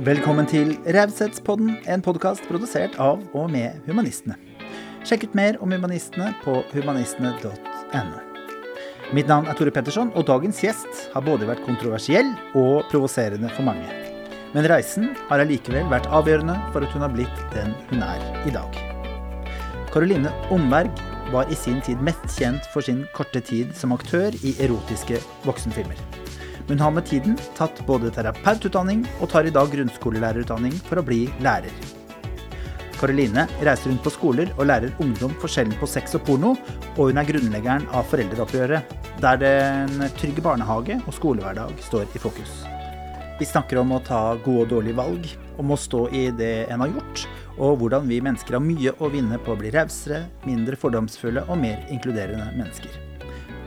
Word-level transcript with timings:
Velkommen 0.00 0.46
til 0.48 0.70
Raushetspodden, 0.96 1.74
en 1.84 2.00
podkast 2.00 2.46
produsert 2.48 2.94
av 2.96 3.20
og 3.36 3.50
med 3.52 3.82
humanistene. 3.84 4.32
Sjekk 5.04 5.26
ut 5.26 5.34
mer 5.36 5.58
om 5.60 5.74
humanistene 5.74 6.30
på 6.40 6.54
humanistene.no. 6.70 8.22
Mitt 9.12 9.28
navn 9.28 9.50
er 9.50 9.58
Tore 9.58 9.74
Petterson, 9.76 10.08
og 10.16 10.24
dagens 10.30 10.62
gjest 10.64 11.02
har 11.12 11.26
både 11.26 11.44
vært 11.50 11.60
kontroversiell 11.66 12.30
og 12.56 12.88
provoserende 12.88 13.50
for 13.52 13.68
mange. 13.68 13.92
Men 14.54 14.70
reisen 14.72 15.10
har 15.28 15.44
allikevel 15.44 15.92
vært 15.92 16.08
avgjørende 16.08 16.56
for 16.70 16.80
at 16.86 16.96
hun 16.96 17.04
har 17.04 17.12
blitt 17.12 17.44
den 17.52 17.76
hun 17.92 18.00
er 18.06 18.24
i 18.48 18.54
dag. 18.56 18.80
Caroline 19.92 20.32
Omberg 20.48 21.04
var 21.28 21.52
i 21.52 21.60
sin 21.60 21.84
tid 21.84 22.00
mest 22.00 22.24
kjent 22.38 22.72
for 22.72 22.80
sin 22.88 23.04
korte 23.12 23.44
tid 23.44 23.76
som 23.76 23.92
aktør 23.92 24.32
i 24.40 24.56
erotiske 24.64 25.20
voksenfilmer. 25.44 26.19
Hun 26.70 26.78
har 26.78 26.92
med 26.94 27.02
tiden 27.02 27.32
tatt 27.58 27.80
både 27.82 28.12
terapeututdanning 28.14 29.00
og 29.18 29.32
tar 29.32 29.48
i 29.48 29.50
dag 29.50 29.72
grunnskolelærerutdanning 29.72 30.76
for 30.86 31.00
å 31.00 31.02
bli 31.02 31.24
lærer. 31.42 31.72
Caroline 32.94 33.48
reiser 33.58 33.90
rundt 33.90 34.04
på 34.04 34.12
skoler 34.14 34.52
og 34.54 34.68
lærer 34.70 34.94
ungdom 35.02 35.34
forskjellen 35.42 35.74
på 35.80 35.88
sex 35.90 36.14
og 36.14 36.22
porno, 36.28 36.52
og 36.94 37.10
hun 37.10 37.18
er 37.18 37.26
grunnleggeren 37.26 37.88
av 37.90 38.06
Foreldreopprøret, 38.12 38.94
der 39.18 39.42
den 39.42 40.06
trygge 40.20 40.44
barnehage 40.46 41.00
og 41.00 41.16
skolehverdag 41.16 41.74
står 41.88 42.06
i 42.06 42.22
fokus. 42.22 42.60
Vi 43.40 43.50
snakker 43.50 43.82
om 43.82 43.96
å 43.96 44.02
ta 44.06 44.36
gode 44.44 44.68
og 44.68 44.72
dårlige 44.76 45.00
valg, 45.00 45.26
om 45.58 45.74
å 45.74 45.80
stå 45.80 46.06
i 46.14 46.28
det 46.38 46.68
en 46.70 46.84
har 46.84 46.94
gjort, 46.94 47.26
og 47.58 47.80
hvordan 47.82 48.06
vi 48.06 48.22
mennesker 48.22 48.60
har 48.60 48.62
mye 48.62 48.94
å 49.02 49.10
vinne 49.10 49.42
på 49.42 49.56
å 49.56 49.58
bli 49.58 49.74
rausere, 49.74 50.28
mindre 50.46 50.78
fordomsfulle 50.78 51.48
og 51.48 51.58
mer 51.66 51.82
inkluderende 51.90 52.52
mennesker. 52.54 52.94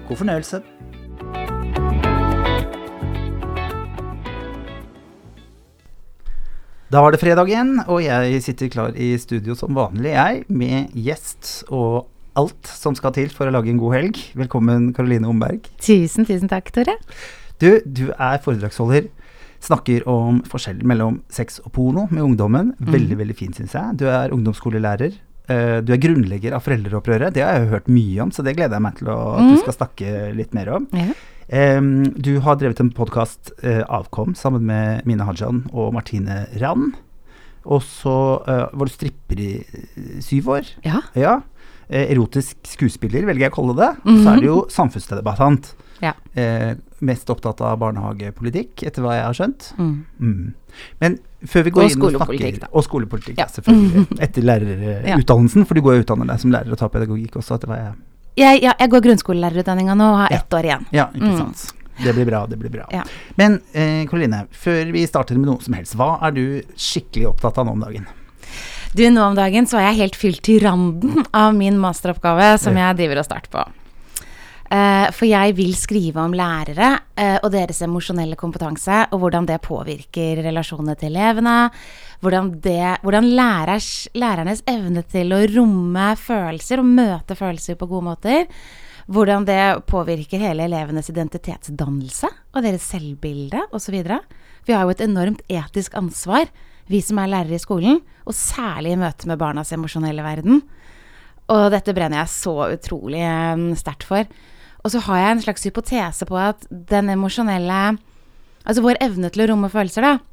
God 0.07 0.23
fornøyelse. 0.23 0.63
Da 6.93 7.02
var 7.02 7.13
det 7.15 7.20
fredag 7.23 7.49
igjen, 7.49 7.71
og 7.89 8.04
jeg 8.05 8.41
sitter 8.45 8.70
klar 8.70 8.91
i 8.99 9.13
studio 9.18 9.55
som 9.57 9.73
vanlig, 9.73 10.12
jeg, 10.13 10.43
med 10.54 10.91
gjest 10.93 11.63
og 11.73 12.04
alt 12.37 12.70
som 12.70 12.93
skal 12.98 13.13
til 13.15 13.31
for 13.34 13.49
å 13.49 13.54
lage 13.55 13.71
en 13.71 13.79
god 13.81 13.95
helg. 13.95 14.20
Velkommen, 14.37 14.91
Karoline 14.93 15.29
Omberg. 15.31 15.65
Tusen, 15.81 16.27
tusen 16.29 16.51
takk, 16.51 16.70
Tore. 16.76 16.93
Du, 17.62 17.79
du 17.85 18.05
er 18.13 18.37
foredragsholder. 18.45 19.09
Snakker 19.63 20.05
om 20.12 20.41
forskjellen 20.49 20.85
mellom 20.90 21.21
sex 21.34 21.62
og 21.63 21.71
porno 21.77 22.05
med 22.12 22.26
ungdommen. 22.27 22.73
Veldig, 22.84 23.18
veldig 23.23 23.37
fint, 23.41 23.57
syns 23.57 23.73
jeg. 23.77 23.98
Du 24.03 24.05
er 24.12 24.34
ungdomsskolelærer. 24.35 25.15
Eh, 25.49 25.77
Du 25.85 25.93
er 25.96 26.01
grunnlegger 26.03 26.53
av 26.57 26.62
Foreldreopprøret. 26.68 27.34
Det 27.35 27.41
har 27.46 27.55
jeg 27.57 27.65
jo 27.65 27.73
hørt 27.77 27.90
mye 27.91 28.21
om, 28.27 28.29
så 28.35 28.46
det 28.46 28.53
gleder 28.59 28.77
jeg 28.77 28.85
meg 28.85 28.99
til 28.99 29.09
å, 29.13 29.18
at 29.40 29.49
du 29.49 29.57
skal 29.63 29.77
snakke 29.81 30.13
litt 30.37 30.53
mer 30.57 30.75
om. 30.77 30.85
Ja. 30.93 31.09
Em, 31.54 31.90
du 32.18 32.40
har 32.41 32.57
drevet 32.57 32.79
en 32.82 32.90
podkast, 32.96 33.51
Avkom, 33.62 34.34
sammen 34.35 34.65
med 34.65 35.04
Mine 35.05 35.26
Hajan 35.27 35.68
og 35.71 35.91
Martine 35.93 36.48
Rand. 36.62 36.96
Og 37.63 37.84
så 37.85 38.13
uh, 38.43 38.68
var 38.73 38.90
du 38.90 38.91
stripper 38.91 39.40
i 39.40 39.51
eh, 39.62 40.15
syv 40.24 40.49
år. 40.57 40.71
Ja. 40.84 40.99
Ja. 41.15 41.37
Eh, 41.87 42.09
erotisk 42.12 42.57
skuespiller, 42.68 43.24
velger 43.27 43.46
jeg 43.48 43.54
å 43.54 43.55
kalle 43.55 43.76
det. 43.77 43.91
Så 44.04 44.34
er 44.34 44.41
du 44.41 44.48
jo 44.49 44.57
samfunnsdebattant. 44.71 45.70
Ja. 46.04 46.12
Eh, 46.35 46.74
mest 47.05 47.29
opptatt 47.31 47.62
av 47.63 47.77
barnehagepolitikk, 47.79 48.84
etter 48.87 49.05
hva 49.05 49.15
jeg 49.15 49.27
har 49.29 49.37
skjønt. 49.37 49.70
Mm. 49.77 49.93
Mm. 50.20 50.79
Men 51.04 51.18
før 51.48 51.68
vi 51.68 51.74
går 51.76 51.85
Og 51.85 51.93
inn 51.93 52.04
og 52.07 52.18
snakker 52.18 52.59
da. 52.63 52.71
Og 52.74 52.87
skolepolitikk, 52.87 53.37
Ja. 53.40 53.48
selvfølgelig. 53.51 54.07
Etter 54.26 54.48
lærerutdannelsen, 54.49 55.68
for 55.70 55.77
du 55.79 55.85
går 55.85 55.99
og 55.99 56.05
utdanner 56.07 56.34
deg 56.34 56.43
som 56.43 56.55
lærer 56.55 56.74
og 56.74 56.81
tar 56.81 56.91
pedagogikk 56.91 57.40
også, 57.40 57.59
etter 57.59 57.71
hva 57.71 57.79
jeg 57.79 57.93
Jeg, 58.37 58.63
ja, 58.63 58.73
jeg 58.79 58.89
går 58.89 59.03
grunnskolelærerutdanninga 59.05 59.95
nå 59.99 60.07
og 60.13 60.20
har 60.23 60.34
ett 60.39 60.53
år 60.57 60.65
igjen. 60.70 60.85
Ja, 60.91 61.07
ikke 61.13 61.29
Mm. 61.31 61.37
sant. 61.37 61.73
Det 62.03 62.13
blir 62.15 62.26
bra, 62.26 62.45
det 62.49 62.57
blir 62.57 62.71
bra. 62.73 62.87
Ja. 62.91 63.03
Men 63.37 63.59
eh, 63.73 64.07
Karoline, 64.09 64.47
før 64.51 64.91
vi 64.91 65.03
starter 65.06 65.38
med 65.38 65.45
noe 65.51 65.62
som 65.62 65.75
helst, 65.78 65.94
hva 65.95 66.16
er 66.25 66.31
du 66.34 66.45
skikkelig 66.75 67.28
opptatt 67.29 67.59
av 67.62 67.67
nå 67.67 67.75
om 67.75 67.84
dagen? 67.85 68.07
Du, 68.97 69.03
nå 69.09 69.22
om 69.28 69.35
dagen 69.38 69.66
så 69.69 69.78
er 69.78 69.91
jeg 69.91 70.00
helt 70.01 70.16
fylt 70.17 70.41
til 70.45 70.59
randen 70.66 71.23
av 71.34 71.53
min 71.53 71.78
masteroppgave 71.81 72.58
som 72.62 72.75
jeg 72.78 72.97
driver 72.97 73.22
og 73.22 73.25
starter 73.30 73.53
på. 73.53 73.63
Eh, 74.74 75.12
for 75.13 75.29
jeg 75.29 75.53
vil 75.58 75.74
skrive 75.78 76.18
om 76.24 76.34
lærere 76.34 76.96
eh, 77.16 77.38
og 77.44 77.52
deres 77.53 77.81
emosjonelle 77.85 78.35
kompetanse, 78.40 79.03
og 79.13 79.19
hvordan 79.22 79.46
det 79.50 79.62
påvirker 79.62 80.41
relasjonene 80.46 80.97
til 80.97 81.13
elevene. 81.13 81.69
Hvordan, 82.23 82.53
det, 82.63 83.01
hvordan 83.03 83.25
lærers, 83.35 84.07
lærernes 84.16 84.61
evne 84.69 85.01
til 85.11 85.34
å 85.35 85.41
romme 85.51 86.06
følelser 86.16 86.79
og 86.79 86.88
møte 86.88 87.35
følelser 87.35 87.75
på 87.75 87.89
gode 87.91 88.07
måter. 88.07 88.45
Hvordan 89.11 89.44
det 89.44 89.84
påvirker 89.91 90.39
hele 90.39 90.63
elevenes 90.69 91.11
identitetsdannelse 91.11 92.29
og 92.53 92.63
deres 92.63 92.85
selvbilde 92.94 93.66
osv. 93.75 93.97
Vi 94.63 94.72
har 94.72 94.85
jo 94.85 94.94
et 94.94 95.03
enormt 95.03 95.44
etisk 95.51 95.97
ansvar, 96.00 96.47
vi 96.88 97.03
som 97.03 97.19
er 97.19 97.34
lærere 97.34 97.59
i 97.59 97.61
skolen, 97.61 98.00
og 98.23 98.38
særlig 98.38 98.95
i 98.95 99.01
møte 99.03 99.28
med 99.28 99.41
barnas 99.41 99.75
emosjonelle 99.75 100.23
verden. 100.23 100.63
Og 101.51 101.69
dette 101.75 101.91
brenner 101.91 102.23
jeg 102.23 102.35
så 102.38 102.55
utrolig 102.72 103.23
eh, 103.28 103.67
sterkt 103.79 104.07
for. 104.07 104.31
Og 104.84 104.91
så 104.95 105.03
har 105.09 105.19
jeg 105.19 105.35
en 105.35 105.44
slags 105.44 105.67
hypotese 105.67 106.28
på 106.28 106.40
at 106.40 106.67
den 106.72 107.11
emosjonelle 107.11 107.84
Altså 108.63 108.79
vår 108.79 108.95
evne 109.03 109.28
til 109.28 109.44
å 109.44 109.45
romme 109.50 109.67
følelser, 109.67 110.05
da. 110.05 110.33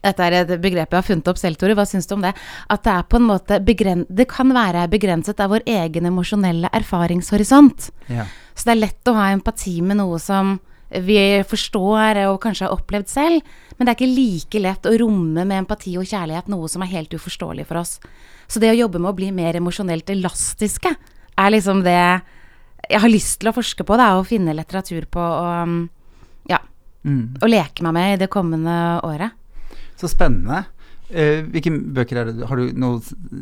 Dette 0.00 0.26
er 0.26 0.36
et 0.40 0.52
begrep 0.62 0.90
jeg 0.94 0.98
har 0.98 1.06
funnet 1.06 1.28
opp 1.28 1.38
selv, 1.40 1.58
Tore. 1.60 1.74
Hva 1.76 1.84
syns 1.88 2.06
du 2.08 2.14
om 2.16 2.22
det? 2.24 2.32
At 2.70 2.84
det 2.86 2.92
er 2.94 3.02
på 3.10 3.18
en 3.20 3.28
måte 3.28 3.58
Det 3.60 4.28
kan 4.28 4.52
være 4.54 4.88
begrenset 4.88 5.40
av 5.40 5.50
vår 5.50 5.66
egen 5.66 6.06
emosjonelle 6.06 6.70
erfaringshorisont. 6.72 7.90
Ja. 8.08 8.24
Så 8.54 8.64
det 8.68 8.76
er 8.76 8.84
lett 8.86 9.08
å 9.10 9.16
ha 9.18 9.30
empati 9.34 9.80
med 9.82 10.00
noe 10.00 10.18
som 10.18 10.58
vi 10.90 11.42
forstår 11.46 12.18
og 12.26 12.40
kanskje 12.42 12.66
har 12.66 12.74
opplevd 12.74 13.06
selv, 13.08 13.42
men 13.78 13.86
det 13.86 13.92
er 13.92 13.98
ikke 13.98 14.10
like 14.10 14.62
lett 14.64 14.88
å 14.90 14.96
romme 14.98 15.44
med 15.46 15.62
empati 15.62 15.92
og 16.00 16.08
kjærlighet 16.10 16.48
noe 16.50 16.66
som 16.68 16.82
er 16.82 16.90
helt 16.90 17.14
uforståelig 17.14 17.66
for 17.68 17.78
oss. 17.78 18.00
Så 18.50 18.58
det 18.58 18.72
å 18.72 18.78
jobbe 18.80 18.98
med 18.98 19.12
å 19.12 19.14
bli 19.14 19.30
mer 19.30 19.54
emosjonelt 19.54 20.10
elastiske 20.10 20.90
er 20.90 21.54
liksom 21.54 21.84
det 21.86 21.94
jeg 22.90 23.00
har 23.04 23.12
lyst 23.12 23.38
til 23.38 23.52
å 23.52 23.54
forske 23.54 23.86
på, 23.86 23.96
da, 24.00 24.16
og 24.18 24.26
finne 24.26 24.56
litteratur 24.56 25.06
på 25.06 25.20
og 25.22 25.88
ja, 26.50 26.58
Mm. 27.06 27.38
og 27.40 27.48
leke 27.48 27.80
meg 27.86 27.94
med 27.94 28.12
i 28.12 28.18
det 28.20 28.28
kommende 28.28 29.00
året. 29.06 29.32
Så 30.00 30.08
spennende. 30.10 30.64
Eh, 31.10 31.40
hvilke 31.50 31.72
bøker 31.90 32.20
er 32.20 32.28
det 32.30 32.46
Har 32.46 32.56
du 32.60 32.68
nå 32.78 32.92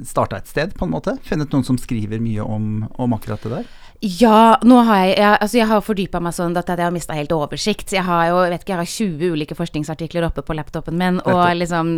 starta 0.08 0.38
et 0.41 0.48
sted, 0.48 0.72
på 0.78 0.86
en 0.86 0.94
måte? 0.94 1.19
Funnet 1.28 1.52
noen 1.52 1.66
som 1.66 1.76
skriver 1.78 2.20
mye 2.24 2.41
om, 2.44 2.86
om 2.96 3.12
akkurat 3.16 3.42
det 3.44 3.50
der? 3.58 3.66
Ja, 4.00 4.56
nå 4.62 4.78
har 4.86 5.00
jeg, 5.02 5.16
jeg, 5.18 5.38
altså 5.42 5.58
jeg 5.58 5.66
har 5.66 5.80
fordypa 5.82 6.20
meg 6.22 6.34
sånn 6.36 6.54
at 6.56 6.68
jeg 6.70 6.78
har 6.86 6.94
mista 6.94 7.16
helt 7.18 7.32
oversikt. 7.34 7.91
Jeg 7.92 8.06
har 8.06 8.28
jo, 8.30 8.36
vet 8.47 8.62
ikke, 8.62 8.76
jeg 8.76 8.78
har 8.78 8.92
20 8.94 9.32
ulike 9.34 9.56
forskningsartikler 9.58 10.28
oppe 10.28 10.44
på 10.47 10.54
laptopen 10.54 10.94
min, 11.00 11.18
og 11.26 11.42
liksom 11.58 11.91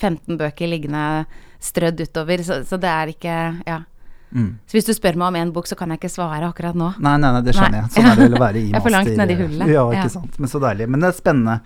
15 0.00 0.40
bøker 0.40 0.70
liggende 0.72 1.26
strødd 1.62 2.00
utover, 2.08 2.42
så, 2.42 2.62
så 2.66 2.80
det 2.80 2.88
er 2.90 3.12
ikke 3.14 3.38
Ja. 3.68 3.82
Mm. 4.32 4.54
Så 4.64 4.78
hvis 4.78 4.86
du 4.88 4.94
spør 4.96 5.18
meg 5.20 5.28
om 5.28 5.36
en 5.36 5.50
bok, 5.52 5.66
så 5.68 5.76
kan 5.76 5.90
jeg 5.92 6.00
ikke 6.00 6.08
svare 6.08 6.46
akkurat 6.48 6.72
nå. 6.72 6.86
Nei, 7.04 7.18
nei, 7.20 7.34
nei, 7.36 7.42
det 7.44 7.52
skjønner 7.52 7.74
Nei. 7.74 7.80
jeg. 7.84 7.92
Sånn 7.98 8.06
er 8.08 8.16
det 8.16 8.24
vel 8.30 8.36
å 8.38 8.40
være 8.40 8.56
i 8.62 8.62
Jeg 8.72 8.78
er 8.78 8.84
for 8.86 8.94
langt 8.96 9.10
nedi 9.20 9.36
hullet. 9.42 9.68
Ja, 9.74 9.82
ikke 9.92 10.06
Ja. 10.08 10.12
sant. 10.14 10.38
Men 10.40 10.48
så 10.48 10.60
deilig. 10.64 10.86
Men 10.88 11.04
det 11.04 11.10
er 11.10 11.18
spennende. 11.18 11.56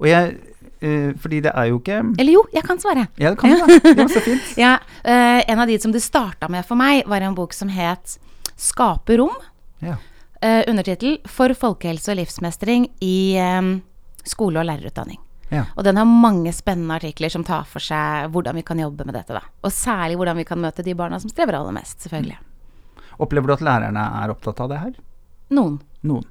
Og 0.00 0.06
jeg 0.08 0.38
eh, 0.84 1.10
Fordi 1.20 1.40
det 1.44 1.52
er 1.54 1.70
jo 1.70 1.80
ikke 1.80 2.00
Eller 2.20 2.36
jo, 2.36 2.44
jeg 2.52 2.64
kan 2.66 2.80
svare. 2.82 3.06
Ja, 3.20 3.32
det 3.32 3.40
kan 3.40 3.50
du, 3.54 3.58
da. 3.60 3.94
var 4.02 4.12
så 4.12 4.22
fint. 4.24 4.54
Ja, 4.60 4.76
uh, 5.04 5.40
en 5.50 5.64
av 5.64 5.70
de 5.70 5.78
som 5.80 5.92
det 5.94 6.04
starta 6.04 6.48
med 6.52 6.66
for 6.68 6.78
meg, 6.80 7.04
var 7.10 7.24
en 7.24 7.36
bok 7.36 7.52
som 7.56 7.68
het 7.72 8.18
'Skape 8.54 9.16
rom'. 9.18 9.42
Ja. 9.80 9.96
Uh, 10.44 10.62
Undertittel 10.70 11.18
'For 11.26 11.54
folkehelse 11.54 12.12
og 12.12 12.20
livsmestring 12.20 12.88
i 13.00 13.36
um, 13.40 13.82
skole- 14.24 14.60
og 14.60 14.66
lærerutdanning'. 14.66 15.20
Ja. 15.50 15.64
Og 15.76 15.84
den 15.84 15.96
har 15.96 16.04
mange 16.04 16.52
spennende 16.52 16.94
artikler 16.94 17.28
som 17.28 17.44
tar 17.44 17.66
for 17.68 17.82
seg 17.82 18.30
hvordan 18.32 18.56
vi 18.58 18.62
kan 18.62 18.78
jobbe 18.78 19.04
med 19.04 19.14
dette. 19.14 19.34
da. 19.34 19.42
Og 19.62 19.72
særlig 19.72 20.16
hvordan 20.16 20.36
vi 20.36 20.44
kan 20.44 20.60
møte 20.60 20.82
de 20.82 20.94
barna 20.94 21.20
som 21.20 21.30
strever 21.30 21.58
aller 21.58 21.72
mest, 21.72 22.00
selvfølgelig. 22.00 22.38
Opplever 23.18 23.46
du 23.46 23.52
at 23.52 23.60
lærerne 23.60 24.04
er 24.22 24.32
opptatt 24.32 24.60
av 24.60 24.68
det 24.72 24.78
her? 24.78 24.94
Noen. 25.54 25.78
Noen. 26.02 26.24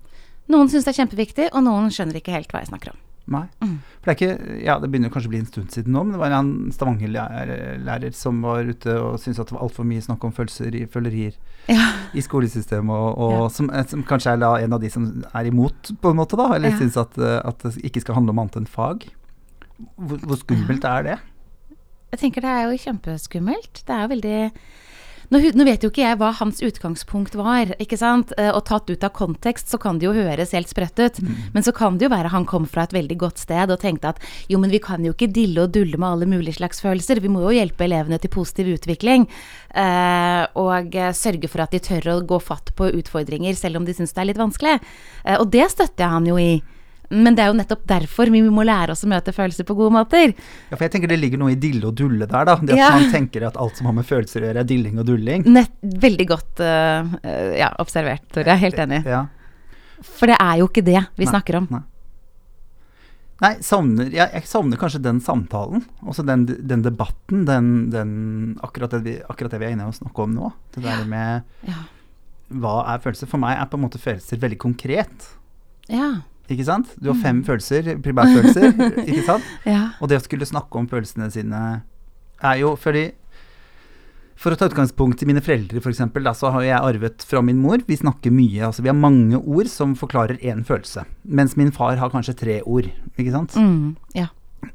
Noen 0.51 0.69
syns 0.69 0.83
det 0.83 0.91
er 0.93 1.03
kjempeviktig, 1.03 1.49
og 1.53 1.63
noen 1.63 1.91
skjønner 1.93 2.19
ikke 2.19 2.35
helt 2.35 2.51
hva 2.51 2.63
jeg 2.63 2.71
snakker 2.73 2.91
om. 2.91 2.99
Nei. 3.31 3.45
Mm. 3.63 3.77
For 4.03 4.09
det 4.09 4.11
er 4.11 4.17
ikke 4.17 4.63
Ja, 4.65 4.73
det 4.83 4.89
begynner 4.91 5.09
kanskje 5.13 5.29
å 5.29 5.31
bli 5.31 5.39
en 5.39 5.45
stund 5.47 5.69
siden 5.71 5.93
nå, 5.95 6.01
men 6.03 6.11
det 6.11 6.19
var 6.19 6.33
en 6.35 6.71
Stavanger-lærer 6.75 8.13
som 8.13 8.41
var 8.43 8.63
ute 8.67 8.95
og 8.99 9.15
syntes 9.21 9.39
at 9.39 9.47
det 9.47 9.55
var 9.55 9.63
altfor 9.63 9.87
mye 9.87 10.03
snakk 10.03 10.23
om 10.27 10.33
følelser 10.35 10.75
i 10.75 10.85
følerier 10.91 11.37
Ja. 11.71 11.85
i 12.13 12.19
skolesystemet, 12.21 12.91
og, 12.91 13.17
og 13.17 13.31
Ja. 13.37 13.47
som, 13.55 13.69
eh, 13.69 13.85
som 13.87 14.03
kanskje 14.03 14.33
er 14.33 14.37
da 14.43 14.55
en 14.59 14.73
av 14.73 14.81
de 14.81 14.89
som 14.89 15.23
er 15.33 15.45
imot, 15.47 15.93
på 16.01 16.09
en 16.11 16.17
måte, 16.19 16.35
da, 16.35 16.49
eller 16.55 16.69
Ja. 16.73 16.77
syns 16.77 16.97
at, 16.99 17.17
eh, 17.17 17.39
at 17.45 17.59
det 17.63 17.75
ikke 17.83 18.01
skal 18.01 18.15
handle 18.15 18.31
om 18.35 18.39
annet 18.39 18.57
enn 18.57 18.67
fag. 18.67 19.07
Hvor, 19.97 20.17
hvor 20.19 20.37
skummelt 20.37 20.83
er 20.83 21.03
det? 21.03 21.19
Jeg 22.11 22.19
tenker 22.19 22.41
det 22.41 22.51
er 22.51 22.69
jo 22.69 22.77
kjempeskummelt. 22.77 23.85
Det 23.87 23.89
er 23.89 24.01
jo 24.03 24.13
veldig 24.15 24.51
Nå, 25.33 25.39
nå 25.57 25.65
vet 25.65 25.81
jo 25.81 25.89
ikke 25.89 26.03
jeg 26.03 26.17
hva 26.21 26.29
hans 26.37 26.59
utgangspunkt 26.61 27.33
var, 27.39 27.71
ikke 27.81 27.97
sant. 27.97 28.33
Eh, 28.37 28.51
Og 28.53 28.61
tatt 28.69 28.91
ut 28.91 29.05
av 29.05 29.13
kontekst 29.17 29.71
så 29.71 29.79
kan 29.81 29.97
det 29.97 30.05
jo 30.05 30.13
høres 30.13 30.53
helt 30.53 30.69
sprøtt 30.69 30.99
ut. 31.01 31.17
Men 31.55 31.65
så 31.65 31.73
kan 31.73 31.97
det 31.97 32.05
jo 32.05 32.11
være 32.13 32.29
han 32.33 32.45
kom 32.49 32.67
fra 32.69 32.85
et 32.85 32.93
veldig 32.93 33.17
godt 33.23 33.41
sted 33.41 33.73
og 33.73 33.81
tenkte 33.81 34.13
at 34.13 34.21
jo, 34.51 34.59
men 34.61 34.69
vi 34.73 34.81
kan 34.83 35.01
jo 35.05 35.15
ikke 35.15 35.31
dille 35.33 35.65
og 35.65 35.73
dulle 35.73 35.97
med 35.97 36.09
alle 36.11 36.29
mulige 36.29 36.59
slags 36.59 36.83
følelser. 36.83 37.23
Vi 37.23 37.31
må 37.33 37.41
jo 37.47 37.55
hjelpe 37.55 37.87
elevene 37.87 38.19
til 38.21 38.33
positiv 38.33 38.69
utvikling. 38.75 39.25
Eh, 39.73 40.43
og 40.59 40.93
eh, 40.95 41.15
sørge 41.17 41.49
for 41.49 41.65
at 41.65 41.73
de 41.73 41.81
tør 41.81 42.11
å 42.13 42.19
gå 42.21 42.37
fatt 42.43 42.69
på 42.77 42.91
utfordringer 42.93 43.57
selv 43.57 43.81
om 43.81 43.89
de 43.89 43.97
syns 43.97 44.13
det 44.13 44.21
er 44.21 44.29
litt 44.29 44.41
vanskelig. 44.43 44.77
Eh, 45.25 45.39
og 45.39 45.49
det 45.55 45.65
støtter 45.73 46.05
jeg 46.05 46.13
han 46.19 46.29
jo 46.29 46.37
i. 46.37 46.53
men 47.13 47.35
det 47.37 47.43
er 47.45 47.51
jo 47.51 47.57
nettopp 47.59 47.85
derfor 47.89 48.31
vi 48.33 48.41
må 48.49 48.65
lære 48.65 48.91
oss 48.95 49.03
å 49.05 49.09
møte 49.11 49.33
følelser 49.35 49.67
på 49.69 49.75
gode 49.77 49.93
måter. 49.93 50.33
Ja, 50.71 50.75
for 50.75 50.83
jeg 50.87 50.95
tenker 50.95 51.11
det 51.13 51.19
ligger 51.21 51.39
noe 51.43 51.53
i 51.53 51.59
dille 51.61 51.85
og 51.91 51.95
dulle 51.99 52.25
der, 52.27 52.45
da. 52.49 52.55
Det 52.59 52.73
at 52.73 52.81
Ja. 52.81 52.89
man 52.97 53.07
tenker 53.13 53.45
at 53.47 53.57
alt 53.61 53.77
som 53.77 53.85
har 53.91 53.93
med 53.93 54.05
følelser 54.09 54.41
å 54.41 54.49
gjøre, 54.49 54.63
er 54.65 54.69
dilling 54.73 54.97
og 54.99 55.05
dulling. 55.07 55.45
Nett, 55.53 55.71
veldig 55.83 56.27
godt 56.33 56.59
eh, 56.65 57.15
ja, 57.61 57.71
observert, 57.79 58.25
Tore. 58.33 58.49
Jeg 58.49 58.57
er 58.57 58.63
helt 58.65 58.83
enig. 58.87 59.01
Ja. 59.05 59.23
For 60.03 60.27
det 60.27 60.35
er 60.41 60.57
jo 60.59 60.67
ikke 60.67 60.83
det 60.83 60.99
vi 61.15 61.23
Nei, 61.25 61.31
snakker 61.31 61.55
om. 61.61 61.67
Nei, 61.71 61.83
nei 63.43 63.53
savner, 63.63 64.09
jeg, 64.11 64.29
jeg 64.33 64.47
savner 64.49 64.79
kanskje 64.79 65.01
den 65.03 65.19
samtalen. 65.23 65.83
Også 66.07 66.25
den, 66.27 66.45
den 66.45 66.83
debatten. 66.85 67.45
Den, 67.47 67.71
den, 67.93 68.13
akkurat, 68.63 68.91
det 68.97 69.03
vi, 69.05 69.15
akkurat 69.29 69.51
det 69.53 69.59
vi 69.63 69.69
er 69.69 69.75
inne 69.77 69.87
og 69.89 69.95
snakker 69.97 70.25
om 70.27 70.35
nå. 70.37 70.51
Det 70.75 70.83
der 70.85 71.05
med 71.09 71.43
Ja. 71.69 71.81
hva 72.53 72.75
er 72.93 72.99
følelser. 73.03 73.27
For 73.31 73.41
meg 73.41 73.57
er 73.59 73.65
på 73.71 73.79
en 73.79 73.85
måte 73.87 73.99
følelser 74.01 74.39
veldig 74.43 74.59
konkret. 74.61 75.29
Ja. 75.91 76.11
Ikke 76.51 76.65
sant? 76.67 76.89
Du 76.99 77.07
har 77.09 77.15
Mm. 77.15 77.21
fem 77.23 77.43
følelser, 77.47 77.93
primærfølelser. 78.03 78.73
ikke 79.09 79.23
sant? 79.25 79.43
ja. 79.65 79.91
Og 80.01 80.09
det 80.09 80.17
å 80.19 80.23
skulle 80.25 80.45
snakke 80.45 80.75
om 80.75 80.87
følelsene 80.91 81.29
sine 81.31 81.59
er 82.43 82.57
jo 82.59 82.75
fordi 82.75 83.11
For 84.35 84.51
å 84.51 84.57
ta 84.59 84.65
utgangspunkt 84.67 85.21
i 85.23 85.27
mine 85.29 85.39
foreldre, 85.45 85.77
f.eks., 85.79 86.01
da, 86.19 86.33
så 86.35 86.49
har 86.51 86.63
jeg 86.65 86.75
arvet 86.83 87.21
fra 87.23 87.39
min 87.45 87.61
mor. 87.61 87.77
Vi 87.87 87.95
snakker 87.95 88.31
mye. 88.33 88.65
altså 88.65 88.81
Vi 88.83 88.89
har 88.89 88.97
mange 88.97 89.37
ord 89.39 89.69
som 89.71 89.93
forklarer 89.95 90.41
én 90.41 90.65
følelse. 90.67 91.05
Mens 91.23 91.55
min 91.55 91.71
far 91.71 91.95
har 92.01 92.09
kanskje 92.11 92.35
tre 92.35 92.57
ord. 92.65 92.89
ikke 93.15 93.31
sant? 93.31 93.53
Mm, 93.55 93.95
ja. 94.17 94.27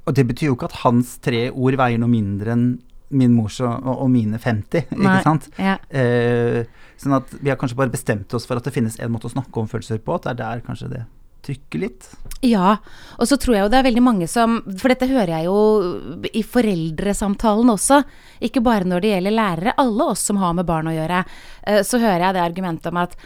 Og 0.06 0.14
det 0.14 0.24
betyr 0.30 0.46
jo 0.48 0.54
ikke 0.56 0.70
at 0.70 0.78
hans 0.84 1.18
tre 1.20 1.50
ord 1.50 1.76
veier 1.76 1.98
noe 2.00 2.08
mindre 2.08 2.54
enn 2.54 2.64
min 3.10 3.34
mors 3.34 3.58
og, 3.60 3.84
og 3.84 4.08
mine 4.12 4.38
50. 4.38 4.88
Nei. 4.94 5.18
ikke 5.18 5.26
sant? 5.26 5.50
Ja. 5.58 5.76
Eh, 5.90 6.62
sånn 7.00 7.18
at 7.18 7.30
vi 7.42 7.50
har 7.50 7.56
kanskje 7.60 7.76
bare 7.76 7.92
bestemt 7.92 8.32
oss 8.38 8.46
for 8.48 8.56
at 8.56 8.64
det 8.64 8.72
finnes 8.72 8.96
en 9.00 9.12
måte 9.12 9.28
å 9.28 9.34
snakke 9.34 9.60
om 9.60 9.68
følelser 9.68 9.98
på. 10.00 10.14
At 10.16 10.28
det 10.30 10.36
er 10.36 10.40
der 10.46 10.64
kanskje 10.64 10.88
det 10.94 11.04
trykker 11.46 11.82
litt. 11.82 12.08
Ja, 12.44 12.76
og 13.18 13.26
så 13.26 13.38
tror 13.40 13.56
jeg 13.56 13.64
jo 13.64 13.70
det 13.72 13.78
er 13.80 13.86
veldig 13.88 14.02
mange 14.04 14.28
som 14.30 14.60
For 14.78 14.92
dette 14.92 15.08
hører 15.10 15.32
jeg 15.32 15.48
jo 15.48 16.26
i 16.30 16.44
foreldresamtalen 16.46 17.72
også. 17.72 18.02
Ikke 18.46 18.62
bare 18.62 18.86
når 18.86 19.02
det 19.02 19.12
gjelder 19.14 19.34
lærere. 19.34 19.74
Alle 19.82 20.12
oss 20.14 20.22
som 20.28 20.38
har 20.42 20.54
med 20.54 20.68
barn 20.68 20.90
å 20.90 20.94
gjøre. 20.94 21.24
eh, 21.66 21.82
Så 21.82 21.98
hører 21.98 22.28
jeg 22.28 22.38
det 22.38 22.44
argumentet 22.44 22.90
om 22.92 23.02
at 23.02 23.16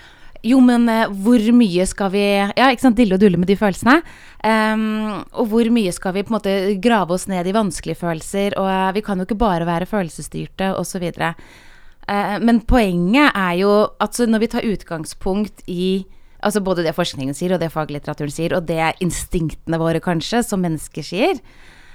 jo, 0.42 0.58
men 0.58 0.88
eh, 0.90 1.10
hvor 1.22 1.42
mye 1.54 1.84
skal 1.86 2.10
vi 2.10 2.22
Ja, 2.34 2.70
ikke 2.70 2.82
sant, 2.88 2.96
dille 2.98 3.14
og 3.14 3.22
dulle 3.22 3.38
med 3.38 3.50
de 3.50 3.56
følelsene. 3.58 4.00
Um, 4.42 5.22
og 5.38 5.52
hvor 5.52 5.68
mye 5.70 5.92
skal 5.94 6.16
vi 6.16 6.24
på 6.26 6.32
en 6.32 6.38
måte 6.38 6.54
grave 6.82 7.14
oss 7.14 7.28
ned 7.30 7.46
i 7.46 7.54
vanskelige 7.54 8.00
følelser? 8.00 8.56
Og 8.58 8.66
eh, 8.66 8.88
vi 8.96 9.04
kan 9.06 9.20
jo 9.20 9.28
ikke 9.28 9.38
bare 9.38 9.68
være 9.68 9.86
følelsesstyrte, 9.86 10.72
osv. 10.80 11.06
Uh, 11.12 12.38
men 12.42 12.58
poenget 12.66 13.30
er 13.38 13.60
jo 13.60 13.70
at 14.02 14.18
når 14.18 14.42
vi 14.42 14.50
tar 14.56 14.66
utgangspunkt 14.66 15.62
i 15.70 15.86
Altså 16.42 16.62
både 16.64 16.84
det 16.86 16.94
forskningen 16.96 17.36
sier, 17.38 17.54
og 17.54 17.62
det 17.62 17.72
faglitteraturen 17.72 18.32
sier, 18.34 18.56
og 18.56 18.66
det 18.68 18.94
instinktene 19.04 19.78
våre 19.80 20.02
kanskje, 20.02 20.42
som 20.46 20.62
mennesker 20.64 21.06
sier. 21.06 21.38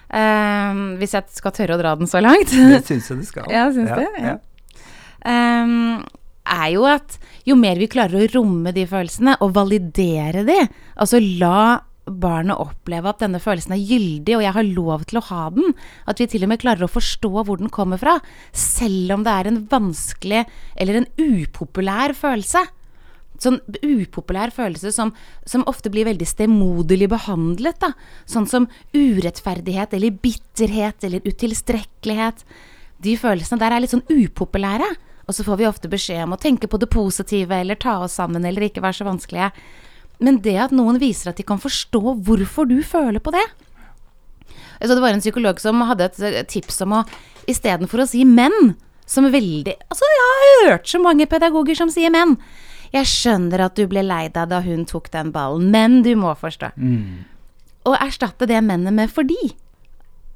Um, 0.07 0.95
hvis 1.01 1.17
jeg 1.17 1.35
skal 1.35 1.51
tørre 1.55 1.75
å 1.75 1.81
dra 1.81 1.95
den 1.99 2.07
så 2.07 2.21
langt. 2.23 2.53
Det 2.53 2.83
syns 2.87 3.09
jeg 3.11 3.19
det 3.19 3.27
skal. 3.33 3.49
Ja, 3.51 3.67
syns 3.75 3.91
du? 3.91 4.21
Ja. 4.23 4.37
Um, 5.27 6.05
er 6.47 6.69
jo 6.71 6.85
at 6.87 7.17
jo 7.47 7.57
mer 7.59 7.79
vi 7.79 7.89
klarer 7.91 8.23
å 8.23 8.31
romme 8.37 8.71
de 8.75 8.87
følelsene, 8.87 9.35
og 9.43 9.55
validere 9.57 10.45
de, 10.47 10.61
altså 10.95 11.19
la 11.19 11.83
barnet 12.07 12.55
oppleve 12.55 13.11
at 13.11 13.19
denne 13.19 13.41
følelsen 13.43 13.75
er 13.75 13.83
gyldig, 13.83 14.37
og 14.37 14.43
jeg 14.45 14.55
har 14.55 14.69
lov 14.69 15.03
til 15.09 15.19
å 15.19 15.25
ha 15.27 15.41
den, 15.51 15.73
at 16.07 16.21
vi 16.21 16.29
til 16.31 16.45
og 16.45 16.51
med 16.53 16.61
klarer 16.61 16.87
å 16.87 16.91
forstå 16.91 17.31
hvor 17.35 17.59
den 17.59 17.73
kommer 17.73 17.99
fra, 17.99 18.17
selv 18.55 19.17
om 19.17 19.27
det 19.27 19.33
er 19.33 19.51
en 19.51 19.61
vanskelig 19.67 20.45
eller 20.79 21.01
en 21.01 21.09
upopulær 21.19 22.15
følelse. 22.17 22.63
Sånn 23.41 23.59
upopulær 23.83 24.53
følelse 24.53 24.91
som, 24.95 25.11
som 25.45 25.65
ofte 25.69 25.91
blir 25.93 26.07
veldig 26.07 26.27
stemoderlig 26.27 27.09
behandlet. 27.11 27.79
Da. 27.83 27.91
Sånn 28.29 28.47
som 28.49 28.69
urettferdighet 28.95 29.93
eller 29.97 30.15
bitterhet 30.23 31.05
eller 31.07 31.25
utilstrekkelighet. 31.27 32.45
De 33.03 33.13
følelsene 33.19 33.61
der 33.61 33.75
er 33.75 33.83
litt 33.83 33.93
sånn 33.93 34.07
upopulære. 34.09 34.89
Og 35.27 35.35
så 35.35 35.43
får 35.43 35.59
vi 35.59 35.67
ofte 35.67 35.91
beskjed 35.91 36.23
om 36.23 36.37
å 36.37 36.41
tenke 36.41 36.69
på 36.71 36.79
det 36.79 36.89
positive 36.89 37.51
eller 37.51 37.77
ta 37.79 37.99
oss 38.05 38.15
sammen 38.17 38.47
eller 38.47 38.69
ikke 38.69 38.81
være 38.83 39.01
så 39.01 39.07
vanskelige. 39.09 39.51
Men 40.23 40.39
det 40.41 40.55
at 40.57 40.73
noen 40.73 40.97
viser 41.01 41.29
at 41.29 41.37
de 41.37 41.45
kan 41.45 41.59
forstå 41.61 42.01
hvorfor 42.25 42.69
du 42.69 42.79
føler 42.81 43.21
på 43.21 43.35
det 43.35 43.43
så 44.85 44.93
det 44.93 45.01
var 45.01 45.15
en 45.15 45.23
psykolog 45.23 45.59
som 45.61 45.81
hadde 45.89 46.05
et 46.05 46.19
eh, 46.21 46.43
tips 46.45 46.83
om 46.85 46.99
å 46.99 47.03
istedenfor 47.49 48.03
å 48.03 48.09
si 48.09 48.23
menn, 48.27 48.75
som 49.07 49.29
veldig 49.31 49.77
Altså, 49.87 50.07
jeg 50.11 50.23
har 50.27 50.71
hørt 50.71 50.89
så 50.91 50.99
mange 51.01 51.27
pedagoger 51.29 51.77
som 51.79 51.91
sier 51.93 52.11
menn. 52.13 52.35
Jeg 52.93 53.05
skjønner 53.09 53.65
at 53.67 53.75
du 53.75 53.85
ble 53.91 54.03
lei 54.05 54.27
deg 54.29 54.49
da 54.49 54.61
hun 54.63 54.85
tok 54.85 55.09
den 55.11 55.31
ballen, 55.35 55.71
men 55.71 56.01
du 56.03 56.13
må 56.15 56.33
forstå. 56.39 56.71
Og 57.87 57.95
erstatte 58.03 58.47
det 58.47 58.61
mennet 58.63 58.93
med 58.93 59.09
fordi. 59.11 59.55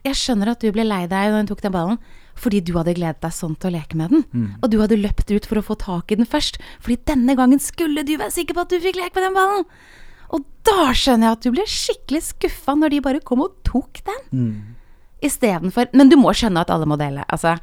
Jeg 0.03 0.17
skjønner 0.17 0.51
at 0.55 0.59
du 0.63 0.71
ble 0.73 0.83
lei 0.87 1.03
deg 1.05 1.31
da 1.31 1.37
hun 1.37 1.47
tok 1.49 1.61
den 1.61 1.71
ballen, 1.75 1.97
fordi 2.41 2.61
du 2.65 2.71
hadde 2.77 2.95
gledet 2.97 3.21
deg 3.21 3.33
sånn 3.35 3.55
til 3.59 3.69
å 3.69 3.75
leke 3.75 3.97
med 3.99 4.09
den. 4.09 4.23
Og 4.63 4.69
du 4.71 4.79
hadde 4.81 4.97
løpt 4.97 5.29
ut 5.29 5.45
for 5.45 5.59
å 5.59 5.65
få 5.65 5.75
tak 5.77 6.11
i 6.11 6.15
den 6.17 6.25
først, 6.25 6.57
fordi 6.81 6.97
denne 7.05 7.35
gangen 7.37 7.59
skulle 7.61 8.03
du 8.07 8.15
være 8.17 8.31
sikker 8.33 8.55
på 8.57 8.63
at 8.65 8.71
du 8.73 8.79
fikk 8.81 8.97
leke 8.97 9.13
med 9.19 9.27
den 9.27 9.35
ballen. 9.37 9.65
Og 10.31 10.45
da 10.65 10.89
skjønner 10.95 11.27
jeg 11.27 11.37
at 11.37 11.43
du 11.43 11.51
ble 11.51 11.65
skikkelig 11.67 12.21
skuffa 12.31 12.73
når 12.79 12.89
de 12.95 13.01
bare 13.03 13.19
kom 13.27 13.43
og 13.43 13.57
tok 13.67 13.99
den. 14.07 14.21
Istedenfor 15.21 15.91
Men 15.93 16.09
du 16.09 16.15
må 16.17 16.31
skjønne 16.33 16.63
at 16.63 16.71
alle 16.73 16.87
må 16.89 16.95
dele. 16.97 17.25
Altså, 17.29 17.57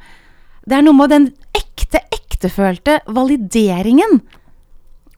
det 0.69 0.77
er 0.77 0.85
noe 0.85 0.95
med 0.95 1.09
den 1.11 1.25
ekte, 1.57 1.99
ektefølte 2.13 2.99
valideringen. 3.09 4.21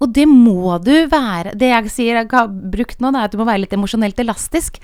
Og 0.02 0.10
det 0.16 0.26
må 0.26 0.80
du 0.82 0.94
være 1.12 1.54
Det 1.60 1.68
jeg 1.70 1.92
sier 1.94 2.18
jeg 2.18 2.30
har 2.32 2.48
brukt 2.50 3.02
nå, 3.02 3.12
er 3.14 3.28
at 3.28 3.34
du 3.34 3.40
må 3.42 3.48
være 3.48 3.66
litt 3.66 3.76
emosjonelt 3.76 4.20
elastisk. 4.22 4.80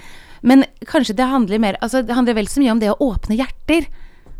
Men 0.45 0.65
kanskje 0.85 1.17
det 1.17 1.29
handler 1.29 1.61
mer 1.63 1.79
Altså, 1.81 2.03
det 2.05 2.15
handler 2.15 2.37
vel 2.37 2.49
så 2.51 2.61
mye 2.61 2.75
om 2.75 2.83
det 2.83 2.91
å 2.93 2.99
åpne 3.01 3.39
hjerter. 3.39 3.89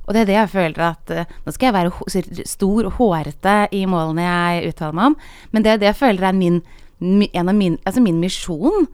Og 0.07 0.15
det 0.15 0.21
er 0.21 0.29
det 0.29 0.38
jeg 0.38 0.51
føler 0.53 0.83
at 0.88 1.12
eh, 1.12 1.33
Nå 1.44 1.53
skal 1.56 1.69
jeg 1.69 1.75
være 1.75 2.45
stor 2.47 2.88
og 2.88 3.00
hårete 3.00 3.56
i 3.75 3.83
målene 3.89 4.27
jeg 4.27 4.71
uttaler 4.71 4.95
meg 4.95 5.09
om, 5.12 5.18
men 5.51 5.65
det 5.65 5.74
er 5.74 5.81
det 5.81 5.89
jeg 5.89 6.00
føler 6.00 6.29
er 6.29 6.38
min, 6.38 6.62
en 7.01 7.51
av 7.51 7.57
min, 7.57 7.75
altså 7.83 8.03
min 8.06 8.21
misjon. 8.24 8.88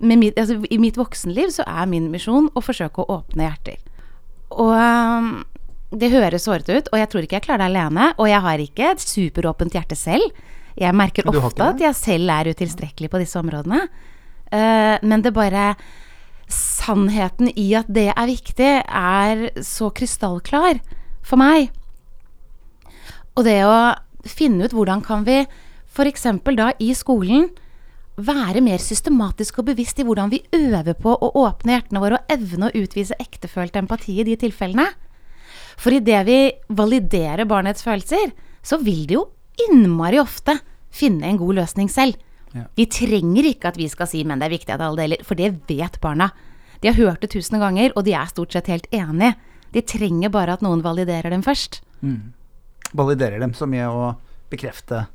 Mitt, 0.00 0.38
altså, 0.38 0.58
I 0.70 0.78
mitt 0.80 0.96
voksenliv 1.00 1.52
så 1.52 1.66
er 1.68 1.90
min 1.90 2.08
misjon 2.12 2.48
å 2.56 2.64
forsøke 2.64 3.04
å 3.04 3.18
åpne 3.18 3.46
hjerter. 3.46 3.78
Og 4.56 4.72
øhm, 4.76 5.30
det 5.96 6.10
høres 6.12 6.48
hårete 6.48 6.76
ut, 6.76 6.90
og 6.92 7.00
jeg 7.00 7.10
tror 7.12 7.26
ikke 7.26 7.38
jeg 7.38 7.46
klarer 7.46 7.64
det 7.64 7.70
alene. 7.70 8.10
Og 8.16 8.28
jeg 8.28 8.44
har 8.44 8.62
ikke 8.64 8.90
et 8.94 9.04
superåpent 9.04 9.76
hjerte 9.76 9.96
selv. 9.98 10.32
Jeg 10.76 10.96
merker 10.96 11.28
ofte 11.30 11.70
at 11.70 11.80
jeg 11.80 11.96
selv 11.96 12.32
er 12.32 12.50
utilstrekkelig 12.52 13.10
på 13.12 13.20
disse 13.22 13.38
områdene. 13.40 13.86
Uh, 14.52 14.96
men 15.02 15.24
det 15.24 15.34
bare 15.36 15.74
Sannheten 16.46 17.48
i 17.58 17.72
at 17.74 17.88
det 17.90 18.12
er 18.12 18.28
viktig, 18.28 18.68
er 18.86 19.48
så 19.66 19.88
krystallklar 19.90 20.78
for 21.26 21.40
meg. 21.40 21.72
Og 23.34 23.42
det 23.48 23.64
å 23.66 23.96
finne 24.26 24.68
ut 24.68 24.74
hvordan 24.76 25.02
kan 25.02 25.26
vi 25.26 25.40
f.eks. 25.42 26.28
da 26.54 26.70
i 26.78 26.92
skolen 26.94 27.48
være 28.16 28.62
mer 28.64 28.80
systematisk 28.80 29.58
og 29.60 29.72
bevisst 29.72 29.98
i 30.00 30.06
hvordan 30.06 30.30
vi 30.32 30.44
øver 30.56 30.94
på 30.96 31.12
å 31.12 31.32
åpne 31.42 31.74
hjertene 31.74 32.00
våre 32.00 32.20
og 32.20 32.32
evne 32.32 32.70
å 32.70 32.84
utvise 32.84 33.18
ektefølt 33.20 33.76
empati 33.76 34.20
i 34.20 34.26
de 34.28 34.38
tilfellene. 34.40 34.86
For 35.76 35.92
idet 35.92 36.22
vi 36.28 36.38
validerer 36.72 37.44
barnets 37.48 37.84
følelser, 37.84 38.30
så 38.64 38.78
vil 38.80 39.04
det 39.08 39.18
jo 39.18 39.26
innmari 39.68 40.20
ofte 40.20 40.58
finne 40.92 41.28
en 41.28 41.40
god 41.40 41.60
løsning 41.60 41.90
selv. 41.92 42.18
Ja. 42.56 42.66
Vi 42.78 42.86
trenger 42.88 43.48
ikke 43.50 43.68
at 43.72 43.76
vi 43.76 43.88
skal 43.88 44.08
si 44.08 44.24
'men 44.24 44.38
det 44.38 44.46
er 44.46 44.56
viktig 44.56 44.74
at 44.74 44.80
alle 44.80 44.96
deler', 44.96 45.24
for 45.24 45.34
det 45.34 45.66
vet 45.68 46.00
barna. 46.00 46.30
De 46.80 46.88
har 46.88 46.96
hørt 46.96 47.20
det 47.20 47.30
tusen 47.30 47.58
ganger, 47.60 47.92
og 47.96 48.04
de 48.04 48.12
er 48.12 48.26
stort 48.26 48.52
sett 48.52 48.66
helt 48.66 48.86
enige. 48.92 49.34
De 49.72 49.82
trenger 49.82 50.30
bare 50.30 50.52
at 50.52 50.62
noen 50.62 50.82
validerer 50.82 51.30
dem 51.30 51.42
først. 51.42 51.80
Validerer 52.94 53.40
dem 53.40 53.52
så 53.52 53.66
mye 53.66 53.88
å 53.88 54.16
bekrefte 54.50 55.08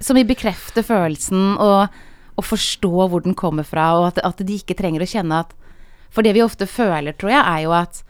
Som 0.00 0.16
i 0.16 0.24
bekrefte 0.24 0.82
følelsen 0.82 1.56
og, 1.62 1.88
og 2.36 2.44
forstå 2.44 3.08
hvor 3.08 3.22
den 3.22 3.36
kommer 3.38 3.62
fra, 3.62 3.92
og 4.00 4.06
at, 4.08 4.18
at 4.18 4.36
de 4.42 4.56
ikke 4.58 4.74
trenger 4.74 5.04
å 5.04 5.06
kjenne 5.06 5.44
at 5.46 5.54
For 6.10 6.22
det 6.22 6.34
vi 6.34 6.42
ofte 6.42 6.66
føler, 6.66 7.12
tror 7.12 7.30
jeg, 7.30 7.40
er 7.40 7.60
jo 7.62 7.70
at 7.72 8.02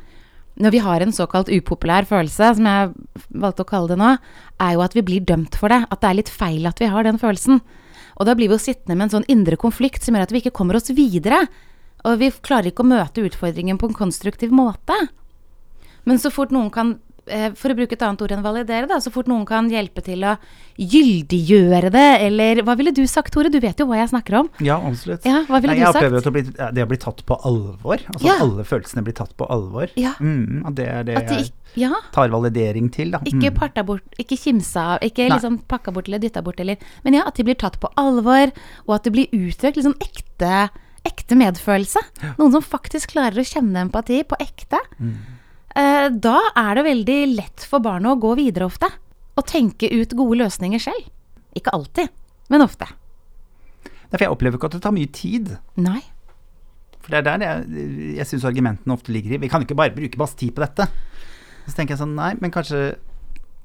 når 0.60 0.74
vi 0.74 0.80
har 0.84 1.00
en 1.00 1.14
såkalt 1.14 1.48
upopulær 1.48 2.04
følelse, 2.08 2.50
som 2.58 2.66
jeg 2.68 2.90
valgte 3.30 3.64
å 3.64 3.68
kalle 3.68 3.92
det 3.92 4.00
nå, 4.00 4.10
er 4.60 4.74
jo 4.76 4.82
at 4.84 4.96
vi 4.96 5.04
blir 5.06 5.24
dømt 5.24 5.56
for 5.58 5.72
det. 5.72 5.80
At 5.88 6.02
det 6.02 6.10
er 6.10 6.18
litt 6.18 6.32
feil 6.32 6.68
at 6.68 6.82
vi 6.82 6.90
har 6.92 7.06
den 7.08 7.20
følelsen. 7.20 7.62
Og 8.20 8.28
da 8.28 8.34
blir 8.36 8.50
vi 8.50 8.58
jo 8.58 8.60
sittende 8.60 8.98
med 8.98 9.08
en 9.08 9.14
sånn 9.16 9.30
indre 9.32 9.56
konflikt 9.60 10.04
som 10.04 10.14
gjør 10.14 10.26
at 10.28 10.34
vi 10.34 10.42
ikke 10.42 10.54
kommer 10.58 10.76
oss 10.76 10.92
videre. 10.92 11.46
Og 12.04 12.20
vi 12.20 12.28
klarer 12.44 12.70
ikke 12.70 12.84
å 12.84 12.90
møte 12.92 13.24
utfordringen 13.24 13.80
på 13.80 13.88
en 13.88 13.96
konstruktiv 13.96 14.52
måte. 14.54 14.96
Men 16.04 16.20
så 16.20 16.32
fort 16.34 16.52
noen 16.52 16.70
kan, 16.74 16.96
for 17.54 17.70
å 17.70 17.76
bruke 17.78 17.92
et 17.94 18.02
annet 18.02 18.22
ord 18.24 18.32
enn 18.34 18.42
validere, 18.42 18.88
da, 18.90 18.96
så 18.98 19.12
fort 19.14 19.28
noen 19.30 19.44
kan 19.46 19.68
hjelpe 19.70 20.02
til 20.02 20.24
å 20.26 20.36
gyldiggjøre 20.80 21.90
det, 21.94 22.06
eller 22.26 22.62
hva 22.66 22.74
ville 22.78 22.92
du 22.94 23.02
sagt, 23.10 23.32
Tore? 23.34 23.50
Du 23.52 23.58
vet 23.62 23.78
jo 23.78 23.86
hva 23.86 23.98
jeg 24.00 24.10
snakker 24.12 24.38
om. 24.40 24.48
Ja, 24.64 24.78
absolutt. 24.82 25.24
Ja, 25.28 25.42
hva 25.48 25.60
ville 25.62 25.74
Nei, 25.74 25.80
du 25.80 25.84
jeg 25.84 25.92
sagt? 25.94 26.02
opplever 26.02 26.18
at 26.18 26.74
det 26.74 26.74
det 26.82 26.86
blir 26.90 27.00
tatt 27.02 27.22
på 27.28 27.36
alvor. 27.46 28.02
Altså 28.14 28.26
Ja. 28.26 28.34
at 28.34 28.42
alle 28.46 28.64
følelsene 28.64 29.04
blir 29.06 29.14
tatt 29.14 29.36
på 29.36 29.46
alvor. 29.48 29.88
Ja. 29.96 30.14
Mm, 30.20 30.74
det 30.74 30.88
er 30.88 31.02
det 31.04 31.16
At 31.16 31.28
de 31.28 31.34
jeg 31.44 31.52
Ja. 31.74 31.92
tar 32.12 32.28
validering 32.28 32.90
til, 32.92 33.10
da. 33.12 33.18
Ikke 33.20 33.50
Mm. 33.50 33.54
parta 33.58 33.82
bort, 33.84 34.02
ikke 34.18 34.36
kimsa 34.38 34.96
av, 34.96 35.00
ikke 35.00 35.28
Nei. 35.28 35.38
liksom 35.38 35.58
pakka 35.66 35.92
bort 35.92 36.08
eller 36.08 36.18
dytta 36.18 36.42
bort, 36.42 36.60
eller 36.60 36.76
Men 37.04 37.14
ja, 37.14 37.22
at 37.26 37.34
de 37.36 37.44
blir 37.44 37.54
tatt 37.56 37.78
på 37.80 37.88
alvor, 37.96 38.52
og 38.88 38.94
at 38.94 39.04
det 39.04 39.12
blir 39.12 39.28
uttrykt 39.32 39.76
liksom 39.76 39.94
ekte, 40.00 40.70
ekte 41.04 41.34
medfølelse. 41.36 41.98
Noen 42.38 42.52
som 42.52 42.62
faktisk 42.62 43.12
klarer 43.12 43.38
å 43.40 43.46
kjenne 43.46 43.88
empati 43.90 44.22
på 44.24 44.36
ekte. 44.38 44.78
Eh, 45.00 45.06
da 45.72 46.38
er 46.58 46.74
det 46.76 46.84
veldig 46.84 47.18
lett 47.36 47.66
for 47.68 47.84
barnet 47.84 48.12
å 48.12 48.20
gå 48.20 48.34
videre 48.40 48.68
ofte. 48.68 48.90
Og 49.38 49.46
tenke 49.48 49.88
ut 49.88 50.12
gode 50.16 50.42
løsninger 50.42 50.82
selv. 50.82 51.06
Ikke 51.56 51.72
alltid, 51.72 52.10
men 52.52 52.64
ofte. 52.64 52.88
Nei, 54.12 54.18
For 54.18 54.26
jeg 54.26 54.34
opplever 54.34 54.58
ikke 54.58 54.68
at 54.68 54.76
det 54.76 54.82
tar 54.84 54.92
mye 54.96 55.12
tid. 55.12 55.54
Nei. 55.80 56.02
For 57.02 57.14
det 57.14 57.22
er 57.22 57.24
der 57.26 57.46
jeg, 57.46 57.86
jeg 58.18 58.28
syns 58.28 58.44
argumentene 58.48 58.94
ofte 58.94 59.14
ligger 59.14 59.34
i. 59.34 59.40
Vi 59.42 59.48
kan 59.50 59.62
jo 59.62 59.70
ikke 59.70 59.78
bare 59.80 59.94
bruke 59.96 60.20
masse 60.20 60.36
tid 60.38 60.52
på 60.54 60.62
dette. 60.62 60.86
Så 61.64 61.74
tenker 61.78 61.96
jeg 61.96 62.02
sånn, 62.02 62.14
nei, 62.18 62.34
men 62.42 62.52
kanskje 62.54 62.92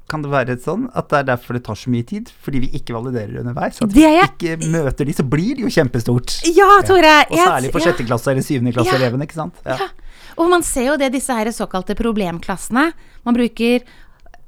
kan 0.08 0.24
det 0.24 0.32
være 0.32 0.56
sånn 0.64 0.86
at 0.96 1.10
det 1.12 1.20
er 1.20 1.26
derfor 1.34 1.58
det 1.58 1.66
tar 1.68 1.76
så 1.76 1.92
mye 1.92 2.06
tid? 2.08 2.30
Fordi 2.44 2.62
vi 2.64 2.70
ikke 2.80 2.96
validerer 2.96 3.42
underveis. 3.42 3.82
At 3.84 3.92
vi 3.92 4.06
ikke 4.08 4.56
møter 4.72 5.08
de, 5.08 5.16
så 5.18 5.26
blir 5.28 5.58
det 5.58 5.66
jo 5.66 5.72
kjempestort. 5.74 6.38
Ja, 6.56 6.70
Tore. 6.88 7.16
Og 7.28 7.36
særlig 7.36 7.74
for 7.76 7.84
ja. 7.84 7.92
sjette 7.92 8.08
klasse 8.08 8.32
eller 8.32 8.46
syvende 8.46 8.74
klasse-elevene, 8.78 9.28
ikke 9.28 9.40
sant. 9.42 9.60
Ja. 9.68 9.76
Ja. 9.84 9.90
Og 10.38 10.52
man 10.52 10.66
ser 10.66 10.92
jo 10.92 10.98
det, 11.02 11.12
disse 11.16 11.34
her 11.34 11.50
såkalte 11.54 11.98
problemklassene. 11.98 12.92
Man 13.26 13.38
bruker 13.38 13.82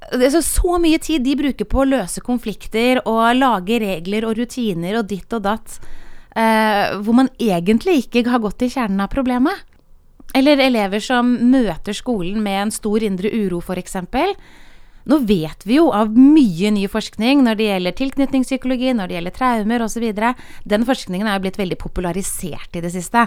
er 0.09 0.29
så, 0.31 0.41
så 0.45 0.77
mye 0.81 0.99
tid 1.01 1.25
de 1.25 1.35
bruker 1.37 1.67
på 1.67 1.81
å 1.81 1.89
løse 1.89 2.21
konflikter 2.23 3.01
og 3.03 3.23
lage 3.37 3.81
regler 3.81 4.27
og 4.27 4.37
rutiner 4.39 5.01
og 5.01 5.09
ditt 5.11 5.33
og 5.35 5.47
datt, 5.47 5.79
Uh, 6.29 7.01
hvor 7.01 7.15
man 7.17 7.27
egentlig 7.41 8.03
ikke 8.03 8.21
har 8.29 8.39
gått 8.43 8.59
til 8.61 8.69
kjernen 8.69 9.01
av 9.01 9.09
problemet. 9.09 9.63
Eller 10.37 10.61
elever 10.61 11.01
som 11.01 11.31
møter 11.49 11.95
skolen 11.97 12.37
med 12.45 12.59
en 12.61 12.71
stor 12.71 13.01
indre 13.03 13.31
uro, 13.33 13.57
f.eks. 13.65 13.97
Nå 15.09 15.17
vet 15.25 15.65
vi 15.65 15.79
jo 15.79 15.87
av 15.89 16.13
mye 16.13 16.69
ny 16.75 16.85
forskning 16.91 17.41
når 17.47 17.57
det 17.57 17.69
gjelder 17.71 17.97
tilknytningspsykologi, 17.97 18.93
når 18.93 19.09
det 19.09 19.17
gjelder 19.17 19.35
traumer 19.39 19.85
osv. 19.87 20.05
Den 20.69 20.85
forskningen 20.85 21.27
er 21.27 21.39
jo 21.39 21.45
blitt 21.47 21.59
veldig 21.59 21.79
popularisert 21.81 22.77
i 22.77 22.85
det 22.85 22.93
siste. 22.93 23.25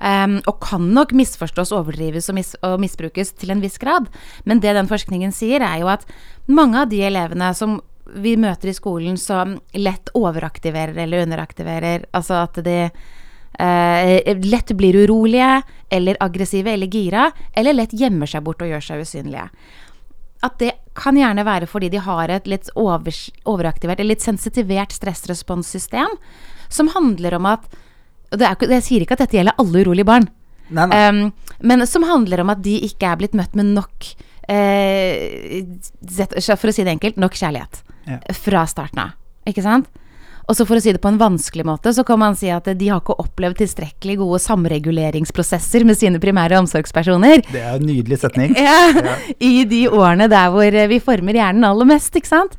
Um, 0.00 0.38
og 0.48 0.62
kan 0.64 0.86
nok 0.94 1.10
misforstås, 1.12 1.74
overdrives 1.76 2.30
og, 2.32 2.38
mis 2.38 2.54
og 2.64 2.78
misbrukes 2.80 3.34
til 3.36 3.52
en 3.52 3.60
viss 3.60 3.76
grad. 3.80 4.06
Men 4.48 4.62
det 4.64 4.72
den 4.72 4.88
forskningen 4.88 5.34
sier, 5.36 5.60
er 5.60 5.82
jo 5.82 5.90
at 5.92 6.06
mange 6.48 6.80
av 6.80 6.88
de 6.88 7.02
elevene 7.04 7.50
som 7.56 7.78
vi 8.10 8.32
møter 8.40 8.72
i 8.72 8.74
skolen 8.74 9.18
som 9.20 9.58
lett 9.76 10.08
overaktiverer 10.16 10.96
eller 11.04 11.26
underaktiverer, 11.26 12.08
altså 12.16 12.40
at 12.46 12.62
de 12.64 12.78
uh, 12.88 14.40
lett 14.48 14.72
blir 14.78 15.02
urolige 15.04 15.60
eller 15.92 16.18
aggressive 16.24 16.72
eller 16.72 16.88
gira, 16.90 17.28
eller 17.52 17.76
lett 17.76 17.92
gjemmer 17.92 18.30
seg 18.30 18.46
bort 18.46 18.64
og 18.64 18.72
gjør 18.72 18.88
seg 18.88 19.04
usynlige 19.04 19.50
at 20.40 20.56
det 20.60 20.72
kan 20.96 21.18
gjerne 21.18 21.44
være 21.44 21.68
fordi 21.68 21.90
de 21.92 22.00
har 22.00 22.32
et 22.32 22.48
litt 22.48 22.70
over, 22.78 23.12
overaktivert 23.48 24.00
eller 24.00 24.14
litt 24.14 24.24
sensitivert 24.24 24.94
stressresponssystem, 24.96 26.16
som 26.72 26.90
handler 26.94 27.36
om 27.36 27.48
at 27.50 27.68
ikke- 28.38 28.70
Jeg 28.70 28.82
sier 28.82 29.00
ikke 29.02 29.12
at 29.12 29.18
dette 29.26 29.36
gjelder 29.36 29.58
alle 29.58 29.84
urolige 29.84 30.06
barn, 30.06 30.28
Nei, 30.70 30.86
nei. 30.86 31.08
um, 31.08 31.32
men 31.60 31.86
som 31.86 32.02
handler 32.02 32.40
om 32.40 32.50
at 32.50 32.62
de 32.62 32.80
ikke 32.80 33.02
er 33.10 33.16
blitt 33.16 33.34
møtt 33.34 33.54
med 33.54 33.66
nok 33.74 34.06
eh, 34.48 35.64
For 36.56 36.68
å 36.70 36.72
si 36.74 36.84
det 36.84 36.92
enkelt 36.98 37.16
nok 37.16 37.32
kjærlighet 37.32 37.82
Ja. 38.06 38.18
fra 38.32 38.64
starten 38.66 38.98
av. 38.98 39.10
Ikke 39.46 39.62
sant? 39.62 39.86
Og 40.48 40.56
så 40.56 40.64
for 40.66 40.74
å 40.74 40.82
si 40.82 40.90
det 40.90 41.00
på 41.00 41.06
en 41.12 41.18
vanskelig 41.18 41.62
måte, 41.64 41.92
så 41.94 42.04
kan 42.04 42.18
man 42.18 42.34
si 42.34 42.48
at 42.50 42.64
de 42.64 42.88
har 42.88 43.00
ikke 43.00 43.14
opplevd 43.22 43.58
tilstrekkelig 43.60 44.16
gode 44.18 44.40
samreguleringsprosesser 44.42 45.84
med 45.86 45.96
sine 45.96 46.18
primære 46.18 46.58
omsorgspersoner. 46.58 47.44
Det 47.52 47.60
er 47.60 47.76
en 47.76 47.86
nydelig 47.86 48.18
setning. 48.18 48.54
Ja, 48.58 48.90
I 49.38 49.64
de 49.64 49.84
årene 49.88 50.26
der 50.28 50.50
hvor 50.50 50.66
eh, 50.74 50.88
vi 50.90 50.98
former 50.98 51.32
hjernen 51.38 51.64
aller 51.68 51.86
mest, 51.86 52.16
ikke 52.18 52.26
sant. 52.32 52.56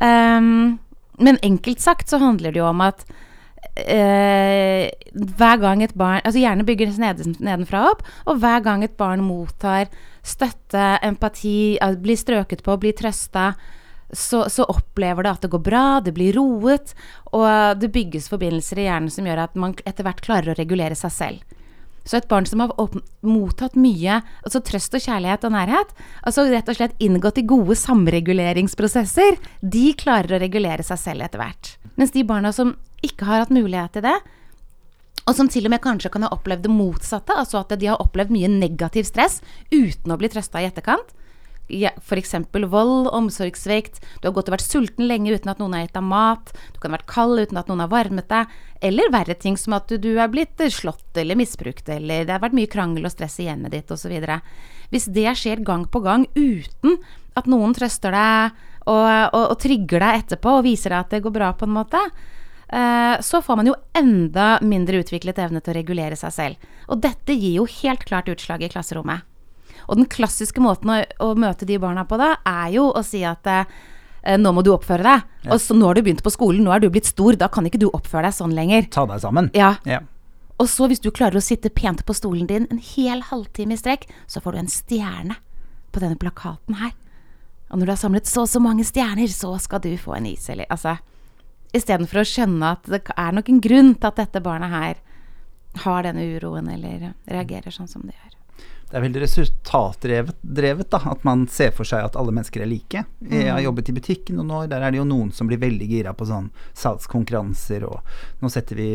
Um, 0.00 0.78
men 1.20 1.38
enkelt 1.42 1.80
sagt 1.80 2.08
så 2.12 2.18
handler 2.20 2.52
det 2.52 2.60
jo 2.60 2.68
om 2.68 2.80
at 2.84 3.04
eh, 3.80 4.86
hver 5.14 5.60
gang 5.62 5.82
et 5.84 5.94
barn 5.98 6.22
Altså 6.24 6.40
hjernen 6.42 6.66
bygges 6.68 6.98
neden, 7.00 7.36
nedenfra 7.40 7.86
opp, 7.90 8.04
og 8.26 8.40
hver 8.42 8.62
gang 8.64 8.84
et 8.84 8.96
barn 9.00 9.24
mottar 9.24 9.90
støtte, 10.26 10.98
empati, 11.06 11.78
blir 12.02 12.18
strøket 12.18 12.64
på, 12.66 12.76
blir 12.80 12.96
trøsta, 12.96 13.52
så, 14.12 14.44
så 14.50 14.66
opplever 14.68 15.24
det 15.24 15.32
at 15.32 15.46
det 15.46 15.52
går 15.52 15.62
bra, 15.64 15.84
det 16.04 16.12
blir 16.16 16.36
roet, 16.36 16.92
og 17.32 17.80
det 17.80 17.92
bygges 17.94 18.28
forbindelser 18.32 18.82
i 18.82 18.88
hjernen 18.88 19.12
som 19.12 19.28
gjør 19.28 19.46
at 19.46 19.56
man 19.58 19.76
etter 19.86 20.06
hvert 20.06 20.22
klarer 20.24 20.52
å 20.52 20.58
regulere 20.58 20.98
seg 20.98 21.14
selv. 21.14 21.59
Så 22.04 22.18
et 22.18 22.28
barn 22.30 22.46
som 22.48 22.62
har 22.62 22.72
mottatt 23.26 23.76
mye 23.78 24.20
altså 24.40 24.62
trøst 24.64 24.94
og 24.96 25.04
kjærlighet 25.04 25.46
og 25.46 25.54
nærhet, 25.54 25.94
altså 26.26 26.46
rett 26.48 26.70
og 26.72 26.78
slett 26.78 27.02
inngått 27.02 27.40
i 27.42 27.46
gode 27.48 27.76
samreguleringsprosesser, 27.78 29.38
de 29.60 29.86
klarer 30.00 30.36
å 30.36 30.42
regulere 30.42 30.86
seg 30.86 31.00
selv 31.02 31.26
etter 31.26 31.42
hvert. 31.42 31.74
Mens 32.00 32.14
de 32.16 32.24
barna 32.26 32.54
som 32.56 32.74
ikke 33.04 33.28
har 33.28 33.44
hatt 33.44 33.54
mulighet 33.54 33.96
til 33.96 34.06
det, 34.08 34.16
og 35.28 35.36
som 35.36 35.48
til 35.52 35.68
og 35.68 35.74
med 35.74 35.82
kanskje 35.84 36.10
kan 36.12 36.24
ha 36.24 36.32
opplevd 36.34 36.64
det 36.64 36.72
motsatte, 36.72 37.36
altså 37.36 37.60
at 37.60 37.76
de 37.78 37.90
har 37.90 38.00
opplevd 38.02 38.32
mye 38.34 38.50
negativ 38.50 39.06
stress 39.06 39.38
uten 39.70 40.10
å 40.10 40.18
bli 40.18 40.30
trøsta 40.32 40.62
i 40.62 40.68
etterkant, 40.70 41.12
F.eks. 41.70 42.34
vold, 42.52 43.08
omsorgssvikt, 43.14 44.00
du 44.20 44.28
har 44.28 44.34
gått 44.36 44.50
og 44.50 44.56
vært 44.56 44.66
sulten 44.66 45.06
lenge 45.08 45.32
uten 45.34 45.52
at 45.52 45.60
noen 45.62 45.76
har 45.76 45.86
gitt 45.86 45.96
deg 45.96 46.06
mat, 46.10 46.52
du 46.74 46.80
kan 46.80 46.90
ha 46.90 46.98
vært 46.98 47.10
kald 47.10 47.40
uten 47.40 47.60
at 47.60 47.70
noen 47.70 47.84
har 47.84 47.92
varmet 47.92 48.28
deg, 48.30 48.50
eller 48.80 49.12
verre 49.12 49.36
ting 49.36 49.58
som 49.60 49.76
at 49.76 49.92
du 49.92 50.10
er 50.16 50.32
blitt 50.32 50.60
slått 50.72 51.16
eller 51.20 51.38
misbrukt, 51.38 51.88
eller 51.92 52.26
det 52.26 52.34
har 52.34 52.42
vært 52.42 52.56
mye 52.56 52.70
krangel 52.70 53.06
og 53.06 53.14
stress 53.14 53.38
i 53.40 53.46
hjemmet 53.48 53.74
ditt 53.76 53.92
osv. 53.92 54.14
Hvis 54.90 55.08
det 55.12 55.28
skjer 55.38 55.62
gang 55.66 55.86
på 55.86 56.02
gang 56.04 56.26
uten 56.34 56.98
at 57.38 57.48
noen 57.50 57.76
trøster 57.76 58.14
deg 58.14 58.58
og, 58.88 59.06
og, 59.06 59.44
og 59.52 59.56
trygger 59.60 60.02
deg 60.02 60.24
etterpå 60.24 60.58
og 60.58 60.66
viser 60.66 60.94
deg 60.94 61.04
at 61.04 61.14
det 61.14 61.24
går 61.24 61.36
bra 61.36 61.52
på 61.54 61.68
en 61.68 61.76
måte, 61.76 62.00
eh, 62.68 63.16
så 63.22 63.42
får 63.44 63.60
man 63.60 63.70
jo 63.70 63.78
enda 63.96 64.52
mindre 64.64 65.04
utviklet 65.04 65.38
evne 65.44 65.62
til 65.62 65.74
å 65.74 65.78
regulere 65.78 66.18
seg 66.18 66.34
selv. 66.34 66.70
Og 66.90 67.02
dette 67.04 67.36
gir 67.36 67.60
jo 67.60 67.68
helt 67.80 68.06
klart 68.08 68.32
utslag 68.32 68.64
i 68.64 68.72
klasserommet. 68.72 69.29
Og 69.90 69.98
den 69.98 70.06
klassiske 70.10 70.62
måten 70.62 70.92
å, 70.94 71.00
å 71.26 71.32
møte 71.38 71.66
de 71.66 71.78
barna 71.82 72.06
på 72.06 72.18
da, 72.20 72.36
er 72.46 72.70
jo 72.76 72.86
å 72.94 73.02
si 73.06 73.24
at 73.26 73.46
eh, 73.50 74.38
nå 74.38 74.52
må 74.54 74.62
du 74.62 74.70
oppføre 74.74 75.02
deg. 75.02 75.26
Ja. 75.42 75.52
Og 75.56 75.60
så 75.64 75.74
nå 75.74 75.90
har 75.90 75.98
du 75.98 76.04
begynt 76.06 76.22
på 76.24 76.32
skolen, 76.32 76.62
nå 76.64 76.72
er 76.74 76.82
du 76.82 76.88
blitt 76.92 77.10
stor, 77.10 77.34
da 77.38 77.50
kan 77.52 77.66
ikke 77.66 77.82
du 77.82 77.88
oppføre 77.90 78.28
deg 78.28 78.38
sånn 78.38 78.54
lenger. 78.56 78.86
Ta 78.94 79.04
deg 79.10 79.22
sammen. 79.24 79.50
Ja. 79.58 79.74
Ja. 79.88 80.02
Og 80.60 80.68
så 80.68 80.86
hvis 80.90 81.00
du 81.00 81.08
klarer 81.10 81.40
å 81.40 81.44
sitte 81.44 81.72
pent 81.72 82.04
på 82.06 82.14
stolen 82.14 82.46
din 82.46 82.66
en 82.70 82.82
hel 82.94 83.24
halvtime 83.30 83.74
i 83.74 83.80
strekk, 83.80 84.06
så 84.28 84.42
får 84.44 84.54
du 84.54 84.62
en 84.62 84.72
stjerne 84.72 85.38
på 85.90 86.02
denne 86.02 86.20
plakaten 86.20 86.76
her. 86.82 86.92
Og 87.70 87.78
når 87.78 87.86
du 87.86 87.92
har 87.94 88.00
samlet 88.02 88.28
så 88.28 88.44
og 88.44 88.50
så 88.50 88.60
mange 88.62 88.84
stjerner, 88.84 89.30
så 89.32 89.54
skal 89.62 89.82
du 89.82 89.94
få 89.98 90.18
en 90.18 90.28
is, 90.30 90.48
eller 90.52 90.68
altså 90.70 90.98
Istedenfor 91.70 92.18
å 92.18 92.26
skjønne 92.26 92.72
at 92.74 92.88
det 92.90 92.98
er 93.14 93.34
nok 93.36 93.46
en 93.46 93.60
grunn 93.62 93.92
til 93.94 94.08
at 94.08 94.16
dette 94.18 94.40
barnet 94.42 94.72
her 94.72 94.96
har 95.84 96.02
denne 96.02 96.24
uroen, 96.34 96.66
eller 96.66 97.12
reagerer 97.30 97.70
sånn 97.70 97.86
som 97.86 98.02
det 98.02 98.16
gjør. 98.16 98.39
Det 98.90 98.98
er 98.98 99.04
veldig 99.04 99.20
resultatdrevet, 99.22 100.34
drevet, 100.42 100.88
da, 100.90 100.98
at 101.12 101.22
man 101.24 101.44
ser 101.46 101.70
for 101.76 101.86
seg 101.86 102.02
at 102.08 102.16
alle 102.18 102.32
mennesker 102.34 102.62
er 102.64 102.66
like. 102.66 103.04
Jeg 103.22 103.44
Mm. 103.46 103.52
har 103.54 103.60
jobbet 103.62 103.88
i 103.88 103.92
butikken 103.94 104.36
noen 104.40 104.50
år, 104.50 104.68
der 104.68 104.82
er 104.82 104.90
det 104.90 104.98
jo 104.98 105.04
noen 105.06 105.30
som 105.32 105.46
blir 105.46 105.58
veldig 105.62 105.86
gira 105.88 106.12
på 106.12 106.26
sånn 106.26 106.50
salgskonkurranser, 106.74 107.84
og 107.86 108.00
nå 108.42 108.50
setter 108.50 108.76
vi 108.80 108.88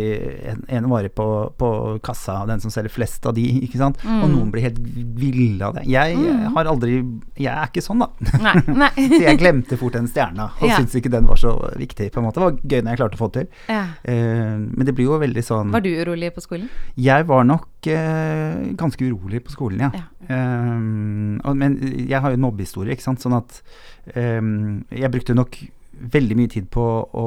en, 0.51 0.63
en 0.67 0.89
vare 0.91 1.09
på, 1.09 1.27
på 1.57 1.69
kassa, 2.05 2.41
den 2.49 2.59
som 2.63 2.71
selger 2.73 2.91
flest 2.93 3.25
av 3.29 3.35
de, 3.37 3.45
ikke 3.65 3.79
sant. 3.79 4.01
Mm. 4.03 4.21
Og 4.25 4.29
noen 4.33 4.51
blir 4.53 4.65
helt 4.67 4.79
ville 4.79 5.63
av 5.65 5.75
det. 5.79 5.85
Jeg 5.89 6.17
har 6.55 6.65
aldri 6.71 6.97
Jeg 7.37 7.51
er 7.51 7.67
ikke 7.71 7.83
sånn, 7.83 8.03
da. 8.03 8.09
Nei, 8.41 8.55
nei. 8.67 8.91
Så 9.15 9.21
jeg 9.25 9.39
glemte 9.41 9.77
fort 9.79 9.93
den 9.97 10.07
stjerna, 10.11 10.49
og 10.59 10.67
Ja. 10.69 10.77
syntes 10.79 10.95
ikke 10.99 11.11
den 11.13 11.25
var 11.29 11.39
så 11.39 11.55
viktig, 11.79 12.11
på 12.11 12.19
en 12.19 12.27
måte. 12.27 12.39
Det 12.39 12.45
var 12.45 12.59
gøy 12.63 12.81
når 12.83 12.91
jeg 12.91 12.99
klarte 13.01 13.15
å 13.19 13.23
få 13.23 13.31
det 13.31 13.45
til. 13.45 13.47
Ja. 13.71 13.83
Uh, 14.03 14.57
men 14.75 14.85
det 14.87 14.95
blir 14.95 15.07
jo 15.09 15.19
veldig 15.21 15.43
sånn 15.45 15.71
Var 15.71 15.81
du 15.85 15.89
urolig 15.95 16.33
på 16.35 16.41
skolen? 16.43 16.69
jeg 16.97 17.25
var 17.27 17.43
nok 17.47 17.67
uh, 17.87 18.73
ganske 18.75 19.01
urolig 19.07 19.43
på 19.45 19.51
skolen, 19.55 19.79
ja. 19.84 19.84
Ja. 19.93 20.03
Um, 20.29 21.39
og, 21.45 21.55
men 21.57 21.77
jeg 22.09 22.19
har 22.21 22.29
jo 22.31 22.39
en 22.39 22.45
mobbehistorie, 22.47 22.95
ikke 22.95 23.05
sant. 23.05 23.21
Sånn 23.21 23.37
at 23.37 23.61
um, 24.15 24.85
jeg 24.91 25.11
brukte 25.13 25.35
nok 25.37 25.57
veldig 25.95 26.35
mye 26.35 26.51
tid 26.51 26.65
på 26.69 26.83
å 27.15 27.25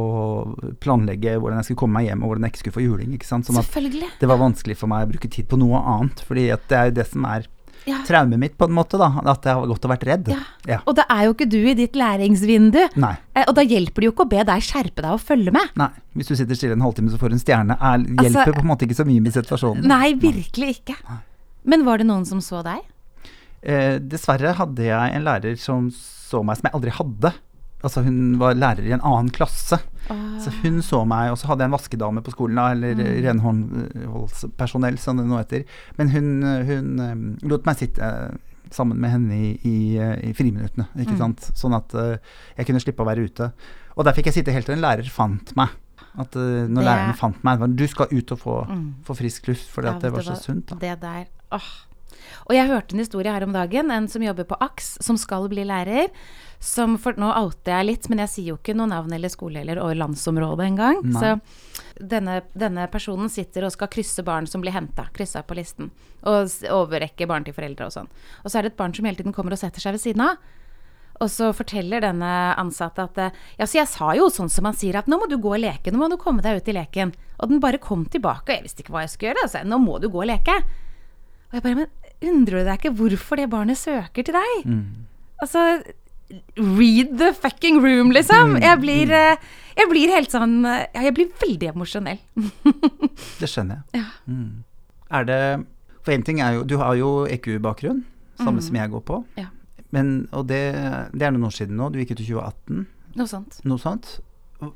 planlegge 0.83 1.39
hvordan 1.41 1.57
jeg 1.63 1.71
skulle 1.71 1.83
komme 1.85 2.01
meg 2.03 2.09
hjem, 2.11 2.23
og 2.25 2.29
hvordan 2.33 2.45
jeg 2.45 2.53
ikke 2.53 2.63
skulle 2.67 2.77
få 2.79 2.85
juling. 2.85 3.15
ikke 3.17 3.25
sant. 3.29 3.47
Sånn 3.49 3.57
at 3.61 4.19
det 4.21 4.29
var 4.29 4.37
vanskelig 4.43 4.77
for 4.77 4.91
meg 4.93 5.07
å 5.07 5.13
bruke 5.15 5.31
tid 5.33 5.49
på 5.49 5.57
noe 5.61 5.81
annet. 5.81 6.21
fordi 6.29 6.51
det 6.69 6.77
er 6.77 6.91
jo 6.91 6.99
det 6.99 7.07
som 7.09 7.25
er 7.25 7.47
Ja. 7.87 8.03
traumet 8.05 8.37
mitt, 8.39 8.59
på 8.59 8.67
en 8.69 8.75
måte. 8.75 8.99
da, 8.99 9.07
At 9.25 9.45
jeg 9.47 9.55
har 9.55 9.65
gått 9.67 9.85
og 9.87 9.91
vært 9.91 10.05
redd. 10.05 10.29
Ja. 10.29 10.41
Ja. 10.67 10.79
Og 10.87 10.97
da 10.97 11.05
er 11.09 11.25
jo 11.25 11.33
ikke 11.33 11.49
du 11.49 11.57
i 11.71 11.73
ditt 11.75 11.95
læringsvindu. 11.95 12.97
Nei. 12.97 13.17
Eh, 13.35 13.45
Og 13.49 13.55
da 13.55 13.63
hjelper 13.63 13.95
det 13.95 14.05
jo 14.05 14.13
ikke 14.13 14.27
å 14.27 14.29
be 14.29 14.45
deg 14.45 14.61
skjerpe 14.61 15.01
deg 15.01 15.13
og 15.13 15.21
følge 15.21 15.51
med. 15.53 15.71
Nei. 15.77 15.89
Hvis 16.15 16.27
du 16.29 16.35
sitter 16.37 16.55
stille 16.55 16.73
en 16.77 16.83
halvtime 16.85 17.09
så 17.09 17.17
får 17.17 17.29
du 17.31 17.35
en 17.39 17.41
stjerne, 17.41 17.73
er, 17.81 17.99
Altså- 18.05 18.23
hjelper 18.29 18.53
på 18.53 18.61
en 18.61 18.67
måte 18.69 18.85
ikke 18.85 18.99
så 19.01 19.07
mye 19.07 19.23
med 19.23 19.33
situasjonen. 19.33 19.85
Nei, 19.87 20.13
virkelig 20.13 20.83
ikke. 20.85 20.97
Men 21.69 21.85
var 21.85 22.01
det 22.01 22.07
noen 22.09 22.25
som 22.29 22.41
så 22.45 22.63
deg? 22.65 22.81
Eh, 23.63 23.99
dessverre 24.01 24.55
hadde 24.57 24.85
jeg 24.87 25.15
en 25.19 25.25
lærer 25.27 25.59
som 25.61 25.91
så 25.93 26.41
meg 26.47 26.57
som 26.59 26.69
jeg 26.71 26.77
aldri 26.79 26.95
hadde. 26.97 27.33
Altså 27.85 28.03
Hun 28.03 28.39
var 28.41 28.57
lærer 28.59 28.87
i 28.89 28.93
en 28.97 29.03
annen 29.07 29.29
klasse. 29.35 29.79
Så 30.43 30.51
hun 30.63 30.79
så 30.83 31.03
meg, 31.07 31.31
og 31.31 31.37
så 31.39 31.47
hadde 31.51 31.63
jeg 31.67 31.69
en 31.71 31.77
vaskedame 31.77 32.23
på 32.25 32.33
skolen, 32.33 32.57
da, 32.57 32.71
eller 32.73 32.95
Mm. 32.97 33.23
renholdspersonell, 33.27 34.97
som 34.99 35.19
det 35.21 35.27
nå 35.29 35.37
heter. 35.39 35.65
Men 35.99 36.09
hun, 36.15 36.29
hun 36.43 36.89
eh, 37.05 37.49
lot 37.49 37.67
meg 37.69 37.77
sitte 37.77 38.09
sammen 38.75 38.99
med 39.01 39.11
henne 39.15 39.33
i, 39.37 39.51
i, 39.65 39.77
i 40.31 40.33
friminuttene, 40.37 40.89
ikke 40.97 41.15
Mm. 41.17 41.21
sant. 41.23 41.51
Sånn 41.57 41.77
at 41.77 41.95
eh, 41.95 42.19
jeg 42.59 42.67
kunne 42.69 42.81
slippe 42.81 43.05
å 43.05 43.09
være 43.09 43.25
ute. 43.29 43.53
Og 43.97 44.05
der 44.05 44.13
fikk 44.17 44.27
jeg 44.31 44.35
sitte 44.41 44.53
helt 44.55 44.67
til 44.69 44.77
en 44.79 44.83
lærer 44.85 45.09
fant 45.13 45.55
meg. 45.57 45.69
At 46.19 46.35
eh, 46.37 46.67
når 46.69 46.83
Det- 46.83 46.89
læreren 46.89 47.17
fant 47.17 47.45
meg, 47.45 47.59
var 47.61 47.69
du 47.69 47.87
skal 47.87 48.07
ut 48.11 48.33
og 48.33 48.39
få, 48.39 48.57
Mm. 48.69 48.95
få 49.05 49.17
frisk 49.17 49.49
luft, 49.49 49.69
fordi 49.71 49.87
Ja, 49.89 49.95
at 49.97 50.01
det 50.03 50.13
var 50.13 50.23
du 50.23 50.31
så 50.31 50.37
sunt. 50.41 50.67
Da. 50.67 50.75
Det 50.77 51.01
der, 51.01 51.27
åh. 51.55 51.69
Og 52.49 52.55
jeg 52.57 52.69
hørte 52.71 52.95
en 52.97 53.03
historie 53.03 53.33
her 53.33 53.45
om 53.45 53.53
dagen, 53.53 53.91
en 53.93 54.09
som 54.09 54.23
jobber 54.25 54.47
på 54.49 54.57
AKS, 54.65 54.99
som 55.05 55.19
skal 55.21 55.49
bli 55.53 55.67
lærer. 55.69 56.09
Som 56.65 56.97
for, 56.99 57.15
nå 57.21 57.29
outer 57.39 57.77
jeg 57.77 57.87
litt, 57.87 58.09
men 58.11 58.23
jeg 58.25 58.33
sier 58.33 58.49
jo 58.51 58.57
ikke 58.59 58.75
noe 58.75 58.89
navn 58.91 59.13
eller 59.15 59.31
skole 59.31 59.61
eller 59.61 59.79
og 59.83 59.93
landsområde 60.01 60.65
engang. 60.67 61.03
Så 61.15 61.35
denne, 62.01 62.41
denne 62.59 62.89
personen 62.91 63.31
sitter 63.31 63.69
og 63.69 63.75
skal 63.75 63.91
krysse 63.93 64.25
barn 64.27 64.49
som 64.51 64.65
blir 64.65 64.75
henta, 64.75 65.07
kryssa 65.15 65.45
på 65.47 65.59
listen. 65.59 65.93
Og 66.27 66.49
overrekke 66.73 67.29
barn 67.31 67.47
til 67.47 67.55
foreldre 67.55 67.87
og 67.87 67.95
sånn. 67.95 68.09
Og 68.43 68.51
så 68.51 68.59
er 68.59 68.67
det 68.67 68.73
et 68.73 68.81
barn 68.81 68.97
som 68.97 69.07
hele 69.07 69.21
tiden 69.21 69.37
kommer 69.37 69.55
og 69.55 69.61
setter 69.61 69.85
seg 69.85 69.95
ved 69.99 70.03
siden 70.03 70.25
av. 70.25 70.41
Og 71.19 71.31
så 71.31 71.53
forteller 71.55 72.03
denne 72.03 72.33
ansatte 72.59 73.07
at 73.09 73.39
Ja, 73.59 73.67
så 73.67 73.81
jeg 73.81 73.91
sa 73.91 74.13
jo 74.15 74.29
sånn 74.31 74.51
som 74.51 74.67
han 74.71 74.77
sier 74.79 74.99
at 74.99 75.09
nå 75.11 75.19
må 75.19 75.27
du 75.31 75.37
gå 75.39 75.53
og 75.53 75.63
leke, 75.63 75.93
nå 75.93 75.99
må 76.01 76.09
du 76.11 76.19
komme 76.19 76.43
deg 76.43 76.63
ut 76.63 76.69
i 76.71 76.77
leken. 76.79 77.13
Og 77.39 77.53
den 77.53 77.63
bare 77.63 77.79
kom 77.83 78.05
tilbake, 78.07 78.49
og 78.49 78.55
jeg 78.57 78.67
visste 78.67 78.83
ikke 78.83 78.95
hva 78.95 79.05
jeg 79.05 79.15
skulle 79.15 79.33
gjøre. 79.33 79.47
Altså, 79.47 79.63
nå 79.67 79.79
må 79.83 79.99
du 80.03 80.09
gå 80.11 80.23
og 80.23 80.31
leke. 80.31 80.59
Og 81.49 81.55
jeg 81.59 81.63
bare 81.65 81.75
Men 81.75 81.87
undrer 82.35 82.61
du 82.63 82.65
deg 82.69 82.79
ikke 82.81 82.95
hvorfor 82.99 83.37
det 83.41 83.49
barnet 83.53 83.79
søker 83.79 84.25
til 84.27 84.35
deg? 84.37 84.67
Mm. 84.67 84.85
Altså 85.43 85.63
Read 86.59 87.15
the 87.17 87.31
fucking 87.33 87.79
room, 87.81 88.11
liksom. 88.13 88.59
Jeg 88.61 88.81
blir, 88.83 89.11
eh, 89.17 89.37
jeg 89.79 89.89
blir 89.89 90.11
helt 90.13 90.31
sånn 90.35 90.59
eh, 90.69 90.83
Ja, 90.93 91.07
jeg 91.07 91.15
blir 91.17 91.31
veldig 91.41 91.71
emosjonell. 91.71 92.19
Det 93.41 93.49
skjønner 93.49 93.79
jeg. 93.95 94.03
Ja. 94.03 94.11
Mm. 94.29 94.65
Er 95.11 95.25
det 95.25 95.39
For 96.05 96.13
én 96.13 96.25
ting 96.27 96.43
er 96.45 96.59
jo 96.59 96.65
Du 96.69 96.77
har 96.83 96.99
jo 97.01 97.25
EQ-bakgrunn, 97.33 98.03
samme 98.43 98.61
som 98.63 98.77
jeg 98.77 98.93
går 98.93 99.01
på. 99.09 99.23
Ja. 99.41 99.47
Men, 99.91 100.29
og 100.37 100.45
det, 100.51 100.61
det 101.17 101.25
er 101.25 101.33
noen 101.33 101.49
år 101.49 101.55
siden 101.57 101.79
nå. 101.81 101.89
Du 101.95 101.97
gikk 102.03 102.13
ut 102.13 102.21
i 102.21 102.27
2018, 102.29 102.83
Noe 103.17 103.27
sånt. 103.31 103.57
noe 103.65 103.81
sånt. 103.81 104.19
Og, 104.61 104.75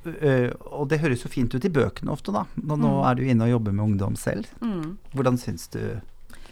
og 0.72 0.86
det 0.88 1.00
høres 1.02 1.20
jo 1.26 1.28
fint 1.28 1.52
ut 1.52 1.64
i 1.68 1.70
bøkene 1.74 2.14
ofte, 2.14 2.32
da. 2.32 2.46
Og 2.64 2.78
nå 2.80 2.88
Mm. 2.96 3.04
er 3.10 3.18
du 3.18 3.22
inne 3.28 3.44
og 3.44 3.50
jobber 3.58 3.74
med 3.76 3.84
ungdom 3.90 4.16
selv. 4.16 4.48
Hvordan 5.12 5.36
syns 5.42 5.68
du 5.74 5.82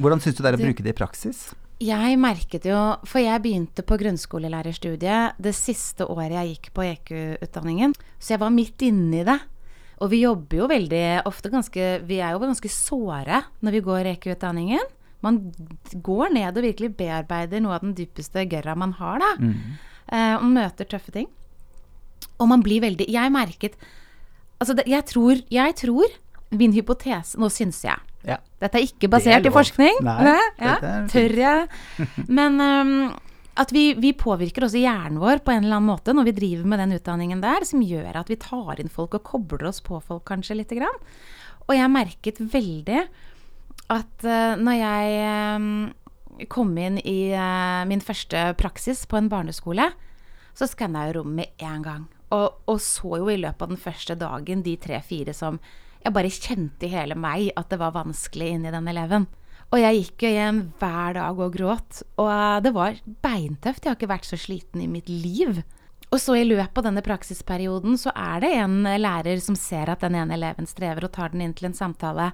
hvordan 0.00 0.22
syns 0.22 0.38
du 0.38 0.42
det 0.42 0.52
er 0.52 0.58
å 0.58 0.62
bruke 0.62 0.84
det 0.84 0.94
i 0.94 0.98
praksis? 0.98 1.50
Jeg 1.80 2.16
merket 2.20 2.66
jo, 2.68 2.78
for 3.08 3.22
jeg 3.22 3.40
begynte 3.40 3.84
på 3.86 3.96
grunnskolelærerstudiet 4.02 5.38
det 5.40 5.54
siste 5.56 6.04
året 6.04 6.34
jeg 6.36 6.50
gikk 6.54 6.68
på 6.76 6.84
EQ-utdanningen, 6.84 7.94
så 8.20 8.34
jeg 8.34 8.42
var 8.42 8.52
midt 8.52 8.84
inne 8.84 9.22
i 9.22 9.24
det. 9.24 9.38
Og 10.00 10.10
vi 10.12 10.22
jobber 10.22 10.62
jo 10.62 10.68
veldig 10.68 11.04
ofte 11.28 11.50
ganske 11.52 11.86
Vi 12.08 12.20
er 12.24 12.32
jo 12.32 12.40
ganske 12.40 12.68
såre 12.72 13.42
når 13.60 13.76
vi 13.76 13.82
går 13.84 14.08
EQ-utdanningen. 14.14 14.92
Man 15.24 15.40
går 15.92 16.32
ned 16.32 16.56
og 16.56 16.64
virkelig 16.64 16.94
bearbeider 16.96 17.60
noe 17.60 17.76
av 17.76 17.84
den 17.84 17.96
dypeste 17.96 18.46
gørra 18.48 18.76
man 18.80 18.94
har, 18.96 19.20
da. 19.20 19.32
Eh, 20.10 20.36
og 20.40 20.48
møter 20.52 20.88
tøffe 20.88 21.12
ting. 21.12 21.28
Og 22.40 22.48
man 22.48 22.64
blir 22.64 22.80
veldig 22.80 23.06
Jeg 23.08 23.32
merket 23.32 23.76
Altså, 24.60 24.74
det, 24.74 24.84
jeg 24.88 25.04
tror 25.08 25.40
Jeg 25.48 25.74
tror 25.76 26.04
Min 26.50 26.72
hypotese 26.72 27.38
Nå 27.40 27.48
syns 27.48 27.84
jeg. 27.84 27.96
Ja. 28.26 28.36
Dette 28.60 28.78
er 28.80 28.86
ikke 28.86 29.08
basert 29.12 29.40
er 29.40 29.48
i 29.48 29.54
forskning. 29.54 30.00
Nei, 30.04 30.36
ja, 30.60 30.76
tør 31.08 31.36
jeg. 31.40 31.68
Men 32.38 32.60
um, 32.60 32.94
at 33.60 33.72
vi, 33.74 33.90
vi 34.00 34.12
påvirker 34.16 34.66
også 34.66 34.80
hjernen 34.80 35.20
vår 35.20 35.42
på 35.44 35.54
en 35.54 35.64
eller 35.64 35.80
annen 35.80 35.90
måte 35.90 36.14
når 36.16 36.28
vi 36.30 36.36
driver 36.36 36.68
med 36.70 36.82
den 36.84 36.94
utdanningen 36.98 37.42
der, 37.42 37.66
som 37.68 37.82
gjør 37.84 38.20
at 38.22 38.30
vi 38.32 38.38
tar 38.40 38.80
inn 38.80 38.92
folk 38.92 39.16
og 39.18 39.24
kobler 39.26 39.68
oss 39.70 39.82
på 39.84 40.00
folk 40.04 40.26
kanskje 40.28 40.60
lite 40.60 40.78
grann. 40.78 41.00
Og 41.66 41.74
jeg 41.76 41.92
merket 41.92 42.40
veldig 42.40 43.02
at 43.90 44.28
uh, 44.28 44.54
når 44.60 44.78
jeg 44.78 45.58
um, 45.58 45.72
kom 46.52 46.72
inn 46.78 47.00
i 47.02 47.32
uh, 47.34 47.82
min 47.90 48.04
første 48.04 48.50
praksis 48.60 49.02
på 49.10 49.18
en 49.18 49.28
barneskole, 49.32 49.90
så 50.56 50.68
skanna 50.68 51.08
jeg 51.08 51.18
rommet 51.18 51.40
med 51.40 51.66
en 51.66 51.84
gang. 51.84 52.08
Og, 52.30 52.60
og 52.70 52.78
så 52.82 53.18
jo 53.18 53.30
i 53.32 53.38
løpet 53.40 53.64
av 53.64 53.72
den 53.72 53.80
første 53.80 54.14
dagen 54.18 54.62
de 54.66 54.76
tre-fire 54.78 55.34
som 55.34 55.58
Jeg 56.00 56.14
bare 56.16 56.32
kjente 56.32 56.86
i 56.86 56.92
hele 56.94 57.16
meg 57.18 57.50
at 57.60 57.68
det 57.72 57.80
var 57.80 57.96
vanskelig 57.96 58.54
inni 58.54 58.72
den 58.72 58.88
eleven. 58.88 59.26
Og 59.70 59.78
jeg 59.78 59.98
gikk 60.00 60.24
jo 60.26 60.30
hjem 60.34 60.62
hver 60.80 61.14
dag 61.18 61.42
og 61.44 61.52
gråt. 61.54 62.00
Og 62.18 62.30
eh, 62.32 62.62
det 62.64 62.72
var 62.74 62.96
beintøft. 63.22 63.84
Jeg 63.84 63.92
har 63.92 63.98
ikke 63.98 64.10
vært 64.10 64.30
så 64.30 64.38
sliten 64.40 64.82
i 64.82 64.88
mitt 64.90 65.10
liv. 65.10 65.60
Og 66.10 66.18
så 66.18 66.34
i 66.40 66.46
løpet 66.46 66.80
av 66.80 66.88
denne 66.88 67.04
praksisperioden 67.06 67.94
så 68.00 68.10
er 68.18 68.42
det 68.42 68.50
en 68.58 68.80
lærer 68.82 69.38
som 69.44 69.54
ser 69.58 69.92
at 69.92 70.02
den 70.02 70.16
ene 70.18 70.34
eleven 70.34 70.66
strever, 70.66 71.06
og 71.06 71.14
tar 71.14 71.30
den 71.30 71.44
inn 71.44 71.54
til 71.54 71.68
en 71.68 71.76
samtale. 71.76 72.32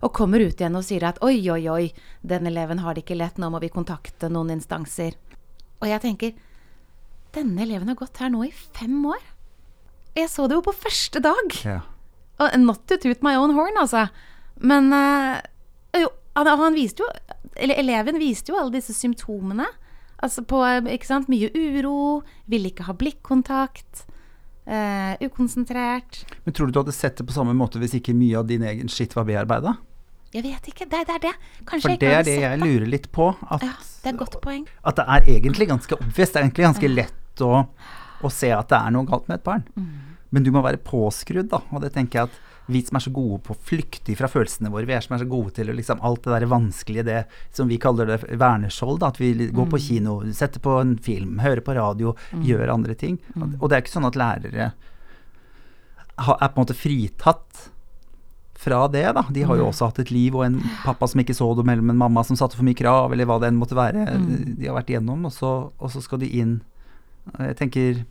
Og 0.00 0.14
kommer 0.16 0.40
ut 0.40 0.56
igjen 0.56 0.78
og 0.78 0.86
sier 0.86 1.04
at 1.10 1.20
oi, 1.26 1.36
oi, 1.52 1.60
oi, 1.68 1.90
den 2.24 2.48
eleven 2.48 2.80
har 2.80 2.96
det 2.96 3.04
ikke 3.04 3.18
lett, 3.20 3.36
nå 3.36 3.50
må 3.52 3.60
vi 3.60 3.68
kontakte 3.68 4.30
noen 4.32 4.54
instanser. 4.56 5.18
Og 5.82 5.90
jeg 5.90 6.00
tenker 6.06 6.32
denne 7.36 7.60
eleven 7.66 7.92
har 7.92 7.98
gått 8.00 8.22
her 8.22 8.32
nå 8.32 8.46
i 8.48 8.54
fem 8.54 8.96
år. 9.06 9.20
Jeg 10.16 10.32
så 10.32 10.48
det 10.48 10.56
jo 10.56 10.64
på 10.64 10.74
første 10.74 11.20
dag. 11.22 11.58
Ja. 11.60 11.80
Not 12.60 12.86
to 12.88 12.96
toot 13.00 13.22
my 13.26 13.34
own 13.36 13.54
horn, 13.56 13.76
altså. 13.80 14.06
Men 14.60 14.92
eh, 14.92 15.40
jo, 16.00 16.10
han, 16.36 16.74
viste 16.76 17.04
jo 17.04 17.08
Eller 17.56 17.80
eleven 17.80 18.18
viste 18.20 18.52
jo 18.52 18.58
alle 18.60 18.72
disse 18.78 18.94
symptomene. 18.96 19.66
Altså 20.20 20.44
på 20.44 20.60
ikke 20.92 21.08
sant, 21.08 21.30
mye 21.32 21.48
uro, 21.56 22.22
ville 22.50 22.72
ikke 22.72 22.88
ha 22.88 22.96
blikkontakt, 22.96 24.06
Uh, 24.70 25.16
ukonsentrert. 25.24 26.20
Men 26.44 26.54
tror 26.54 26.68
du 26.68 26.76
du 26.76 26.78
hadde 26.78 26.92
sett 26.94 27.16
det 27.18 27.24
på 27.26 27.34
samme 27.34 27.56
måte 27.58 27.80
hvis 27.80 27.96
ikke 27.96 28.12
mye 28.14 28.36
av 28.38 28.44
din 28.46 28.62
egen 28.62 28.92
skitt 28.92 29.16
var 29.16 29.24
bearbeida? 29.26 29.72
Jeg 30.30 30.44
vet 30.44 30.68
ikke. 30.70 30.86
Det, 30.86 31.00
det 31.08 31.14
er 31.16 31.22
det. 31.24 31.32
Kanskje 31.66 31.88
For 31.88 31.94
jeg 31.96 32.00
det 32.02 32.10
er 32.12 32.26
det 32.28 32.36
jeg 32.38 32.60
lurer 32.60 32.86
litt 32.92 33.08
på. 33.10 33.32
At, 33.50 33.64
Ja, 33.66 33.72
det 34.04 34.12
er 34.12 34.20
godt 34.20 34.36
poeng. 34.44 34.68
at 34.86 35.00
det 35.00 35.06
er 35.16 35.26
egentlig 35.34 35.66
ganske 35.72 35.96
obvious. 35.96 36.30
Det 36.30 36.38
er 36.38 36.46
egentlig 36.46 36.68
ganske 36.68 36.90
lett 36.92 37.42
å, 37.42 37.64
å 38.22 38.30
se 38.30 38.52
at 38.54 38.70
det 38.70 38.78
er 38.78 38.94
noe 38.94 39.08
galt 39.08 39.26
med 39.26 39.40
et 39.40 39.46
barn. 39.48 39.66
Mm. 39.74 40.09
Men 40.32 40.44
du 40.46 40.50
må 40.54 40.62
være 40.62 40.78
påskrudd, 40.78 41.48
da. 41.50 41.58
Og 41.72 41.80
det 41.82 41.92
tenker 41.94 42.18
jeg 42.20 42.30
at 42.30 42.38
vi 42.70 42.82
som 42.86 42.96
er 42.96 43.02
så 43.02 43.10
gode 43.10 43.40
på 43.42 43.54
å 43.54 43.58
flykte 43.66 44.14
fra 44.14 44.28
følelsene 44.30 44.70
våre, 44.70 44.86
vi 44.86 44.94
er 44.94 45.00
som 45.02 45.16
er 45.16 45.24
så 45.24 45.28
gode 45.28 45.50
til 45.56 45.66
liksom 45.74 45.98
alt 46.06 46.22
det 46.22 46.36
der 46.36 46.46
vanskelige, 46.46 47.02
det 47.08 47.24
som 47.56 47.66
vi 47.66 47.78
kaller 47.82 48.06
det 48.06 48.20
verneskjold, 48.38 49.00
da. 49.02 49.08
At 49.10 49.18
vi 49.18 49.32
går 49.50 49.66
Mm. 49.66 49.70
på 49.72 49.80
kino, 49.82 50.20
setter 50.32 50.60
på 50.62 50.76
en 50.80 50.96
film, 50.98 51.38
hører 51.42 51.60
på 51.66 51.74
radio, 51.74 52.14
gjør 52.46 52.70
andre 52.72 52.94
ting. 52.94 53.18
Mm. 53.34 53.56
Og 53.60 53.68
det 53.68 53.76
er 53.76 53.82
ikke 53.82 53.96
sånn 53.98 54.06
at 54.06 54.14
lærere 54.14 54.72
ha- 56.18 56.36
er 56.40 56.48
på 56.48 56.60
en 56.60 56.64
måte 56.66 56.76
fritatt 56.78 57.70
fra 58.60 58.86
det, 58.92 59.06
da. 59.16 59.22
De 59.32 59.42
har 59.42 59.56
jo 59.56 59.66
også 59.70 59.86
hatt 59.88 59.98
et 60.02 60.10
liv 60.12 60.34
og 60.36 60.44
en 60.44 60.60
pappa 60.84 61.08
som 61.08 61.20
ikke 61.22 61.34
så 61.34 61.56
dem, 61.56 61.68
eller 61.72 61.80
en 61.90 61.96
mamma 61.96 62.22
som 62.22 62.36
satte 62.36 62.54
for 62.58 62.62
mye 62.66 62.76
krav, 62.76 63.10
eller 63.12 63.24
hva 63.26 63.38
det 63.40 63.48
enn 63.48 63.58
måtte 63.58 63.74
være 63.78 64.04
de 64.58 64.66
har 64.68 64.76
vært 64.76 64.92
igjennom, 64.92 65.24
og 65.26 65.32
så, 65.32 65.72
og 65.80 65.90
så 65.90 66.02
skal 66.02 66.18
de 66.20 66.28
inn 66.40 66.60
Jeg 67.38 67.56
tenker 67.56 68.04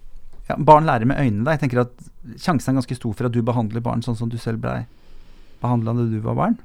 ja, 0.50 0.56
Barn 0.58 0.88
lærer 0.90 1.06
med 1.06 1.20
øynene. 1.22 1.46
Da. 1.46 1.56
Jeg 1.56 1.66
tenker 1.66 1.84
at 1.86 2.08
Sjansen 2.42 2.74
er 2.74 2.82
ganske 2.82 2.98
stor 2.98 3.14
for 3.14 3.30
at 3.30 3.36
du 3.36 3.44
behandler 3.46 3.84
barn 3.86 4.02
sånn 4.06 4.18
som 4.18 4.32
du 4.32 4.38
selv 4.42 4.64
blei 4.64 4.82
behandla 5.62 5.94
da 5.94 6.08
du 6.10 6.18
var 6.24 6.38
barn. 6.40 6.58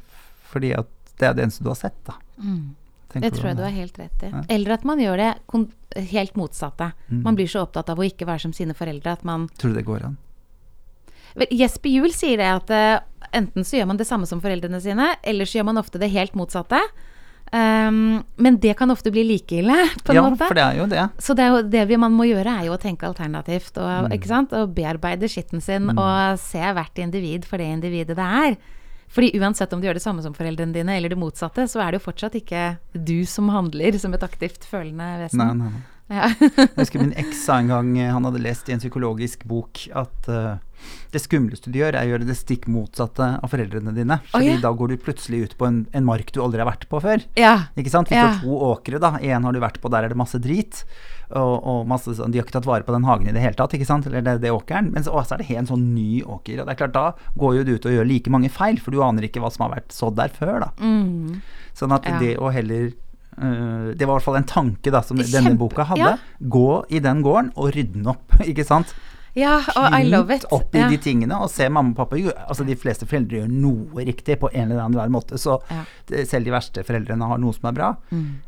Fordi 0.50 0.72
at 0.76 0.90
det 1.18 1.28
er 1.28 1.36
det 1.36 1.46
eneste 1.46 1.64
du 1.66 1.70
har 1.70 1.78
sett, 1.78 1.98
da. 2.06 2.16
Mm. 2.42 2.74
Det 3.14 3.30
tror 3.30 3.46
jeg 3.46 3.58
du 3.60 3.62
har 3.62 3.74
helt 3.74 3.98
rett 4.00 4.22
i. 4.26 4.30
Ja. 4.32 4.42
Eller 4.50 4.74
at 4.74 4.84
man 4.88 4.98
gjør 4.98 5.20
det 5.20 6.06
helt 6.10 6.34
motsatte. 6.38 6.90
Mm. 7.06 7.20
Man 7.22 7.36
blir 7.38 7.50
så 7.50 7.62
opptatt 7.62 7.92
av 7.92 8.00
å 8.00 8.06
ikke 8.06 8.26
være 8.26 8.42
som 8.42 8.54
sine 8.56 8.74
foreldre 8.74 9.12
at 9.14 9.22
man 9.26 9.46
Tror 9.60 9.70
du 9.70 9.78
det 9.78 9.86
går 9.86 10.08
an? 10.08 10.16
Jesper 11.54 11.90
Juel 11.90 12.14
sier 12.14 12.38
det 12.38 12.48
at 12.50 12.72
uh, 12.74 13.28
enten 13.34 13.66
så 13.66 13.78
gjør 13.78 13.88
man 13.90 13.98
det 13.98 14.06
samme 14.06 14.26
som 14.30 14.42
foreldrene 14.42 14.80
sine, 14.82 15.12
eller 15.22 15.46
så 15.46 15.58
gjør 15.58 15.68
man 15.70 15.80
ofte 15.82 16.00
det 16.02 16.10
helt 16.14 16.34
motsatte. 16.38 16.80
Um, 17.52 18.24
men 18.36 18.56
det 18.58 18.72
kan 18.78 18.90
ofte 18.90 19.12
bli 19.14 19.22
like 19.28 19.52
ille, 19.60 19.76
på 20.04 20.10
en 20.10 20.16
Ja, 20.16 20.22
måte. 20.28 20.46
for 20.48 20.54
det 20.58 20.62
er 20.64 20.78
jo 20.80 20.86
det. 20.90 21.04
Så 21.22 21.36
det, 21.36 21.44
er 21.44 21.48
jo, 21.54 21.62
det 21.70 21.84
vi, 21.88 21.96
man 21.96 22.12
må 22.16 22.24
gjøre, 22.26 22.50
er 22.60 22.64
jo 22.66 22.74
å 22.74 22.80
tenke 22.82 23.06
alternativt. 23.06 23.76
Og, 23.78 24.08
Mm. 24.08 24.12
ikke 24.16 24.26
sant? 24.30 24.52
og 24.52 24.74
bearbeide 24.74 25.28
skitten 25.30 25.62
sin 25.62 25.90
og 25.96 26.38
se 26.38 26.58
hvert 26.58 26.98
individ 26.98 27.44
for 27.44 27.58
det 27.58 27.66
individet 27.70 28.16
det 28.16 28.30
er. 28.48 28.56
Fordi 29.14 29.30
uansett 29.38 29.72
om 29.72 29.80
du 29.80 29.86
gjør 29.86 29.94
det 29.94 30.02
samme 30.02 30.22
som 30.24 30.34
foreldrene 30.34 30.72
dine, 30.74 30.96
eller 30.96 31.08
det 31.12 31.18
motsatte, 31.18 31.68
så 31.70 31.78
er 31.84 31.92
det 31.92 32.00
jo 32.02 32.10
fortsatt 32.10 32.34
ikke 32.34 32.78
du 32.94 33.24
som 33.24 33.48
handler 33.48 33.96
som 34.00 34.12
et 34.14 34.24
aktivt 34.26 34.64
følende 34.66 35.06
vesen. 35.22 35.38
Nei, 35.38 35.52
nei. 35.54 35.70
Ja. 36.12 36.28
Jeg 36.36 36.68
husker 36.76 37.00
min 37.00 37.14
eks 37.16 37.46
sa 37.46 37.58
en 37.62 37.70
gang 37.72 37.94
eh, 37.96 38.10
han 38.12 38.26
hadde 38.28 38.42
lest 38.44 38.68
i 38.68 38.74
en 38.76 38.82
psykologisk 38.82 39.46
bok 39.48 39.86
at 39.96 40.28
uh, 40.28 40.58
det 41.14 41.22
skumleste 41.22 41.70
du 41.72 41.78
gjør, 41.78 41.96
er 41.96 42.04
å 42.04 42.10
gjøre 42.12 42.26
det 42.28 42.36
stikk 42.36 42.66
motsatte 42.68 43.28
av 43.38 43.48
foreldrene 43.48 43.94
dine. 43.96 44.18
Fordi 44.28 44.50
ja. 44.50 44.58
da 44.60 44.72
går 44.76 44.92
du 44.92 44.98
plutselig 45.00 45.40
ut 45.46 45.54
på 45.56 45.68
en, 45.68 45.78
en 45.96 46.04
mark 46.04 46.28
du 46.34 46.42
aldri 46.44 46.60
har 46.60 46.68
vært 46.68 46.84
på 46.90 47.00
før. 47.00 47.24
ja. 47.40 47.54
Ikke 47.80 47.92
sant? 47.92 48.10
Vi 48.12 48.18
Ja. 48.18 48.34
to 48.42 48.52
åkre, 48.68 49.00
da. 49.00 49.14
Én 49.22 49.48
har 49.48 49.56
du 49.56 49.60
vært 49.62 49.80
på, 49.80 49.88
der 49.92 50.04
er 50.04 50.12
det 50.12 50.18
masse 50.20 50.36
drit. 50.44 50.82
Og, 51.30 51.54
og 51.64 51.86
masse, 51.88 52.12
sånn- 52.18 52.30
de 52.30 52.38
har 52.38 52.44
ikke 52.44 52.58
tatt 52.58 52.68
vare 52.68 52.84
på 52.84 52.92
den 52.92 53.06
hagen 53.08 53.30
i 53.30 53.32
det 53.32 53.40
hele 53.40 53.56
tatt, 53.56 53.72
ikke 53.72 53.88
sant? 53.88 54.04
eller 54.06 54.20
det, 54.20 54.36
det 54.44 54.52
åkeren. 54.52 54.92
Men 54.92 55.06
så, 55.06 55.14
å, 55.16 55.24
så 55.24 55.38
er 55.38 55.40
det 55.42 55.48
helt 55.54 55.72
sånn 55.72 55.86
ny 55.94 56.20
åker. 56.20 56.60
Og 56.60 56.68
det 56.68 56.74
er 56.74 56.82
klart, 56.82 56.98
da 56.98 57.32
går 57.40 57.56
jo 57.56 57.64
du 57.64 57.72
ut 57.78 57.88
og 57.88 57.96
gjør 57.96 58.10
like 58.10 58.34
mange 58.34 58.52
feil, 58.52 58.76
for 58.82 58.92
du 58.92 59.00
aner 59.02 59.24
ikke 59.24 59.40
hva 59.40 59.50
som 59.54 59.64
har 59.64 59.78
vært 59.78 59.94
sådd 59.96 60.20
der 60.20 60.36
før, 60.36 60.66
da. 60.66 60.70
Mm. 60.84 61.40
Sånn 61.74 61.96
at 61.96 62.04
det 62.20 62.36
å 62.36 62.52
heller 62.54 62.92
Det 63.36 64.06
var 64.06 64.14
i 64.14 64.18
hvert 64.18 64.28
fall 64.28 64.36
en 64.40 64.46
tanke 64.48 64.90
da 64.94 65.02
som 65.02 65.18
denne 65.18 65.56
boka 65.58 65.84
hadde. 65.90 66.14
ja. 66.14 66.16
Gå 66.40 66.84
i 66.88 67.00
den 67.02 67.22
gården 67.24 67.52
og 67.56 67.74
rydde 67.74 67.98
den 67.98 68.06
opp, 68.14 68.38
ikke 68.50 68.64
sant. 68.66 68.94
Ja, 69.34 69.56
og 69.74 69.90
I 69.98 70.04
love 70.06 70.30
it. 70.30 70.44
opp 70.54 70.76
i 70.76 70.78
ja. 70.78 70.86
de 70.86 70.94
tingene 71.02 71.34
og 71.42 71.48
se 71.50 71.66
mamma 71.66 71.90
og 71.90 71.96
pappa 71.98 72.14
Altså 72.44 72.62
de 72.62 72.76
fleste 72.78 73.02
foreldre 73.10 73.40
gjør 73.40 73.48
noe 73.50 74.04
riktig 74.06 74.36
på 74.38 74.46
en 74.52 74.70
eller 74.70 74.84
annen 74.84 75.10
måte, 75.10 75.34
så 75.42 75.56
Ja. 75.72 75.80
Mm. 76.06 76.20
selv 76.30 76.44
de 76.46 76.52
verste 76.54 76.84
foreldrene 76.86 77.26
har 77.26 77.40
noe 77.42 77.52
som 77.56 77.66
er 77.66 77.74
bra. 77.74 77.88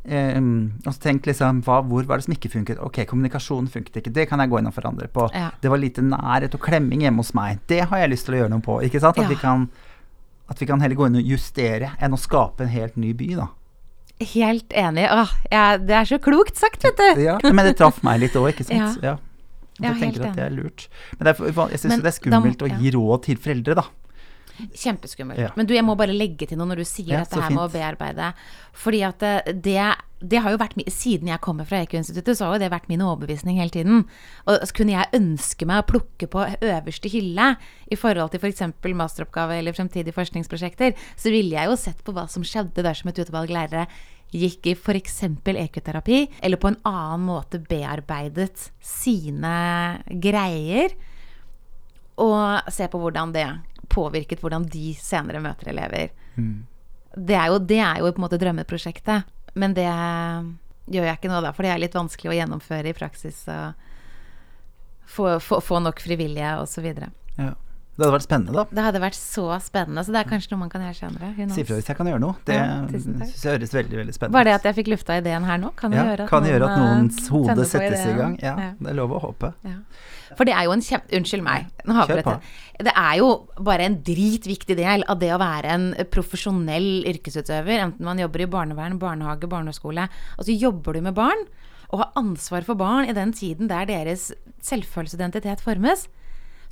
Ehm, 0.06 0.78
og 0.86 0.92
så 0.94 1.00
tenk 1.08 1.26
liksom 1.26 1.64
hva, 1.66 1.80
hvor 1.82 2.06
var 2.06 2.20
det 2.20 2.28
som 2.28 2.36
ikke 2.36 2.52
funket? 2.52 2.78
Ok, 2.78 3.00
kommunikasjon 3.10 3.66
funket 3.66 3.96
ikke, 3.98 4.12
det 4.14 4.28
kan 4.30 4.38
jeg 4.38 4.52
gå 4.52 4.60
inn 4.60 4.70
og 4.70 4.76
forandre 4.76 5.08
på. 5.10 5.26
Ja. 5.34 5.50
Det 5.60 5.72
var 5.72 5.82
lite 5.82 6.06
nærhet 6.06 6.54
og 6.54 6.62
klemming 6.62 7.02
hjemme 7.02 7.24
hos 7.24 7.34
meg, 7.34 7.58
det 7.66 7.82
har 7.90 8.04
jeg 8.04 8.12
lyst 8.14 8.28
til 8.30 8.36
å 8.36 8.42
gjøre 8.44 8.54
noe 8.54 8.62
på. 8.62 8.78
Ikke 8.86 9.02
sant? 9.02 9.18
At, 9.18 9.26
vi, 9.28 9.34
kan, 9.42 9.66
at 10.48 10.60
vi 10.62 10.66
kan 10.70 10.80
heller 10.84 10.94
gå 11.02 11.10
inn 11.10 11.18
og 11.18 11.32
justere 11.34 11.96
enn 11.98 12.14
å 12.14 12.20
skape 12.20 12.62
en 12.62 12.70
helt 12.70 12.94
ny 12.96 13.10
by, 13.12 13.34
da. 13.42 13.48
Helt 14.20 14.72
enig. 14.72 15.04
Åh, 15.12 15.32
ja, 15.52 15.64
det 15.76 15.92
er 15.98 16.04
så 16.08 16.18
klokt 16.22 16.56
sagt, 16.56 16.82
vet 16.86 16.96
du. 16.96 17.20
Ja, 17.26 17.34
men 17.44 17.66
det 17.68 17.74
traff 17.76 17.98
meg 18.06 18.20
litt 18.22 18.36
òg, 18.38 18.48
ikke 18.54 18.64
sant. 18.64 19.02
Ja. 19.04 19.12
Ja. 19.12 19.16
Ja, 19.76 19.90
Jeg 19.92 20.00
tenker 20.06 20.22
at 20.30 20.36
det 20.38 20.44
er 20.46 20.52
lurt. 20.56 20.86
Men 21.18 21.28
er, 21.28 21.34
jeg 21.68 21.80
syns 21.82 21.82
det 21.82 21.98
er 21.98 22.00
da 22.00 22.08
må- 22.08 22.16
skummelt 22.16 22.62
å 22.64 22.68
gi 22.80 22.90
råd 22.94 23.22
til 23.26 23.36
foreldre, 23.36 23.74
da. 23.76 23.82
Kjempeskummelt. 24.56 25.40
Ja. 25.40 25.52
Men 25.56 25.68
du, 25.68 25.74
jeg 25.76 25.84
må 25.86 25.96
bare 25.98 26.14
legge 26.16 26.48
til 26.48 26.58
noe 26.60 26.70
når 26.70 26.82
du 26.82 26.88
sier 26.88 27.12
Ja, 27.14 27.22
dette 27.24 27.40
her 27.40 27.52
med 27.54 27.64
å 27.66 27.72
bearbeide. 27.72 28.32
Fordi 28.76 29.02
at 29.06 29.22
det, 29.22 29.54
det, 29.64 29.78
det 30.20 30.40
har 30.44 30.54
jo 30.54 30.60
vært 30.60 30.78
Siden 30.92 31.30
jeg 31.30 31.42
kommer 31.44 31.68
fra 31.68 31.82
EQ-instituttet, 31.84 32.38
så 32.38 32.48
har 32.48 32.56
jo 32.56 32.64
det 32.64 32.72
vært 32.72 32.88
min 32.92 33.04
overbevisning 33.04 33.60
hele 33.60 33.74
tiden. 33.74 34.04
Og 34.48 34.74
kunne 34.76 34.96
jeg 34.96 35.12
ønske 35.18 35.68
meg 35.68 35.82
å 35.82 35.88
plukke 35.92 36.28
på 36.32 36.44
øverste 36.56 37.12
hylle 37.12 37.52
i 37.92 37.98
forhold 38.00 38.34
til 38.34 38.42
f.eks. 38.42 38.66
masteroppgave 38.86 39.60
eller 39.60 39.76
fremtidige 39.76 40.16
forskningsprosjekter, 40.16 40.96
så 41.16 41.32
ville 41.34 41.56
jeg 41.56 41.70
jo 41.70 41.80
sett 41.80 42.04
på 42.04 42.16
hva 42.16 42.26
som 42.30 42.44
skjedde 42.46 42.84
dersom 42.86 43.12
et 43.12 43.24
utvalg 43.26 43.52
lærere 43.52 43.86
gikk 44.34 44.70
i 44.72 44.74
f.eks. 44.74 45.20
EQ-terapi, 45.46 46.24
eller 46.42 46.60
på 46.60 46.72
en 46.72 46.80
annen 46.88 47.26
måte 47.28 47.60
bearbeidet 47.62 48.70
sine 48.82 49.56
greier 50.22 50.96
og 52.16 52.72
se 52.72 52.88
på 52.88 53.00
hvordan 53.00 53.34
det 53.34 53.46
påvirket 53.96 54.44
hvordan 54.44 54.68
de 54.70 54.92
senere 55.00 55.42
møter 55.44 55.72
elever. 55.72 56.12
Det, 57.16 57.36
er 57.36 57.50
jo, 57.50 57.58
det 57.58 57.80
er 57.80 58.00
jo 58.02 58.12
på 58.12 58.20
en 58.20 58.26
måte 58.26 58.38
drømmeprosjektet, 58.40 59.34
men 59.56 59.74
det 59.76 59.88
gjør 60.92 61.08
jeg 61.08 61.18
ikke 61.18 61.32
nå, 61.32 61.40
da, 61.42 61.52
for 61.56 61.66
det 61.66 61.72
er 61.72 61.82
litt 61.82 61.96
vanskelig 61.96 62.34
å 62.34 62.36
gjennomføre 62.36 62.92
i 62.92 62.96
praksis. 62.96 63.42
Og 63.50 63.86
få, 65.06 65.38
få, 65.40 65.60
få 65.64 65.80
nok 65.82 66.02
frivillige 66.04 66.52
osv. 66.62 66.90
Ja. 67.36 67.54
Det 67.96 68.04
hadde 68.04 68.12
vært 68.12 68.24
spennende, 68.26 68.52
da. 68.52 68.62
Det 68.76 68.82
hadde 68.84 69.00
vært 69.00 69.16
så 69.16 69.44
spennende, 69.64 70.02
så 70.04 70.12
det 70.12 70.18
er 70.20 70.28
kanskje 70.28 70.50
noe 70.52 70.60
man 70.66 70.72
kan 70.72 70.82
gjøre 70.84 70.98
senere. 70.98 71.30
Si 71.54 71.62
ifra 71.62 71.78
hvis 71.78 71.86
jeg 71.88 71.96
kan 71.96 72.10
gjøre 72.10 72.20
noe. 72.20 72.34
Det 72.44 72.56
Ja, 72.58 72.74
synes 72.92 73.44
jeg 73.44 73.54
høres 73.56 73.72
veldig 73.72 73.96
veldig 74.02 74.14
spennende 74.16 74.36
Bare 74.36 74.44
det 74.50 74.54
at 74.58 74.66
jeg 74.68 74.76
fikk 74.82 74.90
lufta 74.92 75.16
ideen 75.16 75.46
her 75.48 75.56
nå, 75.62 75.70
kan 75.80 75.94
jo 75.94 75.96
ja, 75.96 76.04
gjøre 76.10 76.26
at 76.26 76.28
kan 76.34 76.44
gjøre 76.44 76.68
at 76.68 76.74
eh, 76.76 76.82
noens 76.84 77.22
hode 77.32 77.64
settes 77.70 78.04
i 78.04 78.12
gang. 78.18 78.36
Ja, 78.44 78.52
Ja. 78.60 78.68
det 78.80 78.90
er 78.92 78.98
lov 79.00 79.14
å 79.16 79.22
håpe. 79.24 79.52
Ja. 79.64 79.78
For 80.36 80.44
det 80.44 80.52
er 80.58 80.66
jo 80.68 80.74
en 80.76 80.82
kjempe... 80.84 81.16
Unnskyld 81.16 81.44
meg. 81.46 81.70
Nå 81.86 81.94
har 81.96 82.10
vi 82.10 82.18
dette. 82.18 82.36
Det 82.84 82.92
er 82.92 83.14
jo 83.22 83.28
bare 83.64 83.86
en 83.88 83.96
dritviktig 84.04 84.76
del 84.76 85.04
av 85.08 85.20
det 85.22 85.30
å 85.32 85.38
være 85.40 85.72
en 85.78 85.86
profesjonell 86.12 87.06
yrkesutøver, 87.08 87.80
enten 87.86 88.04
man 88.04 88.18
jobber 88.20 88.44
i 88.44 88.50
barnevern, 88.50 88.98
barnehage, 89.00 89.48
barneskole. 89.48 90.08
Altså 90.36 90.52
jobber 90.52 90.98
du 90.98 91.00
med 91.06 91.14
barn, 91.16 91.46
og 91.88 92.02
har 92.02 92.12
ansvar 92.18 92.66
for 92.66 92.74
barn 92.76 93.08
i 93.08 93.14
den 93.16 93.32
tiden 93.32 93.70
der 93.70 93.86
deres 93.88 94.32
selvfølelsesidentitet 94.66 95.62
formes, 95.64 96.08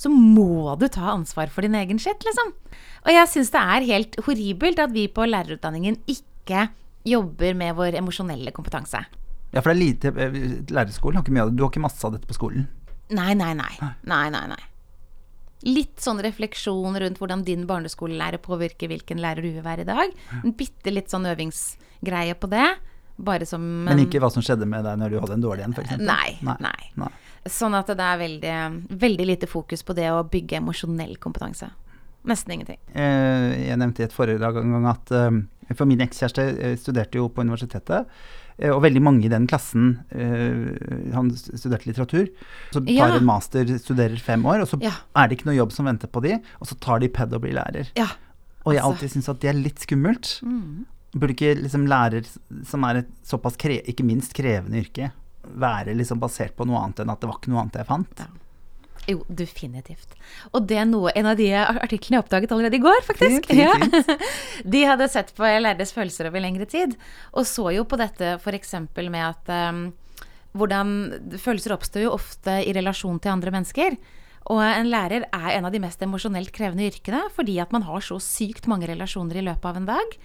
så 0.00 0.10
må 0.12 0.74
du 0.80 0.86
ta 0.92 1.12
ansvar 1.14 1.52
for 1.52 1.66
din 1.66 1.76
egen 1.78 2.00
skitt, 2.02 2.24
liksom. 2.26 2.52
Og 3.04 3.12
jeg 3.12 3.30
syns 3.30 3.52
det 3.54 3.62
er 3.62 3.88
helt 3.90 4.18
horribelt 4.26 4.80
at 4.82 4.94
vi 4.94 5.06
på 5.12 5.26
lærerutdanningen 5.28 6.00
ikke 6.10 6.68
jobber 7.04 7.56
med 7.58 7.76
vår 7.76 7.98
emosjonelle 8.00 8.52
kompetanse. 8.56 9.02
Ja, 9.54 9.62
for 9.62 9.70
det 9.70 9.74
er 9.74 9.82
lite 9.82 10.12
eh, 10.18 10.38
Lærerskolen 10.74 11.18
har 11.18 11.24
ikke 11.24 11.34
mye 11.36 11.44
av 11.44 11.50
det. 11.50 11.58
Du 11.58 11.64
har 11.64 11.72
ikke 11.72 11.84
masse 11.84 12.06
av 12.06 12.16
dette 12.16 12.28
på 12.28 12.36
skolen. 12.36 12.66
Nei, 13.14 13.34
nei, 13.38 13.52
nei. 13.54 13.74
Nei, 14.08 14.24
nei, 14.34 14.46
nei. 14.50 14.62
Litt 15.64 16.02
sånn 16.02 16.18
refleksjon 16.24 16.96
rundt 17.00 17.20
hvordan 17.20 17.44
din 17.46 17.62
barneskolelærer 17.68 18.42
påvirker 18.44 18.90
hvilken 18.90 19.20
lærer 19.22 19.44
du 19.44 19.52
vil 19.54 19.64
være 19.64 19.84
i 19.84 19.88
dag. 19.88 20.16
En 20.42 20.56
bitte 20.56 20.92
litt 20.92 21.12
sånn 21.12 21.28
øvingsgreie 21.30 22.36
på 22.40 22.50
det. 22.52 22.66
Bare 23.24 23.46
som 23.46 23.62
Men 23.86 24.02
ikke 24.02 24.18
hva 24.18 24.32
som 24.32 24.42
skjedde 24.42 24.66
med 24.66 24.82
deg 24.84 24.98
når 24.98 25.12
du 25.14 25.20
hadde 25.22 25.36
en 25.36 25.44
dårlig 25.44 25.64
en, 25.68 25.76
f.eks. 25.76 26.00
Nei, 26.02 26.34
nei. 26.42 26.56
nei. 26.98 27.12
Sånn 27.50 27.74
at 27.76 27.90
det 27.92 28.00
er 28.00 28.20
veldig, 28.20 28.52
veldig 29.00 29.26
lite 29.28 29.48
fokus 29.50 29.82
på 29.84 29.94
det 29.96 30.06
å 30.12 30.22
bygge 30.24 30.56
emosjonell 30.62 31.16
kompetanse. 31.20 31.68
Nesten 32.24 32.54
ingenting. 32.54 32.78
Eh, 32.96 33.68
Jeg 33.68 33.76
nevnte 33.80 34.00
i 34.00 34.06
et 34.06 34.14
foredrag 34.16 34.56
en 34.56 34.72
gang 34.72 34.86
at 34.88 35.12
eh, 35.12 35.74
For 35.74 35.84
min 35.88 36.00
ekskjæreste 36.00 36.46
eh, 36.56 36.76
studerte 36.80 37.20
jo 37.20 37.28
på 37.28 37.44
universitetet. 37.44 38.08
Og 38.70 38.78
veldig 38.84 39.00
mange 39.02 39.24
i 39.26 39.28
den 39.32 39.48
klassen 39.50 39.96
Han 40.14 41.30
studerte 41.34 41.88
litteratur. 41.88 42.28
Så 42.70 42.84
tar 42.86 42.92
Ja. 43.10 43.16
en 43.16 43.24
master, 43.26 43.64
studerer 43.82 44.16
fem 44.22 44.44
år, 44.46 44.60
og 44.62 44.68
så 44.68 44.78
Ja. 44.80 44.92
er 45.16 45.26
det 45.28 45.38
ikke 45.40 45.46
noe 45.50 45.56
jobb 45.58 45.72
som 45.72 45.86
venter 45.86 46.06
på 46.06 46.22
de, 46.22 46.38
og 46.60 46.68
så 46.68 46.78
tar 46.78 47.00
de 47.00 47.08
ped 47.08 47.34
og 47.34 47.42
blir 47.42 47.54
lærer. 47.58 47.90
Ja. 47.96 48.06
Og 48.64 48.74
jeg 48.74 48.82
altså. 48.82 48.92
alltid 48.92 49.10
syns 49.10 49.28
at 49.28 49.40
det 49.40 49.50
er 49.50 49.58
litt 49.58 49.80
skummelt. 49.82 50.40
Mm. 50.46 50.86
Burde 51.18 51.34
ikke 51.34 51.62
liksom 51.62 51.88
lærer 51.88 52.24
som 52.64 52.84
er 52.84 53.02
et 53.02 53.10
såpass 53.24 53.56
ikke 53.58 54.04
minst 54.06 54.32
krevende 54.34 54.80
yrke, 54.84 55.10
være 55.48 55.94
liksom 55.96 56.20
basert 56.22 56.56
på 56.56 56.66
noe 56.68 56.80
annet 56.82 57.04
enn 57.04 57.12
at 57.12 57.20
det 57.22 57.28
var 57.30 57.38
ikke 57.40 57.52
noe 57.52 57.62
annet 57.64 57.78
jeg 57.80 57.88
fant? 57.90 58.24
Ja. 58.24 58.30
Jo, 59.04 59.18
definitivt. 59.28 60.14
Og 60.56 60.64
det 60.64 60.78
er 60.80 60.86
noe, 60.88 61.10
en 61.12 61.26
av 61.28 61.36
de 61.36 61.50
artiklene 61.52 62.16
jeg 62.16 62.24
oppdaget 62.24 62.54
allerede 62.56 62.78
i 62.78 62.80
går, 62.80 63.02
faktisk. 63.04 63.50
Fint, 63.50 63.84
fint, 63.84 64.08
Ja. 64.14 64.62
De 64.64 64.80
hadde 64.88 65.08
sett 65.12 65.34
på 65.36 65.44
læreres 65.44 65.92
følelser 65.92 66.30
over 66.30 66.40
lengre 66.40 66.64
tid, 66.64 66.94
og 67.36 67.44
så 67.44 67.68
jo 67.76 67.84
på 67.84 67.98
dette 68.00 68.38
f.eks. 68.40 68.72
med 68.96 69.20
at 69.20 69.52
um, 69.74 69.82
hvordan 70.56 70.94
Følelser 71.42 71.74
oppstår 71.76 72.06
jo 72.06 72.14
ofte 72.16 72.60
i 72.64 72.72
relasjon 72.76 73.18
til 73.20 73.34
andre 73.34 73.52
mennesker. 73.52 73.98
Og 74.52 74.60
en 74.60 74.88
lærer 74.92 75.24
er 75.32 75.50
en 75.56 75.64
av 75.68 75.72
de 75.72 75.80
mest 75.80 76.02
emosjonelt 76.04 76.52
krevende 76.52 76.84
yrkene 76.88 77.22
fordi 77.32 77.56
at 77.62 77.72
man 77.72 77.84
har 77.86 78.02
så 78.04 78.18
sykt 78.20 78.66
mange 78.68 78.88
relasjoner 78.90 79.40
i 79.40 79.44
løpet 79.46 79.68
av 79.70 79.78
en 79.80 79.86
dag. 79.88 80.16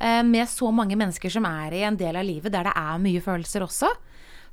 eh, 0.00 0.22
Med 0.24 0.48
så 0.48 0.70
mange 0.72 0.96
mennesker 0.96 1.30
som 1.32 1.44
er 1.44 1.76
i 1.76 1.82
en 1.84 1.96
del 1.96 2.16
av 2.16 2.24
livet 2.24 2.52
der 2.52 2.64
det 2.68 2.72
er 2.76 3.02
mye 3.04 3.20
følelser 3.20 3.64
også. 3.66 3.90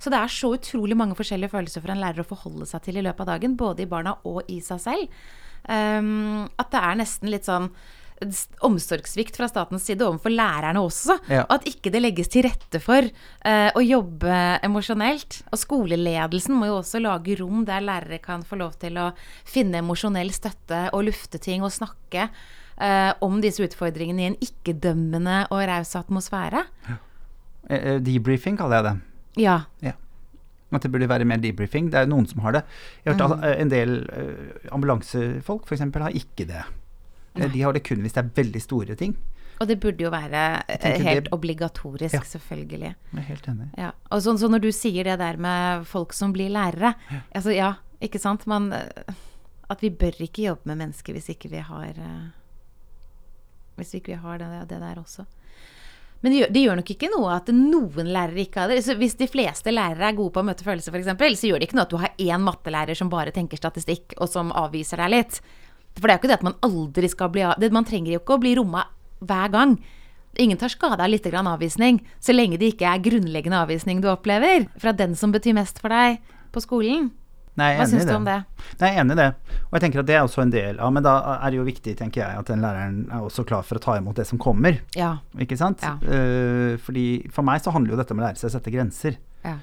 Så 0.04 0.12
det 0.12 0.20
er 0.20 0.32
så 0.32 0.52
utrolig 0.58 0.98
mange 1.00 1.16
forskjellige 1.16 1.54
følelser 1.54 1.84
for 1.84 1.94
en 1.94 2.02
lærer 2.04 2.24
å 2.24 2.28
forholde 2.28 2.68
seg 2.68 2.84
til 2.84 3.00
i 3.00 3.06
løpet 3.06 3.24
av 3.24 3.36
dagen, 3.38 3.58
både 3.60 3.86
i 3.86 3.90
barna 3.90 4.18
og 4.28 4.44
i 4.52 4.60
seg 4.64 4.82
selv. 4.84 5.20
Um, 5.64 6.50
at 6.60 6.74
det 6.74 6.82
er 6.84 6.98
nesten 7.00 7.32
litt 7.32 7.48
sånn 7.48 7.70
omsorgssvikt 8.64 9.36
fra 9.36 9.48
statens 9.50 9.86
side 9.88 10.04
overfor 10.06 10.32
lærerne 10.32 10.84
også. 10.84 11.16
Ja. 11.32 11.46
At 11.52 11.66
ikke 11.68 11.92
det 11.92 12.04
legges 12.04 12.30
til 12.32 12.46
rette 12.46 12.80
for 12.84 13.04
uh, 13.04 13.70
å 13.76 13.84
jobbe 13.84 14.42
emosjonelt. 14.64 15.42
Og 15.52 15.60
skoleledelsen 15.60 16.56
må 16.56 16.70
jo 16.70 16.82
også 16.82 17.02
lage 17.04 17.38
rom 17.40 17.64
der 17.68 17.84
lærere 17.84 18.20
kan 18.24 18.44
få 18.48 18.60
lov 18.60 18.76
til 18.84 19.00
å 19.02 19.10
finne 19.48 19.82
emosjonell 19.84 20.32
støtte 20.36 20.86
og 20.92 21.08
lufte 21.10 21.42
ting 21.42 21.66
og 21.66 21.74
snakke 21.76 22.28
uh, 22.28 23.12
om 23.24 23.40
disse 23.44 23.64
utfordringene 23.66 24.24
i 24.24 24.30
en 24.32 24.40
ikke-dømmende 24.44 25.48
og 25.50 25.66
raus 25.72 25.96
atmosfære. 26.00 26.68
Eh, 27.70 27.80
eh, 27.80 28.00
Debriefing 28.04 28.60
kaller 28.60 28.80
jeg 28.80 28.90
det. 28.90 28.96
Ja. 29.38 29.62
Ja. 29.82 29.94
At 30.74 30.82
det 30.82 30.92
burde 30.92 31.08
være 31.10 31.26
mer 31.26 31.38
debriefing. 31.38 31.92
Det 31.92 32.00
er 32.00 32.06
noen 32.10 32.26
som 32.28 32.42
har 32.42 32.52
det. 32.52 32.64
Jeg 33.06 33.14
har 33.16 33.28
hørt 33.28 33.38
Mm. 33.40 33.44
eh, 33.44 33.62
en 33.62 33.70
del 33.70 33.92
eh, 34.10 34.70
ambulansefolk 34.74 35.66
f.eks. 35.68 35.80
har 35.80 36.10
ikke 36.18 36.48
det. 36.48 36.64
Eh, 37.36 37.48
De 37.52 37.62
har 37.62 37.74
det 37.74 37.84
kun 37.84 38.02
hvis 38.02 38.14
det 38.14 38.24
er 38.26 38.44
veldig 38.44 38.62
store 38.62 38.96
ting. 38.96 39.16
Og 39.62 39.68
det 39.68 39.80
burde 39.80 40.02
jo 40.04 40.10
være 40.10 40.64
helt 41.04 41.26
det- 41.26 41.32
obligatorisk, 41.34 42.14
Ja. 42.14 42.20
selvfølgelig. 42.20 42.96
Jeg 43.14 43.18
er 43.18 43.22
helt 43.22 43.46
enig. 43.48 43.70
Ja. 43.78 43.92
Og 44.12 44.22
så, 44.22 44.36
så 44.38 44.48
når 44.50 44.62
du 44.62 44.72
sier 44.72 45.04
det 45.04 45.20
der 45.20 45.38
med 45.38 45.86
folk 45.86 46.12
som 46.14 46.34
blir 46.34 46.50
lærere 46.50 46.96
Altså 47.36 47.54
ja, 47.56 47.74
ikke 48.02 48.20
sant? 48.20 48.48
Man, 48.48 48.74
at 49.70 49.82
vi 49.82 49.90
bør 49.90 50.20
ikke 50.22 50.44
jobbe 50.48 50.66
med 50.66 50.76
mennesker 50.78 51.14
hvis 51.14 51.30
ikke 51.30 51.50
vi 51.52 51.58
har 51.58 51.94
Hvis 53.78 53.94
ikke 53.94 54.08
vi 54.14 54.20
har 54.22 54.38
det, 54.38 54.70
det 54.70 54.80
der 54.82 54.96
også. 55.02 55.26
Men 56.24 56.32
det 56.32 56.38
gjør, 56.40 56.52
det 56.56 56.62
gjør 56.64 56.78
nok 56.80 56.92
ikke 56.94 57.10
noe 57.12 57.32
at 57.36 57.50
noen 57.52 58.12
lærere 58.16 58.46
ikke 58.46 58.62
har 58.64 58.72
det. 58.72 58.80
Så 58.86 58.96
hvis 59.00 59.18
de 59.20 59.28
fleste 59.28 59.74
lærere 59.74 60.08
er 60.08 60.16
gode 60.16 60.32
på 60.36 60.40
å 60.40 60.48
møte 60.48 60.64
følelser, 60.64 60.96
f.eks., 60.96 61.42
så 61.42 61.50
gjør 61.50 61.60
det 61.60 61.68
ikke 61.68 61.78
noe 61.78 61.84
at 61.84 61.92
du 61.92 62.00
har 62.00 62.14
én 62.16 62.46
mattelærer 62.46 62.96
som 62.96 63.12
bare 63.12 63.34
tenker 63.36 63.60
statistikk, 63.60 64.16
og 64.24 64.32
som 64.32 64.54
avviser 64.56 65.04
deg 65.04 65.12
litt. 65.12 65.42
For 66.00 66.08
det 66.08 66.14
er 66.14 66.16
jo 66.16 66.22
ikke 66.22 66.32
det 66.32 66.38
at 66.40 66.48
man 66.48 66.62
aldri 66.66 67.10
skal 67.12 67.34
bli 67.34 67.44
av... 67.46 67.68
Man 67.76 67.88
trenger 67.90 68.16
jo 68.16 68.22
ikke 68.24 68.38
å 68.38 68.44
bli 68.46 68.56
romma 68.58 68.86
hver 69.24 69.52
gang. 69.54 69.76
Ingen 70.40 70.58
tar 70.58 70.72
skade 70.74 71.04
av 71.04 71.12
litt 71.12 71.28
avvisning, 71.28 72.00
så 72.24 72.34
lenge 72.34 72.58
det 72.58 72.72
ikke 72.74 72.88
er 72.90 73.04
grunnleggende 73.04 73.60
avvisning 73.60 74.00
du 74.02 74.08
opplever 74.10 74.66
fra 74.82 74.96
den 74.96 75.14
som 75.20 75.36
betyr 75.36 75.60
mest 75.60 75.84
for 75.84 75.94
deg 75.94 76.24
på 76.56 76.64
skolen. 76.64 77.12
Nei, 77.60 77.68
jeg 77.76 77.80
Hva 77.84 77.86
syns 77.92 78.08
du 78.10 78.14
om 78.16 78.24
det? 78.26 78.38
Nei, 78.80 78.88
jeg 78.90 78.96
er 78.98 79.02
enig 79.04 79.14
i 79.14 79.20
det. 79.20 79.28
Og 79.68 79.76
jeg 79.78 79.84
tenker 79.84 80.02
at 80.02 80.08
det 80.10 80.16
er 80.18 80.24
også 80.26 80.42
en 80.42 80.54
del 80.54 80.80
av 80.82 80.94
Men 80.96 81.06
da 81.06 81.12
er 81.36 81.52
det 81.54 81.60
jo 81.60 81.66
viktig, 81.68 81.94
tenker 82.00 82.24
jeg, 82.24 82.40
at 82.40 82.50
den 82.50 82.64
læreren 82.66 83.04
er 83.14 83.28
også 83.28 83.46
klar 83.46 83.62
for 83.68 83.78
å 83.78 83.84
ta 83.84 83.98
imot 84.00 84.18
det 84.18 84.26
som 84.30 84.42
kommer. 84.42 84.80
Ja. 84.98 85.12
Ikke 85.38 85.58
sant? 85.60 85.84
Ja. 85.86 85.94
Uh, 86.02 86.80
fordi 86.82 87.06
for 87.34 87.46
meg 87.46 87.62
så 87.62 87.74
handler 87.76 87.94
jo 87.94 88.02
dette 88.02 88.16
om 88.18 88.24
å 88.24 88.26
lære 88.26 88.42
seg 88.42 88.50
å 88.50 88.56
sette 88.58 88.74
grenser. 88.74 89.20
Ja. 89.46 89.60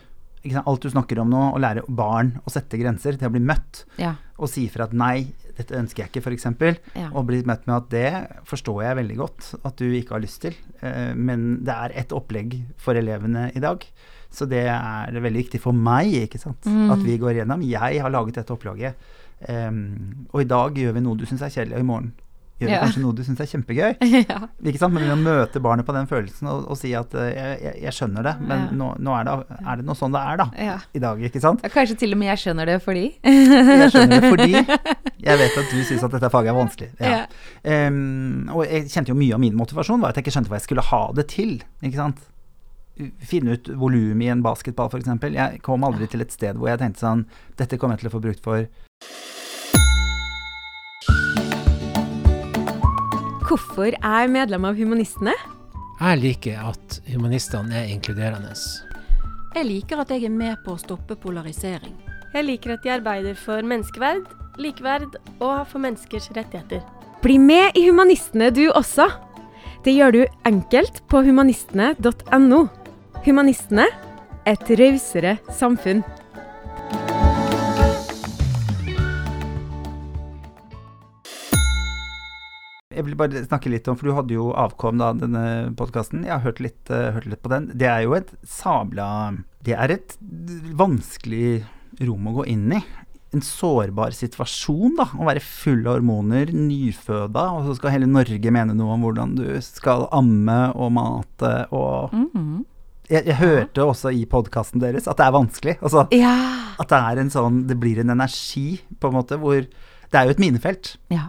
Alt 0.64 0.87
du 0.87 0.88
snakker 0.88 1.18
om 1.20 1.29
nå, 1.29 1.40
å 1.53 1.59
lære 1.61 1.83
barn 1.92 2.37
å 2.46 2.53
sette 2.53 2.79
grenser, 2.81 3.18
til 3.20 3.29
å 3.29 3.33
bli 3.35 3.42
møtt, 3.44 3.85
Ja. 4.00 4.14
og 4.38 4.48
si 4.48 4.68
fra 4.72 4.87
at 4.87 4.94
nei, 4.96 5.35
dette 5.59 5.76
ønsker 5.76 6.07
jeg 6.07 6.12
ikke, 6.14 6.22
f.eks., 6.24 6.79
Ja. 6.96 7.11
og 7.12 7.26
blitt 7.29 7.44
møtt 7.44 7.66
med 7.66 7.76
at 7.76 7.90
det 7.90 8.44
forstår 8.48 8.85
jeg 8.87 8.96
veldig 9.03 9.16
godt 9.18 9.50
at 9.62 9.76
du 9.76 9.85
ikke 9.92 10.16
har 10.16 10.22
lyst 10.24 10.40
til, 10.40 10.55
eh, 10.81 11.12
men 11.12 11.62
det 11.64 11.74
er 11.74 11.92
et 11.94 12.09
opplegg 12.16 12.57
for 12.79 12.94
elevene 12.94 13.50
i 13.55 13.61
dag. 13.61 13.85
Så 14.31 14.47
det 14.47 14.64
er 14.71 15.21
veldig 15.21 15.43
viktig 15.45 15.61
for 15.62 15.75
meg 15.75 16.12
ikke 16.25 16.38
sant? 16.38 16.62
Mm. 16.66 16.90
at 16.95 17.03
vi 17.03 17.19
går 17.19 17.35
igjennom. 17.40 17.64
Jeg 17.66 18.03
har 18.03 18.12
laget 18.14 18.38
dette 18.40 18.55
opplaget, 18.55 18.95
Um, 19.49 20.27
og 20.35 20.43
i 20.43 20.49
dag 20.49 20.75
gjør 20.77 20.93
vi 20.99 21.01
noe 21.01 21.16
du 21.16 21.23
syns 21.25 21.40
er 21.40 21.49
kjedelig, 21.49 21.79
og 21.79 21.81
i 21.81 21.87
morgen 21.88 22.11
gjør 22.61 22.69
vi 22.69 22.75
Ja. 22.75 22.81
kanskje 22.85 23.01
noe 23.01 23.16
du 23.16 23.23
syns 23.25 23.38
er 23.40 23.47
kjempegøy. 23.49 23.95
ja. 24.29 24.40
Ikke 24.69 24.81
sant? 24.83 24.93
Men 24.93 25.09
å 25.09 25.16
møte 25.16 25.62
barnet 25.64 25.87
på 25.88 25.95
den 25.97 26.05
følelsen 26.11 26.51
og, 26.53 26.66
og 26.69 26.77
si 26.77 26.90
at 26.93 27.14
uh, 27.16 27.25
jeg, 27.33 27.71
jeg, 27.81 27.95
skjønner 27.97 28.27
det, 28.27 28.35
men 28.45 28.66
Ja. 28.66 28.75
nå, 28.77 28.88
nå 29.01 29.14
er, 29.16 29.31
det, 29.31 29.61
er 29.64 29.81
det 29.81 29.87
noe 29.88 29.97
sånn 29.97 30.12
det 30.12 30.21
er, 30.21 30.43
da. 30.43 30.77
I 30.93 31.03
dag, 31.07 31.23
ikke 31.31 31.40
sant? 31.40 31.64
Kanskje 31.73 31.97
til 32.03 32.12
og 32.12 32.21
med 32.21 32.29
jeg 32.35 32.43
skjønner 32.45 32.69
det 32.69 32.77
fordi 32.85 33.07
Jeg 33.25 33.88
skjønner 33.95 34.21
det 34.21 34.35
fordi 34.35 34.53
jeg 35.31 35.40
vet 35.40 35.57
at 35.62 35.73
du 35.73 35.81
syns 35.88 36.05
at 36.05 36.19
dette 36.19 36.33
faget 36.37 36.53
er 36.53 36.59
vanskelig. 36.61 36.90
Em, 37.64 38.45
og 38.53 38.66
jeg 38.69 38.90
kjente 38.93 39.14
jo 39.14 39.16
mye 39.23 39.37
av 39.37 39.40
min 39.40 39.57
motivasjon 39.57 40.05
var 40.05 40.12
at 40.12 40.21
jeg 40.21 40.29
ikke 40.29 40.37
skjønte 40.37 40.53
hva 40.53 40.61
jeg 40.61 40.69
skulle 40.69 40.85
ha 40.93 41.01
det 41.16 41.31
til. 41.33 41.57
Ikke 41.81 41.97
sant? 41.97 42.21
Finne 43.25 43.57
ut 43.57 43.71
volumet 43.81 44.27
i 44.27 44.31
en 44.33 44.43
basketball, 44.45 44.91
f.eks. 44.93 45.09
Jeg 45.35 45.63
kom 45.67 45.85
aldri 45.87 46.09
til 46.11 46.25
et 46.25 46.35
sted 46.35 46.59
hvor 46.59 46.73
jeg 46.73 46.83
tenkte 46.83 47.05
sånn 47.05 47.27
Dette 47.61 47.79
kommer 47.81 47.97
jeg 47.97 48.05
til 48.05 48.11
å 48.11 48.15
få 48.17 48.25
brukt 48.25 48.45
for 48.45 48.67
Hvorfor 53.51 53.89
er 53.91 54.21
jeg 54.23 54.31
medlem 54.31 54.69
av 54.69 54.77
Humanistene? 54.79 55.35
Jeg 56.01 56.21
liker 56.23 56.61
at 56.71 57.01
humanistene 57.11 57.83
er 57.83 57.91
inkluderende. 57.93 58.55
Jeg 59.57 59.67
liker 59.67 60.01
at 60.01 60.13
jeg 60.15 60.29
er 60.29 60.33
med 60.33 60.63
på 60.65 60.77
å 60.77 60.81
stoppe 60.81 61.17
polarisering. 61.19 61.97
Jeg 62.31 62.47
liker 62.47 62.77
at 62.77 62.87
de 62.87 62.93
arbeider 62.95 63.35
for 63.35 63.67
menneskeverd, 63.67 64.29
likeverd 64.63 65.19
og 65.43 65.67
for 65.67 65.83
menneskers 65.83 66.31
rettigheter. 66.37 66.85
Bli 67.25 67.41
med 67.43 67.77
i 67.77 67.89
Humanistene 67.89 68.53
du 68.55 68.69
også! 68.71 69.11
Det 69.85 69.97
gjør 69.97 70.15
du 70.15 70.23
enkelt 70.49 71.03
på 71.11 71.25
humanistene.no. 71.27 72.61
Humanistene 73.25 73.85
et 74.49 74.71
rausere 74.81 75.37
samfunn. 75.53 76.03
Jeg 82.91 83.07
vil 83.07 83.15
bare 83.17 83.45
snakke 83.47 83.71
litt 83.71 83.87
om, 83.89 83.97
for 83.97 84.11
du 84.11 84.17
hadde 84.17 84.35
jo 84.35 84.49
avkom 84.59 84.99
da, 85.01 85.13
denne 85.17 85.43
podkasten. 85.79 86.25
Jeg 86.27 86.35
har 86.35 86.43
hørt 86.43 86.59
litt, 86.65 86.81
uh, 86.91 87.13
hørt 87.15 87.29
litt 87.31 87.43
på 87.45 87.53
den. 87.53 87.69
Det 87.79 87.87
er 87.89 88.03
jo 88.05 88.17
et 88.19 88.33
sabla 88.45 89.07
Det 89.65 89.77
er 89.77 89.95
et 89.95 90.17
vanskelig 90.77 91.63
rom 92.03 92.27
å 92.31 92.35
gå 92.41 92.49
inn 92.51 92.67
i. 92.75 92.81
En 93.31 93.45
sårbar 93.47 94.11
situasjon, 94.17 94.97
da. 94.99 95.07
Å 95.15 95.29
være 95.29 95.45
full 95.45 95.85
av 95.87 96.01
hormoner, 96.01 96.51
nyføda, 96.51 97.45
og 97.55 97.69
så 97.69 97.77
skal 97.79 97.95
hele 97.95 98.11
Norge 98.11 98.51
mene 98.53 98.75
noe 98.75 98.97
om 98.97 99.07
hvordan 99.07 99.37
du 99.39 99.47
skal 99.63 100.09
amme 100.11 100.59
og 100.75 100.91
mate 100.99 101.55
og 101.71 102.11
Mhm. 102.17 102.65
Jeg, 103.11 103.27
jeg 103.27 103.37
hørte 103.40 103.83
også 103.83 104.12
i 104.14 104.25
podkasten 104.31 104.81
deres 104.83 105.09
at 105.11 105.18
det 105.18 105.27
er 105.27 105.33
vanskelig. 105.35 105.77
Altså, 105.83 106.07
Ja. 106.14 106.35
at 106.79 106.88
det 106.88 106.99
er 106.99 107.20
en 107.20 107.31
sånn 107.31 107.66
Det 107.66 107.77
blir 107.81 107.99
en 108.01 108.11
energi, 108.14 108.81
på 109.01 109.09
en 109.11 109.14
måte, 109.18 109.37
hvor 109.40 109.61
Det 109.61 110.14
er 110.18 110.25
jo 110.25 110.31
et 110.31 110.38
minefelt. 110.42 110.96
ja. 111.11 111.29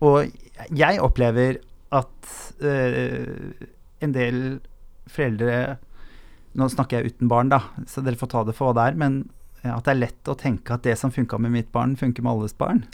Og 0.00 0.30
jeg 0.76 0.98
opplever 1.00 1.56
at 1.92 2.30
øh, 2.60 3.52
en 4.02 4.12
del 4.12 4.60
foreldre 5.08 5.76
Nå 6.56 6.68
snakker 6.72 7.00
jeg 7.02 7.12
uten 7.12 7.28
barn, 7.28 7.48
da, 7.52 7.60
så 7.86 8.02
dere 8.04 8.16
får 8.16 8.28
ta 8.32 8.42
det 8.44 8.54
for 8.56 8.72
hva 8.72 8.74
det 8.78 8.84
er. 8.92 8.96
Men 8.96 9.16
at 9.64 9.84
det 9.84 9.92
er 9.92 9.98
lett 10.00 10.28
å 10.32 10.36
tenke 10.40 10.72
at 10.74 10.82
det 10.86 10.94
som 10.98 11.10
funka 11.12 11.36
med 11.38 11.52
mitt 11.52 11.68
barn, 11.72 11.96
funker 12.00 12.22
med 12.24 12.32
alles 12.32 12.54
barn. 12.56 12.84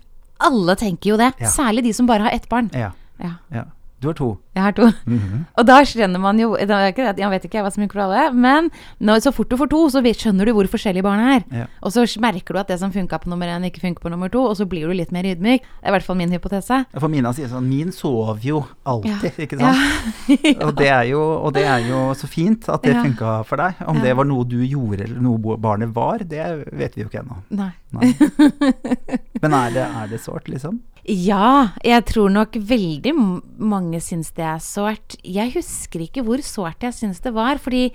Alle 0.42 0.74
tenker 0.74 1.12
jo 1.12 1.16
det. 1.20 1.28
Ja. 1.38 1.46
Særlig 1.52 1.84
de 1.86 1.92
som 1.94 2.06
bare 2.10 2.26
har 2.26 2.34
ett 2.34 2.48
barn. 2.50 2.70
Ja. 2.74 2.90
Ja. 3.22 3.36
ja. 3.54 3.64
Du 4.02 4.08
har 4.08 4.14
to. 4.18 4.32
Jeg 4.52 4.62
har 4.66 4.74
to. 4.76 4.86
Og 5.56 5.64
da 5.64 5.78
skjønner 5.88 6.20
man 6.20 6.36
jo 6.40 6.50
ikke 6.60 7.06
Jeg 7.16 7.30
vet 7.32 7.44
ikke 7.48 7.62
hva 7.64 7.70
som 7.72 7.86
for 7.88 8.02
alle, 8.04 8.26
men 8.36 8.68
når, 9.00 9.22
så 9.24 9.32
fort 9.32 9.48
du 9.48 9.56
får 9.56 9.70
to, 9.72 9.80
så 9.94 10.02
skjønner 10.04 10.44
du 10.44 10.52
hvor 10.52 10.68
forskjellige 10.68 11.02
barna 11.06 11.38
er. 11.38 11.44
Ja. 11.62 11.66
Og 11.80 11.92
så 11.94 12.04
merker 12.20 12.52
du 12.52 12.60
at 12.60 12.68
det 12.68 12.78
som 12.82 12.92
funka 12.92 13.18
på 13.22 13.30
nummer 13.32 13.48
én, 13.48 13.64
ikke 13.64 13.80
funker 13.80 14.04
på 14.04 14.12
nummer 14.12 14.28
to, 14.28 14.42
og 14.50 14.56
så 14.58 14.66
blir 14.68 14.84
du 14.86 14.92
litt 14.98 15.10
mer 15.12 15.24
ydmyk. 15.24 15.64
Det 15.64 15.88
er 15.88 15.88
i 15.88 15.96
hvert 15.96 16.04
fall 16.04 16.18
min 16.20 16.30
hypotese. 16.36 16.82
For 16.98 17.08
Mina 17.08 17.32
sier 17.32 17.48
sånn 17.48 17.64
Min 17.72 17.92
sover 17.96 18.44
jo 18.44 18.60
alltid, 18.84 19.32
Ja. 19.32 19.46
ikke 19.46 19.58
sant? 19.58 19.78
Og, 20.66 20.74
det 20.76 20.88
er 20.92 21.04
jo, 21.08 21.20
og 21.46 21.52
det 21.56 21.64
er 21.66 21.82
jo 21.88 22.02
så 22.18 22.28
fint 22.28 22.68
at 22.68 22.82
det 22.84 22.92
Ja. 22.94 23.02
funka 23.06 23.32
for 23.48 23.56
deg. 23.56 23.80
Om 23.88 23.96
Ja. 23.96 24.02
det 24.02 24.16
var 24.16 24.24
noe 24.28 24.44
du 24.44 24.58
gjorde, 24.62 25.04
eller 25.08 25.20
noe 25.20 25.56
barnet 25.56 25.94
var, 25.94 26.18
det 26.18 26.68
vet 26.72 26.94
vi 26.94 27.02
jo 27.02 27.08
ikke 27.08 27.24
ennå. 27.24 27.40
Nei. 27.50 27.72
Nei. 27.92 28.12
Men 29.42 29.54
er 29.56 29.70
det, 29.74 29.84
er 30.02 30.08
det 30.12 30.20
sårt, 30.22 30.48
liksom? 30.48 30.80
Ja, 31.04 31.72
jeg 31.82 32.04
tror 32.06 32.30
nok 32.30 32.54
veldig 32.54 33.12
mange 33.58 33.98
syns 34.00 34.30
det 34.36 34.41
er 34.46 34.62
sårt. 34.62 35.16
Jeg 35.24 35.54
husker 35.56 36.04
ikke 36.04 36.24
hvor 36.26 36.42
sårt 36.44 36.84
jeg 36.86 36.96
syns 36.96 37.22
det 37.24 37.34
var, 37.36 37.60
fordi 37.62 37.90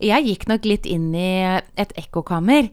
jeg 0.00 0.26
gikk 0.26 0.46
nok 0.48 0.68
litt 0.68 0.86
inn 0.88 1.10
i 1.14 1.60
et 1.76 1.96
ekkokammer. 2.00 2.70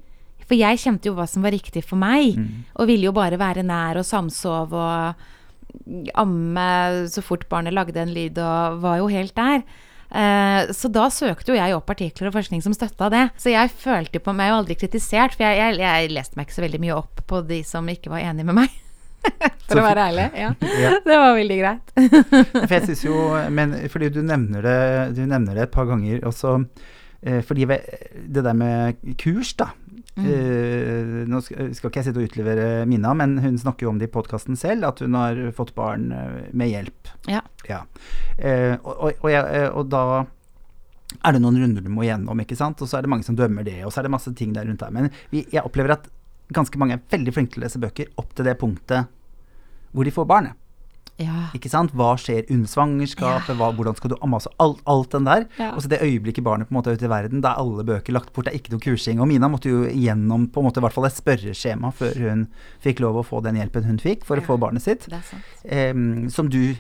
For 0.47 0.55
jeg 0.55 0.79
kjente 0.79 1.09
jo 1.09 1.17
hva 1.17 1.25
som 1.27 1.43
var 1.43 1.51
riktig 1.51 1.83
for 1.83 1.99
meg, 1.99 2.37
og 2.79 2.87
ville 2.87 3.09
jo 3.09 3.15
bare 3.15 3.39
være 3.39 3.65
nær 3.67 3.99
og 3.99 4.07
samsove 4.07 4.79
og 4.79 6.13
amme 6.15 6.69
så 7.11 7.21
fort 7.21 7.43
barnet 7.51 7.75
lagde 7.75 7.99
en 7.99 8.13
lyd, 8.15 8.39
og 8.39 8.79
var 8.81 9.01
jo 9.01 9.11
helt 9.11 9.35
der. 9.35 9.65
Eh, 10.07 10.71
så 10.71 10.87
da 10.87 11.09
søkte 11.11 11.51
jo 11.51 11.59
jeg 11.59 11.75
opp 11.75 11.89
artikler 11.91 12.29
og 12.29 12.37
forskning 12.37 12.63
som 12.63 12.75
støtta 12.75 13.09
det. 13.11 13.25
Så 13.35 13.51
jeg 13.51 13.75
følte 13.75 14.23
på 14.23 14.33
meg 14.35 14.53
jo 14.53 14.59
aldri 14.61 14.79
kritisert, 14.79 15.35
for 15.35 15.43
jeg, 15.43 15.59
jeg, 15.59 15.79
jeg 15.83 16.15
leste 16.15 16.39
meg 16.39 16.47
ikke 16.47 16.59
så 16.61 16.67
veldig 16.67 16.83
mye 16.85 16.95
opp 16.95 17.23
på 17.27 17.43
de 17.49 17.63
som 17.67 17.91
ikke 17.91 18.13
var 18.13 18.23
enig 18.23 18.47
med 18.47 18.61
meg. 18.63 18.83
For 19.67 19.81
å 19.81 19.87
være 19.87 20.05
ærlig. 20.11 20.27
Ja. 20.37 20.51
Ja. 20.83 20.91
Det 21.03 21.17
var 21.17 21.33
veldig 21.37 21.57
greit. 21.59 21.91
For 22.53 22.75
jeg 22.75 22.85
synes 22.85 23.03
jo, 23.07 23.17
men 23.53 23.73
fordi 23.91 24.11
du 24.13 24.21
nevner 24.25 24.63
det, 24.65 24.77
du 25.17 25.23
nevner 25.25 25.57
det 25.57 25.67
et 25.67 25.73
par 25.73 25.89
ganger 25.89 26.23
også, 26.27 26.53
eh, 27.25 27.41
fordi 27.45 27.67
det 27.67 28.43
der 28.45 28.55
med 28.57 29.01
kurs, 29.19 29.55
da. 29.59 29.71
Eh, 30.17 31.25
nå 31.29 31.39
skal, 31.45 31.73
skal 31.77 31.91
ikke 31.91 32.01
jeg 32.01 32.07
sitte 32.07 32.21
og 32.23 32.29
utlevere 32.31 32.69
Mina, 32.89 33.11
men 33.17 33.35
hun 33.43 33.59
snakker 33.61 33.85
jo 33.85 33.91
om 33.91 33.99
det 34.01 34.09
i 34.09 34.13
podkasten 34.13 34.57
selv, 34.57 34.87
at 34.89 35.03
hun 35.03 35.17
har 35.17 35.41
fått 35.57 35.75
barn 35.77 36.09
eh, 36.15 36.39
med 36.57 36.71
hjelp. 36.71 37.11
Ja. 37.29 37.43
Ja. 37.69 37.83
Eh, 38.37 38.73
og, 38.81 39.03
og, 39.03 39.29
og, 39.29 39.53
og 39.77 39.91
da 39.93 40.03
er 41.23 41.35
det 41.35 41.41
noen 41.43 41.59
runder 41.61 41.85
du 41.85 41.91
må 41.93 42.05
gjennom, 42.07 42.41
ikke 42.43 42.57
sant? 42.57 42.81
Og 42.81 42.89
så 42.89 42.97
er 42.97 43.05
det 43.05 43.11
mange 43.13 43.27
som 43.27 43.37
dømmer 43.37 43.65
det, 43.67 43.79
og 43.85 43.93
så 43.93 44.01
er 44.01 44.07
det 44.07 44.15
masse 44.15 44.33
ting 44.37 44.55
der 44.55 44.65
rundt 44.67 44.81
der. 44.83 44.93
Men 44.95 45.11
vi, 45.33 45.45
jeg 45.53 45.65
opplever 45.65 45.95
at 45.97 46.09
ganske 46.53 46.79
mange 46.79 46.97
er 46.97 47.05
veldig 47.11 47.33
flinke 47.35 47.55
til 47.55 47.61
å 47.63 47.67
lese 47.67 47.81
bøker 47.83 48.11
opp 48.21 48.33
til 48.35 48.47
det 48.47 48.57
punktet 48.59 49.13
hvor 49.97 50.05
de 50.05 50.13
får 50.13 50.29
barnet. 50.29 50.53
Ja. 51.17 51.47
Ikke 51.57 51.69
sant? 51.73 51.89
Hva 51.97 52.11
skjer 52.21 52.43
under 52.53 52.69
svangerskapet? 52.69 53.55
Hva, 53.57 53.71
hvordan 53.73 53.95
skal 53.97 54.11
du 54.11 54.17
amme? 54.21 54.37
Altså 54.37 54.51
alt, 54.61 54.83
alt 54.85 55.15
den 55.15 55.25
der. 55.25 55.47
Ja. 55.57 55.71
Og 55.73 55.81
så 55.81 55.89
det 55.89 55.97
øyeblikket 56.05 56.45
barnet 56.45 56.69
på 56.69 56.75
en 56.75 56.77
måte 56.77 56.91
er 56.93 56.99
ute 56.99 57.07
i 57.07 57.09
verden, 57.09 57.41
da 57.41 57.55
er 57.55 57.63
alle 57.63 57.85
bøker 57.87 58.13
lagt 58.13 58.29
bort, 58.35 58.45
det 58.45 58.53
er 58.53 58.59
ikke 58.59 58.75
noe 58.75 58.83
kursing. 58.83 59.17
Og 59.23 59.25
Mina 59.31 59.49
måtte 59.49 59.71
jo 59.71 59.79
gjennom 59.89 60.45
på 60.53 60.61
en 60.61 60.67
måte 60.69 60.77
i 60.77 60.85
hvert 60.85 60.93
fall 60.93 61.07
et 61.09 61.17
spørreskjema 61.17 61.89
før 61.97 62.19
hun 62.21 62.43
fikk 62.85 63.01
lov 63.01 63.17
å 63.17 63.25
få 63.25 63.41
den 63.47 63.57
hjelpen 63.57 63.87
hun 63.89 63.97
fikk 64.03 64.27
for 64.29 64.37
å 64.37 64.45
få 64.45 64.59
barnet 64.61 64.85
sitt. 64.85 65.07
Em, 65.65 66.27
som 66.29 66.51
du 66.53 66.75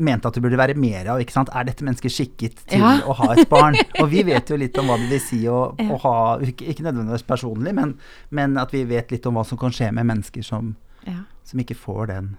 mente 0.00 0.26
at 0.26 0.34
det 0.34 0.42
burde 0.42 0.56
være 0.58 0.74
mer 0.80 1.06
av. 1.12 1.20
ikke 1.20 1.36
sant? 1.36 1.52
Er 1.54 1.68
dette 1.68 1.84
mennesket 1.84 2.10
skikket 2.10 2.64
til 2.66 2.80
Ja. 2.80 2.94
å 3.04 3.12
ha 3.20 3.34
et 3.36 3.48
barn? 3.52 3.76
Og 4.00 4.08
vi 4.10 4.22
vet 4.26 4.48
jo 4.48 4.56
litt 4.56 4.78
om 4.80 4.88
hva 4.88 4.96
det 4.98 5.10
vil 5.12 5.20
si 5.20 5.42
å, 5.44 5.74
Ja. 5.78 5.90
å 5.92 6.00
ha 6.00 6.38
ikke, 6.40 6.66
ikke 6.72 6.88
nødvendigvis 6.88 7.26
personlig, 7.28 7.74
men, 7.76 7.98
men 8.30 8.56
at 8.56 8.72
vi 8.72 8.82
vet 8.88 9.12
litt 9.12 9.26
om 9.28 9.34
hva 9.36 9.44
som 9.44 9.58
kan 9.60 9.70
skje 9.70 9.92
med 9.92 10.06
mennesker 10.08 10.42
som, 10.42 10.72
Ja. 11.06 11.20
som 11.44 11.60
ikke 11.60 11.76
får 11.76 12.06
den 12.14 12.36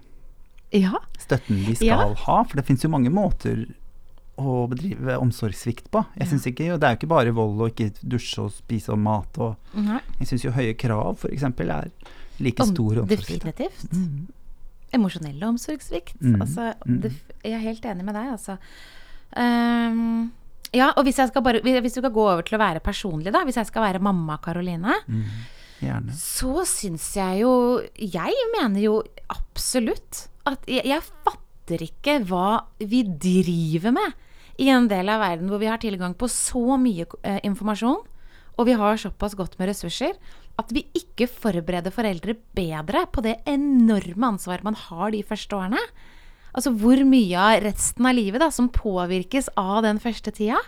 ja. 0.80 0.92
støtten 1.18 1.64
de 1.66 1.74
skal 1.76 1.86
Ja. 1.88 2.14
ha. 2.26 2.42
For 2.44 2.56
det 2.56 2.64
fins 2.66 2.82
jo 2.84 2.88
mange 2.92 3.10
måter 3.10 3.66
å 4.38 4.66
bedrive 4.68 5.16
omsorgssvikt 5.18 5.90
på. 5.90 6.04
Jeg 6.18 6.28
synes 6.28 6.46
ikke, 6.46 6.78
Det 6.78 6.84
er 6.84 6.94
jo 6.94 6.98
ikke 7.00 7.08
bare 7.08 7.32
vold 7.32 7.60
og 7.60 7.70
ikke 7.72 7.92
dusje 8.04 8.42
og 8.44 8.50
spise 8.52 8.92
og 8.92 8.98
mat. 8.98 9.38
Og 9.38 9.56
jeg 10.20 10.26
syns 10.28 10.44
jo 10.44 10.50
høye 10.52 10.74
krav 10.76 11.16
f.eks. 11.16 11.42
er 11.42 11.90
like 12.40 12.66
stor 12.66 12.98
omsorgssvikt. 13.02 13.44
Definitivt. 13.46 13.92
Mm. 13.92 14.26
Emosjonell 14.92 15.40
omsorgssvikt. 15.48 16.20
Mm. 16.20 16.40
Altså, 16.42 16.74
Mm. 16.86 17.00
det, 17.00 17.12
jeg 17.44 17.52
er 17.54 17.58
helt 17.64 17.82
enig 17.84 18.04
med 18.04 18.14
deg, 18.14 18.28
altså. 18.36 18.58
Um, 19.36 20.30
ja, 20.72 20.92
og 20.96 21.04
hvis 21.04 21.16
bare 21.42 21.60
Hvis 21.62 21.94
du 21.94 22.00
skal 22.00 22.10
gå 22.12 22.22
over 22.32 22.42
til 22.42 22.56
å 22.58 22.62
være 22.62 22.80
personlig, 22.80 23.32
da. 23.32 23.42
Hvis 23.44 23.56
jeg 23.56 23.66
skal 23.66 23.82
være 23.82 24.00
mamma 24.02 24.36
Karoline, 24.38 24.94
Mm. 25.08 25.24
Gjerne. 25.80 26.10
så 26.12 26.64
syns 26.64 27.14
jeg 27.16 27.40
jo 27.42 27.82
Jeg 27.98 28.32
mener 28.58 28.80
jo 28.80 29.02
absolutt 29.28 30.28
at 30.46 30.66
jeg, 30.70 30.86
jeg 30.86 31.02
fatter 31.26 31.82
ikke 31.88 32.20
hva 32.28 32.62
vi 32.78 33.02
driver 33.04 33.94
med 33.96 34.14
i 34.62 34.70
en 34.72 34.88
del 34.88 35.10
av 35.12 35.20
verden 35.20 35.50
hvor 35.50 35.60
vi 35.60 35.68
har 35.68 35.80
tilgang 35.82 36.14
på 36.16 36.28
så 36.32 36.78
mye 36.80 37.06
eh, 37.26 37.40
informasjon, 37.44 38.02
og 38.56 38.68
vi 38.68 38.76
har 38.78 39.00
såpass 39.00 39.36
godt 39.36 39.58
med 39.60 39.68
ressurser, 39.70 40.14
at 40.56 40.70
vi 40.72 40.86
ikke 40.96 41.28
forbereder 41.28 41.92
foreldre 41.92 42.36
bedre 42.56 43.04
på 43.12 43.24
det 43.26 43.38
enorme 43.48 44.32
ansvaret 44.32 44.64
man 44.64 44.78
har 44.86 45.12
de 45.12 45.20
første 45.26 45.58
årene. 45.58 45.82
Altså 46.56 46.72
hvor 46.72 47.02
mye 47.04 47.36
av 47.36 47.58
resten 47.66 48.08
av 48.08 48.16
livet 48.16 48.40
da, 48.40 48.48
som 48.48 48.72
påvirkes 48.72 49.50
av 49.60 49.82
den 49.84 50.00
første 50.00 50.32
tida. 50.32 50.62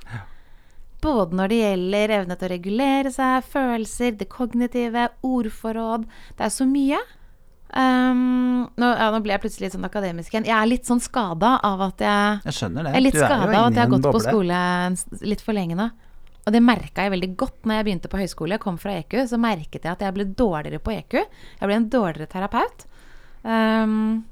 Både 1.01 1.39
når 1.39 1.49
det 1.49 1.61
gjelder 1.63 2.15
evne 2.19 2.37
til 2.37 2.49
å 2.49 2.53
regulere 2.53 3.13
seg, 3.15 3.47
følelser, 3.49 4.19
det 4.19 4.29
kognitive, 4.29 5.07
ordforråd. 5.25 6.05
Det 6.37 6.45
er 6.45 6.53
så 6.53 6.67
mye. 6.69 7.01
Um, 7.69 8.65
nå, 8.81 8.87
ja, 8.97 9.11
nå 9.13 9.19
ble 9.21 9.35
jeg 9.35 9.43
plutselig 9.43 9.67
litt 9.67 9.75
sånn 9.77 9.87
akademisk 9.89 10.33
igjen. 10.33 10.47
Jeg 10.49 10.57
er 10.57 10.69
litt 10.71 10.89
sånn 10.89 11.03
skada 11.05 11.59
av 11.65 11.83
at 11.91 12.05
jeg 12.05 12.39
Jeg 12.49 12.57
skjønner 12.57 12.87
det. 12.87 12.93
Jeg 12.95 13.01
er 13.01 13.05
litt 13.05 13.19
skada 13.19 13.49
av 13.49 13.67
at 13.67 13.77
jeg 13.77 13.83
har 13.83 13.93
gått 13.93 14.09
på 14.09 14.23
skole 14.25 14.61
litt 15.29 15.45
for 15.45 15.59
lenge 15.59 15.77
nå. 15.79 15.89
Og 16.49 16.55
det 16.55 16.63
merka 16.65 17.05
jeg 17.05 17.13
veldig 17.13 17.29
godt 17.37 17.69
når 17.69 17.77
jeg 17.77 17.87
begynte 17.91 18.09
på 18.09 18.21
høyskole. 18.23 18.57
Jeg 18.57 18.63
kom 18.63 18.79
fra 18.81 18.95
EQ, 18.97 19.19
så 19.29 19.41
merket 19.41 19.83
jeg 19.85 19.93
at 19.93 20.01
jeg 20.01 20.17
ble 20.17 20.25
dårligere 20.33 20.81
på 20.81 20.95
EQ. 20.95 21.19
Jeg 21.21 21.69
ble 21.69 21.77
en 21.77 21.91
dårligere 21.93 22.31
terapeut. 22.33 22.87
Um, 23.45 24.25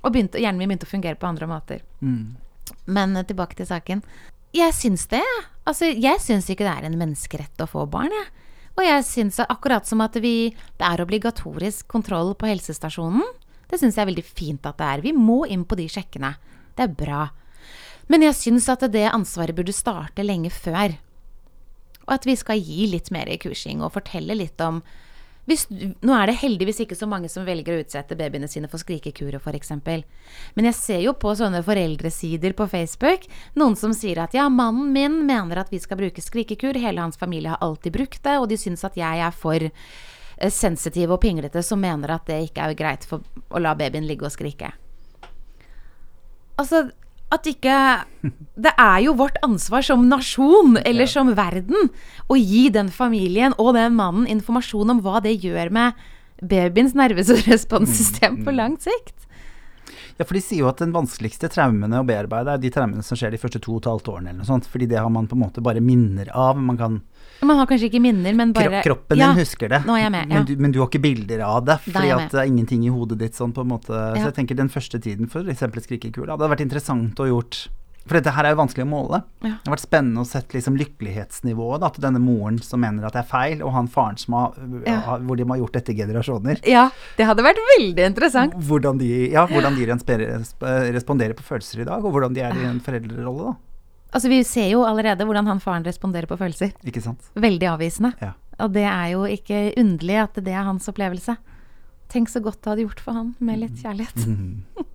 og 0.00 0.14
begynte, 0.14 0.40
hjernen 0.40 0.62
min 0.62 0.70
begynte 0.70 0.88
å 0.88 0.94
fungere 0.94 1.20
på 1.20 1.28
andre 1.28 1.48
måter. 1.50 1.84
Mm. 2.00 2.38
Men 2.88 3.16
eh, 3.18 3.26
tilbake 3.28 3.58
til 3.58 3.68
saken. 3.68 4.00
Jeg 4.56 4.72
syns 4.76 5.04
det. 5.12 5.24
Altså, 5.68 5.90
jeg 5.92 6.22
syns 6.24 6.48
ikke 6.48 6.64
det 6.64 6.72
er 6.72 6.88
en 6.88 6.96
menneskerett 7.00 7.60
å 7.60 7.68
få 7.68 7.84
barn, 7.90 8.14
jeg. 8.16 8.47
Og 8.78 8.84
jeg 8.86 9.06
syns 9.08 9.40
akkurat 9.42 9.86
som 9.88 10.00
at 10.04 10.14
vi 10.22 10.54
Det 10.54 10.86
er 10.86 11.02
obligatorisk 11.02 11.88
kontroll 11.90 12.34
på 12.38 12.46
helsestasjonen. 12.46 13.24
Det 13.68 13.80
syns 13.80 13.98
jeg 13.98 14.04
er 14.06 14.10
veldig 14.12 14.24
fint 14.24 14.66
at 14.66 14.78
det 14.78 14.86
er. 14.86 15.02
Vi 15.02 15.12
må 15.12 15.42
inn 15.50 15.66
på 15.66 15.76
de 15.76 15.88
sjekkene. 15.90 16.36
Det 16.78 16.86
er 16.86 16.94
bra. 16.94 17.26
Men 18.08 18.22
jeg 18.24 18.38
syns 18.38 18.68
at 18.72 18.86
det 18.92 19.10
ansvaret 19.10 19.56
burde 19.56 19.74
starte 19.76 20.24
lenge 20.24 20.48
før. 20.54 20.94
Og 22.06 22.14
at 22.14 22.24
vi 22.24 22.38
skal 22.38 22.62
gi 22.62 22.86
litt 22.88 23.10
mer 23.12 23.28
kursing 23.42 23.82
og 23.82 23.92
fortelle 23.98 24.38
litt 24.38 24.60
om 24.64 24.80
hvis, 25.48 25.64
Nå 25.70 26.12
er 26.12 26.28
det 26.28 26.38
heldigvis 26.42 26.82
ikke 26.84 26.96
så 26.98 27.08
mange 27.08 27.30
som 27.32 27.46
velger 27.48 27.74
å 27.74 27.82
utsette 27.82 28.16
babyene 28.18 28.48
sine 28.50 28.68
for 28.68 28.80
skrikekurer, 28.82 29.40
f.eks. 29.40 29.72
Men 29.78 30.68
jeg 30.68 30.76
ser 30.76 31.00
jo 31.06 31.14
på 31.16 31.32
sånne 31.38 31.62
foreldresider 31.64 32.52
på 32.58 32.68
Facebook 32.68 33.24
noen 33.58 33.76
som 33.80 33.94
sier 33.96 34.20
at 34.22 34.36
ja, 34.36 34.48
mannen 34.52 34.92
min 34.92 35.22
mener 35.28 35.62
at 35.62 35.72
vi 35.72 35.80
skal 35.80 36.00
bruke 36.00 36.24
skrikekur, 36.24 36.76
hele 36.76 37.00
hans 37.00 37.16
familie 37.20 37.54
har 37.54 37.64
alltid 37.64 37.96
brukt 37.96 38.20
det, 38.24 38.36
og 38.36 38.48
de 38.52 38.60
syns 38.60 38.84
at 38.84 38.98
jeg 39.00 39.24
er 39.24 39.34
for 39.34 39.64
eh, 39.64 40.52
sensitiv 40.52 41.16
og 41.16 41.22
pinglete 41.24 41.64
som 41.64 41.80
mener 41.80 42.12
at 42.18 42.28
det 42.28 42.42
ikke 42.50 42.68
er 42.68 42.78
greit 42.78 43.08
for 43.08 43.24
å 43.48 43.62
la 43.62 43.72
babyen 43.78 44.06
ligge 44.08 44.28
og 44.28 44.36
skrike. 44.36 44.74
Altså, 46.58 46.88
at 47.34 47.48
ikke 47.48 47.78
Det 48.58 48.72
er 48.74 49.00
jo 49.04 49.14
vårt 49.18 49.36
ansvar 49.46 49.84
som 49.86 50.08
nasjon, 50.10 50.78
eller 50.82 51.06
som 51.06 51.34
verden, 51.36 51.90
å 52.26 52.36
gi 52.38 52.68
den 52.74 52.88
familien 52.90 53.54
og 53.58 53.74
den 53.76 53.94
mannen 53.98 54.26
informasjon 54.26 54.96
om 54.96 55.02
hva 55.04 55.20
det 55.22 55.36
gjør 55.44 55.70
med 55.74 56.08
babyens 56.42 56.96
nerveresponssystem 56.98 58.42
på 58.44 58.54
lang 58.54 58.74
sikt. 58.82 59.14
Ja, 60.18 60.26
for 60.26 60.34
de 60.34 60.42
sier 60.42 60.64
jo 60.64 60.70
at 60.70 60.80
den 60.82 60.90
vanskeligste 60.94 61.46
traumene 61.52 62.00
å 62.00 62.06
bearbeide 62.06 62.56
er 62.56 62.62
de 62.62 62.72
traumene 62.74 63.04
som 63.06 63.18
skjer 63.18 63.30
de 63.34 63.38
første 63.38 63.60
to 63.62 63.76
og 63.76 63.84
et 63.84 63.90
halvt 63.92 64.10
årene 64.10 64.32
eller 64.32 64.42
noe 64.42 64.50
sånt. 64.50 64.66
Fordi 64.66 64.88
det 64.90 64.98
har 64.98 65.12
man 65.14 65.28
på 65.30 65.38
en 65.38 65.44
måte 65.44 65.62
bare 65.62 65.82
minner 65.84 66.32
av. 66.34 66.58
Man 66.58 66.80
kan 66.80 66.98
Man 67.42 67.56
har 67.58 67.66
kanskje 67.70 67.86
ikke 67.90 68.00
minner, 68.02 68.34
men 68.34 68.52
bare 68.52 68.82
Kroppen 68.82 69.18
Ja, 69.18 69.28
din 69.32 69.38
husker 69.44 69.68
det. 69.68 69.82
Med. 69.86 70.00
Ja. 70.02 70.10
Men, 70.10 70.44
du, 70.44 70.56
men 70.56 70.72
du 70.72 70.80
har 70.80 70.88
ikke 70.88 71.00
bilder 71.02 71.40
av 71.46 71.64
det, 71.64 71.78
fordi 71.86 72.08
det 72.32 72.34
er 72.42 72.46
ingenting 72.50 72.84
i 72.84 72.90
hodet 72.92 73.18
ditt 73.18 73.34
sånn 73.38 73.52
på 73.54 73.62
en 73.62 73.68
måte. 73.68 73.92
Så 74.18 74.24
jeg 74.30 74.34
tenker 74.34 74.56
den 74.58 74.68
første 74.68 74.98
tiden 75.00 75.28
eksempel 75.28 75.82
skrikekula, 75.84 76.34
det 76.34 76.40
hadde 76.42 76.54
vært 76.56 76.64
interessant 76.66 77.18
å 77.20 77.28
gjort 77.30 77.68
For 78.08 78.16
dette 78.16 78.32
her 78.32 78.46
er 78.48 78.54
jo 78.54 78.56
vanskelig 78.62 78.84
å 78.86 78.88
måle. 78.88 79.18
Ja. 79.44 79.50
Det 79.60 79.68
har 79.68 79.74
vært 79.74 79.82
spennende 79.84 80.22
å 80.22 80.24
sette 80.24 80.56
liksom 80.56 80.78
lykkelighetsnivået 80.80 81.82
da, 81.82 81.90
til 81.92 82.06
denne 82.06 82.22
moren 82.24 82.56
som 82.64 82.80
mener 82.80 83.04
at 83.04 83.12
det 83.12 83.20
er 83.20 83.28
feil, 83.28 83.60
og 83.60 83.74
han 83.74 83.86
faren 83.92 84.16
som 84.16 84.32
har, 84.32 84.54
Ja. 84.86 85.18
hvor 85.20 85.36
de 85.36 85.44
har 85.44 85.58
gjort 85.60 85.74
dette 85.76 85.92
i 85.92 85.98
generasjoner. 85.98 86.62
ja, 86.64 86.86
det 87.18 87.26
hadde 87.28 87.44
vært 87.44 87.60
veldig 87.76 88.06
interessant. 88.08 88.54
Hvordan 88.64 88.96
de, 88.98 89.28
ja, 89.30 89.44
hvordan 89.46 89.76
de 89.76 89.84
responderer 89.92 91.36
på 91.36 91.44
følelser 91.44 91.82
i 91.82 91.84
dag, 91.84 92.02
og 92.02 92.12
hvordan 92.14 92.32
de 92.32 92.40
er 92.40 92.56
i 92.56 92.64
en 92.64 92.80
foreldrerolle, 92.80 93.52
da. 93.52 93.56
Altså, 94.18 94.28
vi 94.32 94.42
ser 94.42 94.66
jo 94.72 94.82
allerede 94.82 95.22
hvordan 95.28 95.46
han 95.46 95.60
faren 95.62 95.86
responderer 95.86 96.26
på 96.26 96.36
følelser. 96.40 96.72
Ikke 96.90 97.02
sant? 97.04 97.30
Veldig 97.38 97.68
avvisende. 97.70 98.12
Ja. 98.18 98.32
Og 98.58 98.72
det 98.74 98.82
er 98.90 99.12
jo 99.14 99.22
ikke 99.30 99.60
underlig 99.78 100.16
at 100.24 100.40
det 100.42 100.50
er 100.58 100.66
hans 100.66 100.90
opplevelse. 100.90 101.36
Tenk 102.10 102.30
så 102.32 102.40
godt 102.42 102.58
det 102.64 102.72
hadde 102.72 102.86
gjort 102.88 103.02
for 103.04 103.14
han 103.14 103.34
med 103.38 103.60
litt 103.62 103.78
kjærlighet. 103.84 104.26
Mm. 104.26 104.62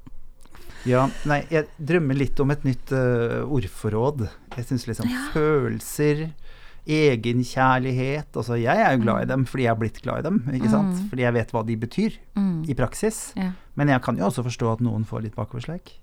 Ja, 0.83 1.05
nei, 1.23 1.37
jeg 1.47 1.69
drømmer 1.79 2.17
litt 2.19 2.35
om 2.43 2.49
et 2.51 2.65
nytt 2.67 2.89
uh, 2.91 3.45
ordforråd. 3.47 4.25
Jeg 4.57 4.65
syns 4.67 4.83
liksom 4.89 5.07
følelser, 5.31 6.25
egenkjærlighet 6.83 8.35
Altså, 8.35 8.57
jeg 8.59 8.81
er 8.83 8.91
jo 8.97 9.03
glad 9.05 9.23
i 9.23 9.29
dem 9.31 9.45
fordi 9.47 9.63
jeg 9.63 9.71
har 9.71 9.79
blitt 9.79 10.01
glad 10.03 10.19
i 10.19 10.25
dem, 10.27 10.41
ikke 10.57 10.71
sant? 10.73 10.97
Mm. 10.97 11.05
Fordi 11.13 11.23
jeg 11.23 11.35
vet 11.37 11.53
hva 11.55 11.63
de 11.69 11.77
betyr 11.85 12.17
Mm. 12.35 12.65
i 12.67 12.73
praksis. 12.75 13.21
Ja. 13.39 13.51
Men 13.79 13.87
jeg 13.93 14.01
kan 14.03 14.17
jo 14.17 14.25
også 14.27 14.43
forstå 14.43 14.73
at 14.73 14.81
noen 14.83 15.05
får 15.07 15.21
litt 15.29 15.35
bakoversleik 15.39 15.93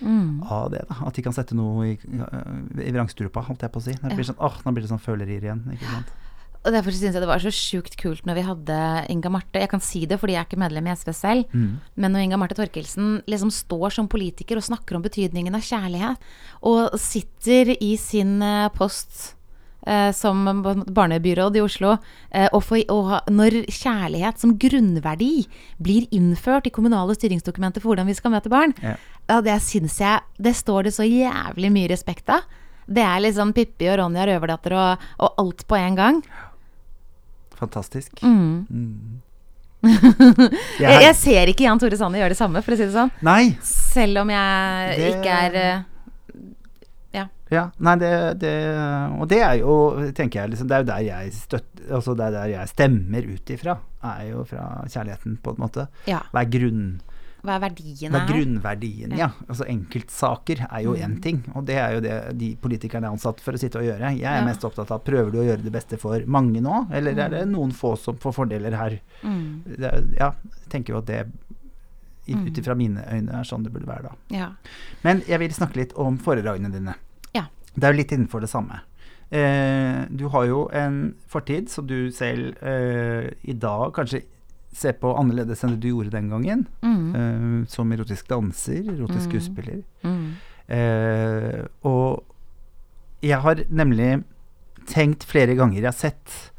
Mm. 0.00 0.42
av 0.46 0.70
det. 0.70 0.84
da 0.88 0.94
At 1.06 1.14
de 1.14 1.22
kan 1.22 1.32
sette 1.34 1.54
noe 1.58 1.86
i, 1.92 1.98
øh, 1.98 2.86
i 2.86 2.92
vrangstrupa, 2.94 3.42
holdt 3.42 3.62
jeg 3.66 3.72
på 3.72 3.80
å 3.80 3.82
si. 3.82 3.92
Når 3.98 4.10
det 4.14 4.18
Ja. 4.18 4.32
sånn, 4.32 4.38
åh, 4.38 4.56
nå 4.64 4.72
blir 4.74 4.82
det 4.86 4.90
sånn 4.90 5.02
følerier 5.02 5.42
igjen. 5.42 5.64
Ikke 5.74 5.90
sant? 5.90 6.06
Og 6.66 6.72
derfor 6.74 6.90
syns 6.90 7.14
jeg 7.14 7.22
det 7.22 7.26
var 7.30 7.38
så 7.38 7.52
sjukt 7.54 7.96
kult 7.96 8.24
når 8.26 8.34
vi 8.34 8.42
hadde 8.42 9.06
Inga 9.10 9.30
Marte. 9.30 9.60
Jeg 9.60 9.70
kan 9.70 9.80
si 9.80 10.04
det 10.06 10.18
fordi 10.20 10.34
jeg 10.34 10.40
er 10.42 10.48
ikke 10.48 10.58
medlem 10.58 10.86
i 10.88 10.90
SV 10.94 11.12
selv. 11.14 11.44
Mm. 11.54 11.78
Men 11.96 12.12
når 12.12 12.24
Inga 12.26 12.36
Marte 12.36 12.56
Torkelsen 12.58 13.22
liksom 13.26 13.50
står 13.50 13.92
som 13.94 14.08
politiker 14.08 14.56
og 14.56 14.64
snakker 14.66 14.96
om 14.96 15.02
betydningen 15.02 15.54
av 15.54 15.62
kjærlighet, 15.62 16.16
og 16.62 16.98
sitter 16.98 17.76
i 17.80 17.96
sin 17.96 18.42
eh, 18.42 18.68
post 18.70 19.34
eh, 19.34 19.37
som 20.12 20.44
barnebyråd 20.86 21.56
i 21.56 21.62
Oslo, 21.64 21.94
eh, 22.30 22.48
og, 22.52 22.62
for, 22.64 22.78
og 22.92 23.04
ha- 23.12 23.20
når 23.32 23.56
kjærlighet 23.72 24.38
som 24.42 24.56
grunnverdi 24.60 25.46
blir 25.82 26.06
innført 26.12 26.66
i 26.66 26.70
kommunale 26.74 27.14
styringsdokumenter 27.16 27.80
for 27.80 27.92
hvordan 27.94 28.06
vi 28.10 28.14
skal 28.18 28.30
møte 28.34 28.52
barn, 28.52 28.74
Ja. 28.82 28.96
ja, 29.28 29.40
det 29.40 29.58
syns 29.62 29.98
jeg 30.00 30.20
Det 30.38 30.54
står 30.56 30.84
det 30.84 30.92
så 30.94 31.04
jævlig 31.08 31.70
mye 31.72 31.88
respekt 31.90 32.28
av. 32.28 32.42
Det 32.88 33.02
er 33.04 33.20
liksom 33.20 33.52
Pippi 33.52 33.88
og 33.92 33.98
Ronja 34.00 34.24
Røverdatter 34.26 34.72
og, 34.72 35.08
og 35.20 35.34
alt 35.44 35.66
på 35.68 35.76
en 35.76 35.94
gang. 35.98 36.22
Fantastisk. 37.58 38.22
Mm. 38.22 38.66
Mm. 38.70 39.20
Jeg, 40.82 41.02
jeg 41.04 41.14
ser 41.14 41.50
ikke 41.52 41.62
Jan 41.68 41.78
Tore 41.78 41.94
Sanner 41.98 42.18
gjøre 42.22 42.32
det 42.34 42.38
samme, 42.40 42.62
for 42.66 42.74
å 42.74 42.78
si 42.78 42.86
det 42.88 42.94
sånn. 42.96 43.12
Nei, 43.22 43.52
Selv 43.62 44.22
om 44.24 44.30
jeg 44.32 44.96
Det- 44.98 45.10
ikke 45.12 45.36
er 45.44 45.54
eh, 45.54 45.84
Ja, 47.50 47.70
nei, 47.80 47.94
det, 47.96 48.38
det 48.42 48.52
Og 49.20 49.28
det 49.30 49.38
er 49.40 49.54
jo, 49.62 49.74
tenker 50.12 50.42
jeg, 50.42 50.50
liksom, 50.52 50.68
det 50.68 50.74
er 50.76 50.82
jo 50.82 50.88
der 50.92 51.04
jeg 51.06 51.32
støtter 51.32 51.94
Altså 51.96 52.14
det 52.18 52.26
er 52.26 52.34
der 52.36 52.48
jeg 52.52 52.68
stemmer 52.68 53.28
ut 53.34 53.50
ifra, 53.54 53.78
er 54.04 54.24
jo 54.28 54.42
fra 54.44 54.64
kjærligheten, 54.86 55.38
på 55.42 55.54
en 55.54 55.62
måte. 55.62 55.86
Ja. 56.06 56.20
Hva 56.32 56.42
er 56.44 56.50
grunn... 56.52 56.82
Hva 57.38 57.54
er 57.54 57.60
verdien 57.62 58.10
Hva 58.12 58.18
er 58.20 58.28
grunnverdien, 58.28 59.12
ja. 59.16 59.28
Altså 59.48 59.64
enkeltsaker 59.70 60.64
er 60.68 60.80
jo 60.84 60.92
Mm. 60.98 61.20
ting, 61.22 61.38
og 61.54 61.64
det 61.64 61.76
er 61.78 61.92
jo 61.94 62.00
det 62.04 62.16
de 62.36 62.48
politikerne 62.60 63.06
er 63.06 63.14
ansatt 63.14 63.40
for 63.40 63.52
å 63.54 63.58
sitte 63.62 63.78
og 63.78 63.84
gjøre. 63.86 64.10
Jeg 64.18 64.26
er 64.26 64.40
Ja. 64.40 64.44
mest 64.44 64.64
opptatt 64.66 64.90
av 64.90 65.00
prøver 65.06 65.30
du 65.32 65.38
å 65.38 65.46
gjøre 65.46 65.62
det 65.62 65.72
beste 65.72 65.96
for 66.02 66.18
mange 66.26 66.60
nå, 66.60 66.88
eller 66.92 67.12
er 67.16 67.28
det 67.30 67.44
noen 67.48 67.70
få 67.72 67.96
som 67.96 68.16
får 68.18 68.34
fordeler 68.34 68.74
her? 68.76 68.98
Mm. 69.22 69.62
Det, 69.78 69.92
ja, 70.18 70.32
tenker 70.68 70.92
jo 70.92 70.98
at 70.98 71.06
det 71.06 71.26
i- 72.26 72.34
Mm. 72.34 72.46
ut 72.48 72.58
ifra 72.58 72.74
mine 72.76 73.04
øyne 73.08 73.30
er 73.40 73.44
sånn 73.44 73.62
det 73.64 73.72
burde 73.72 73.86
være 73.86 74.02
da. 74.02 74.12
Ja. 74.28 74.48
Men 75.04 75.22
jeg 75.26 75.38
vil 75.38 75.50
snakke 75.50 75.76
litt 75.76 75.92
om 75.96 76.18
foredragene 76.18 76.70
dine. 76.72 76.94
Det 77.78 77.86
er 77.88 77.94
jo 77.94 78.00
litt 78.00 78.12
innenfor 78.16 78.42
det 78.42 78.50
samme. 78.50 78.80
Eh, 79.30 80.06
du 80.10 80.26
har 80.32 80.46
jo 80.48 80.64
en 80.72 81.14
fortid 81.28 81.68
som 81.70 81.86
du 81.86 82.10
selv 82.16 82.56
eh, 82.64 83.28
i 83.44 83.52
dag 83.54 83.92
kanskje 83.96 84.22
ser 84.78 84.94
på 85.00 85.10
annerledes 85.18 85.62
enn 85.64 85.74
det 85.76 85.82
du 85.84 85.88
gjorde 85.90 86.12
den 86.14 86.28
gangen. 86.32 86.66
Mm. 86.84 87.06
Eh, 87.14 87.66
som 87.72 87.92
erotisk 87.92 88.28
danser, 88.30 88.82
erotisk 88.94 89.26
Mm. 89.26 89.30
skuespiller. 89.30 89.82
Mm. 90.04 90.28
Eh, 90.68 91.66
og 91.88 92.24
jeg 93.24 93.40
har 93.40 93.62
nemlig 93.70 94.22
tenkt 94.88 95.24
flere 95.24 95.54
ganger 95.56 95.80
Jeg 95.80 95.88
har 95.88 95.96
sett 95.96 96.52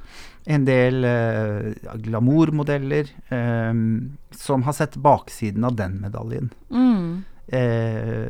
en 0.50 0.66
del 0.66 1.04
eh, 1.06 1.74
glamourmodeller 2.02 3.10
eh, 3.30 3.74
som 4.36 4.64
har 4.66 4.74
sett 4.74 4.98
baksiden 4.98 5.64
av 5.66 5.76
den 5.78 6.00
medaljen. 6.02 6.50
Mm. 6.72 7.24
Eh, 7.52 8.30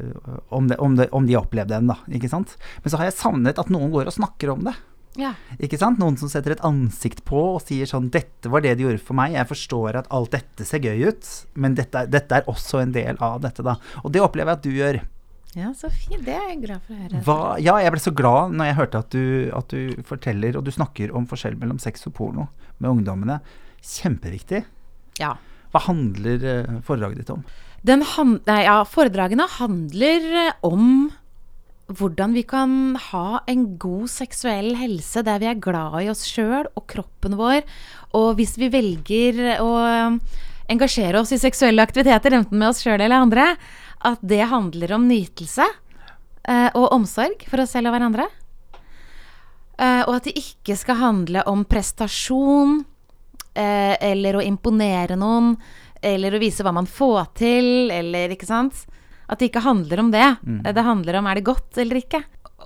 om, 0.49 0.69
det, 0.69 0.77
om, 0.79 0.95
det, 0.95 1.09
om 1.11 1.25
de 1.27 1.35
opplevde 1.39 1.75
den, 1.75 1.89
da. 1.91 1.97
Ikke 2.07 2.31
sant? 2.31 2.55
Men 2.83 2.93
så 2.93 3.01
har 3.01 3.09
jeg 3.09 3.17
savnet 3.19 3.59
at 3.59 3.71
noen 3.73 3.91
går 3.91 4.07
og 4.07 4.15
snakker 4.15 4.53
om 4.53 4.63
det. 4.67 4.75
Ja. 5.19 5.33
Ikke 5.59 5.79
sant? 5.81 5.99
Noen 5.99 6.17
som 6.19 6.29
setter 6.31 6.53
et 6.53 6.65
ansikt 6.65 7.23
på 7.27 7.39
og 7.55 7.61
sier 7.65 7.89
sånn 7.89 8.11
'Dette 8.13 8.51
var 8.51 8.61
det 8.63 8.75
de 8.77 8.85
gjorde 8.85 9.03
for 9.03 9.17
meg. 9.17 9.33
Jeg 9.35 9.49
forstår 9.49 9.97
at 9.99 10.11
alt 10.13 10.31
dette 10.35 10.67
ser 10.67 10.83
gøy 10.85 11.09
ut, 11.09 11.31
men 11.55 11.75
dette, 11.75 12.05
dette 12.07 12.39
er 12.39 12.47
også 12.51 12.83
en 12.83 12.93
del 12.95 13.17
av 13.19 13.41
dette', 13.43 13.65
da. 13.65 13.75
Og 14.03 14.13
det 14.13 14.21
opplever 14.23 14.53
jeg 14.53 14.59
at 14.59 14.67
du 14.67 14.71
gjør. 14.71 15.01
ja, 15.57 15.73
så 15.73 15.89
fint. 15.89 16.23
Det 16.23 16.35
er 16.35 16.49
jeg 16.53 16.61
glad 16.61 16.81
for 16.85 16.93
å 16.93 16.99
høre. 17.03 17.23
Hva, 17.25 17.57
ja, 17.59 17.75
jeg 17.81 17.91
ble 17.91 17.99
så 17.99 18.13
glad 18.13 18.53
når 18.53 18.65
jeg 18.69 18.79
hørte 18.79 18.99
at 18.99 19.09
du, 19.09 19.51
at 19.57 19.67
du 19.73 20.03
forteller 20.05 20.55
og 20.55 20.63
du 20.63 20.71
snakker 20.71 21.11
om 21.11 21.25
forskjell 21.25 21.57
mellom 21.57 21.79
sex 21.81 22.05
og 22.05 22.13
porno 22.13 22.47
med 22.77 22.91
ungdommene. 22.91 23.39
Kjempeviktig. 23.81 24.63
Ja. 25.19 25.33
Hva 25.73 25.81
handler 25.89 26.45
eh, 26.45 26.77
foredraget 26.85 27.23
ditt 27.23 27.33
om? 27.33 27.43
Den 27.85 28.03
han, 28.15 28.39
nei, 28.47 28.63
ja, 28.65 28.81
foredragene 28.87 29.47
handler 29.59 30.29
eh, 30.47 30.53
om 30.67 31.09
hvordan 31.89 32.35
vi 32.37 32.43
kan 32.45 32.73
ha 33.09 33.39
en 33.49 33.63
god 33.81 34.11
seksuell 34.13 34.75
helse 34.77 35.23
der 35.25 35.39
vi 35.41 35.47
er 35.49 35.61
glad 35.61 36.03
i 36.03 36.09
oss 36.11 36.21
sjøl 36.29 36.67
og 36.77 36.85
kroppen 36.91 37.37
vår. 37.39 37.63
Og 38.17 38.35
hvis 38.37 38.57
vi 38.61 38.69
velger 38.73 39.57
å 39.63 39.71
engasjere 40.69 41.21
oss 41.21 41.33
i 41.33 41.41
seksuelle 41.41 41.81
aktiviteter, 41.81 42.35
enten 42.37 42.59
med 42.61 42.69
oss 42.69 42.83
sjøl 42.85 42.99
eller 42.99 43.23
andre, 43.23 43.47
at 44.05 44.21
det 44.21 44.43
handler 44.51 44.93
om 44.95 45.07
nytelse 45.09 45.65
eh, 45.65 46.69
og 46.77 46.91
omsorg 46.93 47.41
for 47.49 47.63
oss 47.63 47.73
selv 47.75 47.89
og 47.89 47.97
hverandre. 47.97 48.29
Eh, 49.79 50.03
og 50.05 50.13
at 50.17 50.29
det 50.29 50.37
ikke 50.39 50.77
skal 50.79 50.99
handle 51.01 51.43
om 51.49 51.65
prestasjon 51.67 52.81
eh, 53.55 53.95
eller 54.11 54.37
å 54.37 54.45
imponere 54.45 55.17
noen 55.19 55.55
eller 56.01 56.35
å 56.35 56.41
vise 56.41 56.63
hva 56.65 56.73
man 56.75 56.87
får 56.89 57.31
til, 57.39 57.89
eller 57.91 58.33
ikke 58.35 58.47
sant. 58.49 58.85
At 59.29 59.41
det 59.41 59.51
ikke 59.51 59.63
handler 59.65 60.01
om 60.01 60.11
det. 60.13 60.27
Det 60.65 60.83
handler 60.85 61.19
om 61.19 61.27
er 61.29 61.39
det 61.39 61.45
godt 61.47 61.77
eller 61.81 61.99
ikke. 62.01 62.23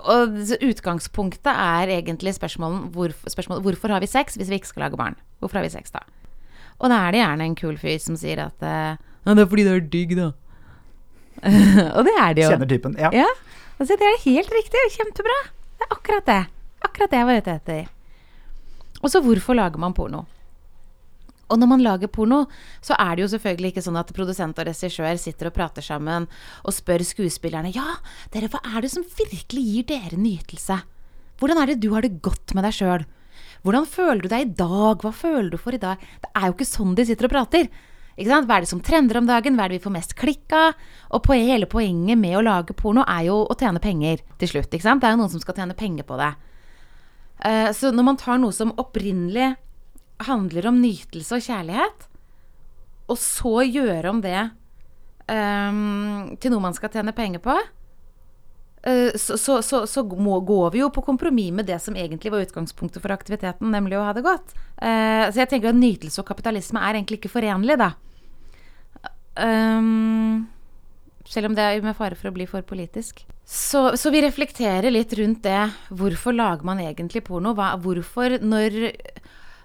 Og 0.10 0.38
utgangspunktet 0.64 1.52
er 1.52 1.92
egentlig 2.00 2.34
spørsmålet 2.36 2.94
hvor, 2.96 3.14
spørsmålet 3.30 3.66
hvorfor 3.66 3.94
har 3.94 4.04
vi 4.04 4.10
sex 4.10 4.38
hvis 4.40 4.50
vi 4.52 4.60
ikke 4.60 4.72
skal 4.72 4.88
lage 4.88 5.00
barn? 5.00 5.18
Hvorfor 5.40 5.60
har 5.60 5.68
vi 5.68 5.74
sex 5.74 5.94
da? 5.94 6.02
Og 6.82 6.90
da 6.92 7.02
er 7.06 7.14
det 7.14 7.22
gjerne 7.22 7.48
en 7.50 7.58
kul 7.60 7.76
fyr 7.80 8.00
som 8.02 8.18
sier 8.20 8.42
at 8.44 8.64
eh, 8.66 8.96
«Ja, 9.24 9.36
det 9.36 9.46
er 9.46 9.52
fordi 9.52 9.66
det 9.68 9.76
er 9.76 9.86
digg, 9.94 10.16
da. 10.20 10.32
og 11.98 12.08
det 12.08 12.16
er 12.20 12.36
det 12.36 12.44
jo. 12.46 12.50
Kjenner 12.52 12.70
typen. 12.70 12.96
Ja. 13.00 13.12
Ja, 13.16 13.30
altså 13.78 13.98
det 14.00 14.08
er 14.08 14.22
helt 14.26 14.52
riktig. 14.56 14.82
Kjempebra. 14.98 15.38
Det 15.80 15.88
er 15.88 15.96
akkurat 15.96 16.28
det. 16.28 16.42
Akkurat 16.84 17.14
det 17.14 17.22
jeg 17.22 17.30
var 17.30 17.40
ute 17.44 17.56
etter. 17.60 17.86
Og 19.04 19.12
så 19.12 19.22
hvorfor 19.24 19.58
lager 19.58 19.82
man 19.84 19.96
porno? 19.96 20.26
Og 21.52 21.60
når 21.60 21.70
man 21.70 21.84
lager 21.84 22.12
porno, 22.12 22.46
så 22.82 22.96
er 23.00 23.16
det 23.16 23.26
jo 23.26 23.32
selvfølgelig 23.34 23.74
ikke 23.74 23.86
sånn 23.86 24.00
at 24.00 24.14
produsent 24.16 24.60
og 24.60 24.68
regissør 24.70 25.20
sitter 25.20 25.50
og 25.50 25.56
prater 25.58 25.86
sammen 25.86 26.28
og 26.64 26.76
spør 26.76 27.04
skuespillerne 27.06 27.74
Ja, 27.76 27.98
dere, 28.34 28.50
hva 28.54 28.64
er 28.74 28.86
det 28.86 28.94
som 28.94 29.04
virkelig 29.04 29.64
gir 29.68 29.88
dere 29.92 30.20
nytelse? 30.20 30.80
Hvordan 31.42 31.60
er 31.60 31.74
det 31.74 31.82
du 31.84 31.92
har 31.94 32.06
det 32.06 32.22
godt 32.24 32.56
med 32.56 32.66
deg 32.68 32.78
sjøl? 32.78 33.08
Hvordan 33.64 33.88
føler 33.88 34.22
du 34.24 34.30
deg 34.32 34.46
i 34.46 34.54
dag? 34.60 35.04
Hva 35.04 35.12
føler 35.16 35.50
du 35.52 35.60
for 35.60 35.76
i 35.76 35.82
dag? 35.82 36.00
Det 36.24 36.32
er 36.32 36.48
jo 36.48 36.56
ikke 36.56 36.68
sånn 36.68 36.96
de 36.96 37.06
sitter 37.08 37.28
og 37.28 37.34
prater. 37.36 37.68
Hva 38.14 38.44
er 38.44 38.62
det 38.62 38.70
som 38.70 38.82
trender 38.84 39.18
om 39.18 39.28
dagen? 39.28 39.56
Hva 39.58 39.66
er 39.66 39.74
det 39.74 39.80
vi 39.80 39.86
får 39.88 39.96
mest 39.96 40.16
klikk 40.20 40.54
av? 40.54 40.78
Og 41.18 41.32
hele 41.34 41.70
poenget 41.70 42.20
med 42.20 42.38
å 42.38 42.44
lage 42.46 42.76
porno 42.78 43.06
er 43.08 43.28
jo 43.32 43.40
å 43.48 43.58
tjene 43.58 43.82
penger 43.82 44.22
til 44.38 44.52
slutt. 44.52 44.70
Det 44.70 44.84
er 44.84 45.16
jo 45.16 45.22
noen 45.22 45.32
som 45.34 45.42
skal 45.42 45.58
tjene 45.58 45.78
penger 45.78 46.06
på 46.06 46.20
det. 46.22 46.34
Eh, 47.44 47.72
så 47.74 47.92
når 47.92 48.08
man 48.12 48.20
tar 48.20 48.38
noe 48.40 48.54
som 48.54 48.76
opprinnelig 48.78 49.56
handler 50.24 50.68
om 50.70 50.82
nytelse 50.82 51.38
og 51.38 51.46
kjærlighet, 51.46 52.10
og 53.12 53.20
så 53.20 53.64
gjøre 53.68 54.12
om 54.12 54.22
det 54.24 54.38
um, 55.30 56.36
til 56.40 56.54
noe 56.54 56.64
man 56.64 56.76
skal 56.78 56.92
tjene 56.94 57.16
penger 57.16 57.44
på, 57.44 57.56
uh, 57.58 59.12
så, 59.20 59.38
så, 59.40 59.60
så, 59.66 59.84
så 59.90 60.06
må, 60.14 60.40
går 60.46 60.74
vi 60.76 60.84
jo 60.84 60.92
på 60.94 61.04
kompromiss 61.06 61.54
med 61.56 61.68
det 61.70 61.82
som 61.84 61.98
egentlig 62.00 62.32
var 62.34 62.46
utgangspunktet 62.46 63.04
for 63.04 63.16
aktiviteten, 63.16 63.74
nemlig 63.74 64.00
å 64.00 64.08
ha 64.08 64.16
det 64.16 64.26
godt. 64.26 64.56
Uh, 64.80 65.28
så 65.30 65.44
jeg 65.44 65.52
tenker 65.52 65.74
at 65.74 65.80
nytelse 65.80 66.22
og 66.24 66.30
kapitalisme 66.30 66.82
er 66.82 67.00
egentlig 67.00 67.22
ikke 67.22 67.36
forenlig, 67.36 67.80
da. 67.82 67.94
Um, 69.34 70.46
selv 71.26 71.50
om 71.50 71.56
det 71.58 71.64
er 71.64 71.84
med 71.84 71.96
fare 71.98 72.18
for 72.20 72.30
å 72.30 72.36
bli 72.36 72.46
for 72.50 72.66
politisk. 72.68 73.24
Så, 73.48 73.96
så 74.00 74.12
vi 74.14 74.22
reflekterer 74.24 74.92
litt 74.92 75.14
rundt 75.18 75.44
det. 75.46 75.62
Hvorfor 75.90 76.36
lager 76.36 76.68
man 76.68 76.82
egentlig 76.84 77.24
porno? 77.28 77.54
Hva, 77.58 77.74
hvorfor, 77.82 78.38
når, 78.44 78.94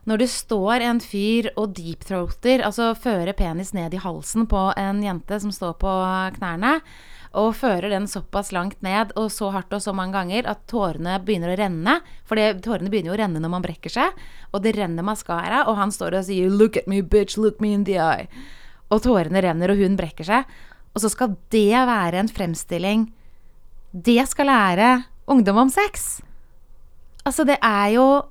når 0.08 0.22
det 0.22 0.30
står 0.32 0.82
en 0.86 1.00
fyr 1.04 1.50
og 1.60 1.74
deepthroater, 1.76 2.62
altså 2.64 2.94
fører 2.96 3.36
penis 3.36 3.74
ned 3.76 3.92
i 3.92 4.00
halsen 4.00 4.46
på 4.48 4.70
en 4.80 5.02
jente 5.04 5.36
som 5.42 5.52
står 5.52 5.74
på 5.82 5.94
knærne, 6.38 6.78
og 7.36 7.50
fører 7.58 7.92
den 7.92 8.06
såpass 8.08 8.54
langt 8.56 8.80
ned 8.82 9.12
og 9.20 9.28
så 9.30 9.50
hardt 9.52 9.74
og 9.76 9.82
så 9.84 9.92
mange 9.92 10.16
ganger 10.16 10.48
at 10.48 10.62
tårene 10.70 11.18
begynner 11.20 11.52
å 11.52 11.58
renne. 11.60 11.98
For 12.24 12.40
tårene 12.64 12.88
begynner 12.88 13.12
jo 13.12 13.18
å 13.18 13.20
renne 13.20 13.42
når 13.44 13.52
man 13.52 13.66
brekker 13.66 13.92
seg, 13.92 14.16
og 14.48 14.64
det 14.64 14.72
renner 14.78 15.04
maskara, 15.04 15.66
og 15.68 15.76
han 15.76 15.92
står 15.92 16.16
og 16.16 16.24
sier 16.24 16.48
'look 16.48 16.80
at 16.80 16.88
me, 16.88 17.02
bitch, 17.02 17.36
look 17.36 17.60
me 17.60 17.74
in 17.74 17.84
the 17.84 18.00
eye'. 18.00 18.28
Og 18.90 19.02
tårene 19.02 19.42
renner, 19.44 19.70
og 19.70 19.76
hun 19.76 19.96
brekker 19.96 20.24
seg. 20.24 20.44
Og 20.94 21.02
så 21.04 21.10
skal 21.12 21.36
det 21.50 21.76
være 21.76 22.16
en 22.18 22.28
fremstilling 22.28 23.12
Det 23.92 24.28
skal 24.28 24.46
lære 24.46 25.04
ungdom 25.26 25.56
om 25.56 25.68
sex. 25.68 26.22
Altså, 27.24 27.44
det 27.44 27.58
er 27.62 27.92
jo 27.92 28.22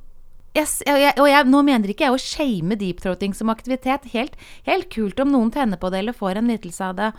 jeg, 0.58 0.68
og, 0.90 1.00
jeg, 1.02 1.14
Og 1.22 1.30
jeg, 1.30 1.48
nå 1.54 1.62
mener 1.68 1.94
ikke 1.94 2.08
jeg 2.08 2.16
å 2.16 2.22
shame 2.22 2.78
deepthroating 2.80 3.36
som 3.38 3.52
aktivitet. 3.54 4.10
Helt, 4.14 4.36
helt 4.68 4.90
kult 4.94 5.20
om 5.24 5.32
noen 5.34 5.54
tenner 5.54 5.80
på 5.82 5.92
det 5.94 6.02
eller 6.04 6.18
får 6.18 6.42
en 6.42 6.50
nytelse 6.52 6.92
av 6.92 6.98
det. 7.00 7.12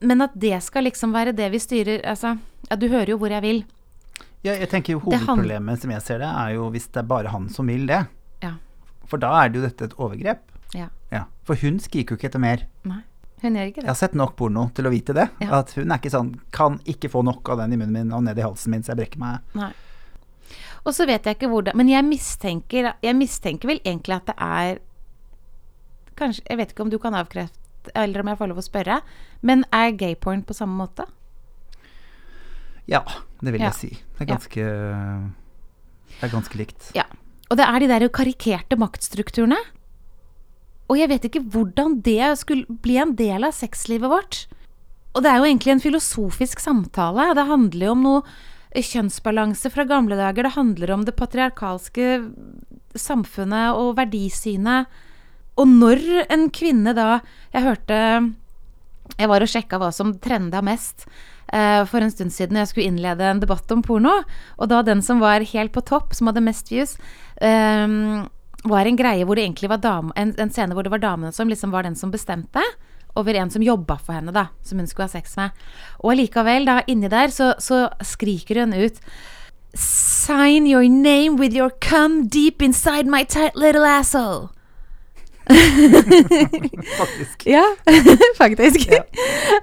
Men 0.00 0.24
at 0.24 0.36
det 0.40 0.56
skal 0.64 0.86
liksom 0.88 1.12
være 1.12 1.34
det 1.36 1.50
vi 1.52 1.60
styrer 1.60 2.00
Altså, 2.08 2.38
ja, 2.70 2.76
du 2.80 2.88
hører 2.88 3.12
jo 3.12 3.18
hvor 3.20 3.32
jeg 3.32 3.44
vil. 3.44 3.60
Ja, 4.40 4.54
jeg 4.54 4.70
tenker 4.72 4.94
jo 4.94 5.02
Hovedproblemet 5.04 5.82
som 5.82 5.92
jeg 5.92 6.04
ser 6.04 6.22
det, 6.22 6.30
er 6.30 6.54
jo 6.56 6.70
hvis 6.72 6.88
det 6.88 7.02
er 7.02 7.08
bare 7.10 7.32
han 7.32 7.50
som 7.52 7.68
vil 7.68 7.84
det. 7.90 8.00
Ja. 8.40 8.54
For 9.10 9.20
da 9.20 9.34
er 9.42 9.50
det 9.50 9.60
jo 9.60 9.66
dette 9.66 9.90
et 9.90 9.96
overgrep. 10.00 10.46
Ja. 10.72 10.88
Ja. 11.12 11.26
For 11.44 11.60
hun 11.60 11.80
skriker 11.82 12.14
jo 12.14 12.20
ikke 12.20 12.30
etter 12.30 12.40
mer. 12.40 12.64
Nei, 12.88 13.02
hun 13.42 13.58
gjør 13.58 13.68
ikke 13.68 13.82
det. 13.82 13.86
Jeg 13.88 13.92
har 13.92 14.00
sett 14.00 14.16
nok 14.16 14.32
porno 14.38 14.70
til 14.76 14.88
å 14.88 14.94
vite 14.94 15.16
det. 15.16 15.28
At 15.44 15.74
hun 15.76 15.90
er 15.90 16.00
ikke 16.00 16.12
sånn 16.14 16.32
Kan 16.56 16.78
ikke 16.88 17.10
få 17.12 17.24
nok 17.26 17.52
av 17.52 17.60
den 17.60 17.76
i 17.76 17.80
munnen 17.80 17.96
min 17.98 18.16
og 18.16 18.24
ned 18.24 18.40
i 18.40 18.46
halsen 18.46 18.72
min 18.72 18.86
så 18.86 18.94
jeg 18.94 19.02
brekker 19.02 19.20
meg. 19.20 19.44
Nei. 19.58 19.72
Og 20.86 20.94
så 20.96 21.06
vet 21.06 21.26
jeg 21.26 21.36
ikke 21.36 21.50
hvordan 21.52 21.76
Men 21.76 21.88
jeg 21.88 22.04
mistenker, 22.04 22.92
jeg 23.02 23.16
mistenker 23.16 23.68
vel 23.68 23.80
egentlig 23.84 24.16
at 24.16 24.26
det 24.30 24.34
er 24.38 24.78
Kanskje 26.16 26.42
Jeg 26.48 26.58
vet 26.60 26.72
ikke 26.72 26.82
om 26.86 26.90
du 26.92 26.98
kan 26.98 27.14
avkrefte, 27.16 27.56
eller 27.94 28.20
om 28.20 28.28
jeg 28.28 28.38
får 28.38 28.48
lov 28.50 28.58
å 28.60 28.64
spørre, 28.66 29.00
men 29.42 29.64
er 29.72 29.92
gayporn 29.96 30.42
på 30.44 30.52
samme 30.56 30.76
måte? 30.76 31.06
Ja, 32.90 33.00
det 33.40 33.52
vil 33.54 33.60
Ja. 33.62 33.70
jeg 33.70 33.74
si. 33.74 33.88
Det 34.18 34.20
er 34.20 34.26
Ja. 34.26 34.34
ganske 34.34 34.64
Det 36.20 36.22
er 36.28 36.28
ganske 36.28 36.56
likt. 36.58 36.92
Ja. 36.94 37.04
Og 37.50 37.56
det 37.56 37.64
er 37.66 37.78
de 37.80 37.86
der 37.88 38.08
karikerte 38.08 38.76
maktstrukturene. 38.76 39.56
Og 40.90 40.98
jeg 40.98 41.08
vet 41.08 41.22
ikke 41.24 41.42
hvordan 41.48 42.02
det 42.02 42.36
skulle 42.38 42.66
bli 42.66 42.96
en 42.98 43.14
del 43.14 43.44
av 43.44 43.52
sexlivet 43.52 44.10
vårt. 44.10 44.46
Og 45.14 45.22
det 45.22 45.30
er 45.32 45.38
jo 45.38 45.44
egentlig 45.44 45.72
en 45.72 45.80
filosofisk 45.80 46.58
samtale. 46.60 47.34
Det 47.34 47.46
handler 47.46 47.86
jo 47.86 47.92
om 47.92 48.02
noe 48.02 48.22
kjønnsbalanse 48.74 49.70
fra 49.72 49.84
gamle 49.88 50.18
dager. 50.18 50.46
Det 50.46 50.56
handler 50.56 50.92
om 50.94 51.04
det 51.06 51.16
patriarkalske 51.18 52.10
samfunnet 52.98 53.78
og 53.78 53.96
verdisynet. 53.98 54.90
Og 55.58 55.68
når 55.68 56.30
en 56.30 56.46
kvinne 56.54 56.94
da 56.96 57.20
Jeg 57.52 57.64
hørte 57.66 57.96
Jeg 59.18 59.28
var 59.28 59.42
og 59.42 59.50
sjekka 59.50 59.80
hva 59.82 59.90
som 59.92 60.14
trenda 60.22 60.62
mest 60.62 61.08
eh, 61.52 61.82
for 61.84 62.00
en 62.00 62.12
stund 62.14 62.32
siden 62.32 62.56
jeg 62.56 62.70
skulle 62.70 62.86
innlede 62.86 63.26
en 63.26 63.42
debatt 63.42 63.70
om 63.74 63.82
porno. 63.82 64.22
Og 64.56 64.70
da 64.70 64.82
den 64.86 65.02
som 65.02 65.20
var 65.20 65.42
helt 65.42 65.74
på 65.74 65.82
topp, 65.82 66.14
som 66.14 66.30
hadde 66.30 66.44
mest 66.46 66.70
views, 66.70 66.96
eh, 67.42 68.24
var 68.70 68.86
en 68.86 68.96
greie 68.96 69.26
hvor 69.26 69.36
det 69.36 69.44
egentlig 69.48 69.72
var 69.72 69.82
dame, 69.82 70.14
en, 70.16 70.32
en 70.38 70.52
scene 70.52 70.76
hvor 70.76 70.86
det 70.86 70.92
var 70.92 71.02
damene 71.02 71.32
som 71.32 71.48
liksom 71.48 71.74
var 71.74 71.82
den 71.82 71.98
som 71.98 72.12
bestemte. 72.14 72.62
Over 73.18 73.40
en 73.40 73.50
som 73.50 73.62
jobba 73.62 73.98
for 73.98 74.14
henne, 74.14 74.32
da, 74.34 74.48
som 74.62 74.78
hun 74.78 74.86
skulle 74.86 75.08
ha 75.08 75.12
sex 75.12 75.36
med. 75.40 75.56
Og 75.98 76.14
allikevel, 76.14 76.68
da, 76.68 76.80
inni 76.86 77.10
der, 77.10 77.34
så, 77.34 77.52
så 77.58 77.88
skriker 78.06 78.62
hun 78.62 78.76
ut 78.76 79.02
Sign 79.74 80.66
your 80.66 80.88
name 80.88 81.36
with 81.38 81.54
your 81.54 81.70
cum 81.70 82.26
deep 82.26 82.62
inside 82.62 83.06
my 83.06 83.22
tight 83.22 83.54
little 83.54 83.86
asshole. 83.86 84.50
Faktisk. 86.98 87.46
Ja, 87.46 87.64
faktisk. 88.38 88.90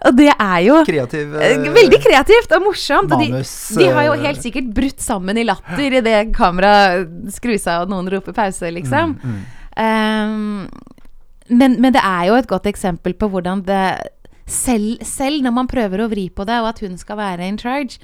og 0.05 0.17
det 0.17 0.31
er 0.33 0.57
jo 0.65 0.79
Kreativ 0.87 1.35
eh, 1.39 1.61
veldig 1.75 1.99
kreativt 2.03 2.55
og 2.57 2.65
morsomt. 2.65 3.13
Og 3.13 3.21
de, 3.21 3.29
manus, 3.31 3.53
de 3.77 3.87
har 3.93 4.07
jo 4.09 4.15
eh, 4.17 4.25
helt 4.25 4.43
sikkert 4.43 4.71
brutt 4.75 5.03
sammen 5.03 5.39
i 5.39 5.45
latter 5.47 5.99
idet 6.01 6.33
kameraet 6.35 7.31
skrur 7.35 7.59
seg 7.61 7.85
og 7.85 7.93
noen 7.93 8.09
roper 8.11 8.35
pause, 8.35 8.71
liksom. 8.73 9.15
mm. 9.21 9.39
Um, 9.77 10.65
men, 11.49 11.77
men 11.81 11.93
det 11.95 12.01
er 12.03 12.27
jo 12.29 12.37
et 12.37 12.47
godt 12.49 12.65
eksempel 12.69 13.13
på 13.17 13.29
hvordan 13.31 13.63
det 13.67 13.83
selv, 14.47 15.01
selv 15.03 15.43
når 15.43 15.53
man 15.55 15.67
prøver 15.67 16.01
å 16.03 16.09
vri 16.11 16.29
på 16.31 16.45
det, 16.47 16.57
og 16.61 16.69
at 16.71 16.79
hun 16.83 16.97
skal 16.97 17.17
være 17.19 17.47
in 17.47 17.57
charge 17.59 17.99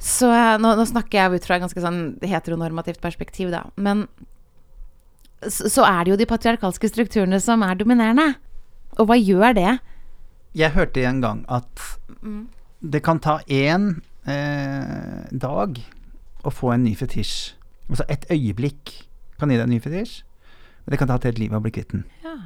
Så 0.00 0.30
eh, 0.32 0.56
nå, 0.60 0.72
nå 0.78 0.84
snakker 0.88 1.18
jeg 1.18 1.40
ut 1.40 1.44
fra 1.48 1.58
et 1.58 1.64
ganske 1.66 1.82
sånn 1.84 2.00
heteronormativt 2.24 3.02
perspektiv, 3.04 3.50
da. 3.52 3.66
Men 3.76 4.06
så, 5.44 5.68
så 5.68 5.84
er 5.84 6.04
det 6.04 6.14
jo 6.14 6.18
de 6.20 6.28
patriarkalske 6.28 6.88
strukturene 6.88 7.40
som 7.40 7.60
er 7.64 7.76
dominerende. 7.80 8.30
Og 8.96 9.06
hva 9.10 9.16
gjør 9.20 9.54
det? 9.56 9.74
Jeg 10.56 10.72
hørte 10.76 11.04
en 11.06 11.20
gang 11.24 11.44
at 11.48 11.86
Mm. 12.20 12.48
det 12.82 13.00
kan 13.02 13.18
ta 13.18 13.38
én 13.48 14.02
eh, 14.28 15.28
dag 15.32 15.78
å 16.44 16.50
få 16.52 16.74
en 16.74 16.82
ny 16.84 16.94
fetisj. 16.98 17.54
Altså 17.88 18.04
et 18.12 18.26
øyeblikk 18.28 18.92
kan 19.40 19.48
gi 19.48 19.56
deg 19.56 19.64
en 19.64 19.72
ny 19.72 19.78
fetisj, 19.80 20.18
men 20.84 20.94
det 20.94 20.98
kan 20.98 21.08
ta 21.10 21.16
et 21.20 21.28
helt 21.30 21.38
liv 21.42 21.52
å 21.52 21.60
bli 21.62 21.70
kvitt 21.74 21.92
den. 21.94 22.04
Ja. 22.24 22.36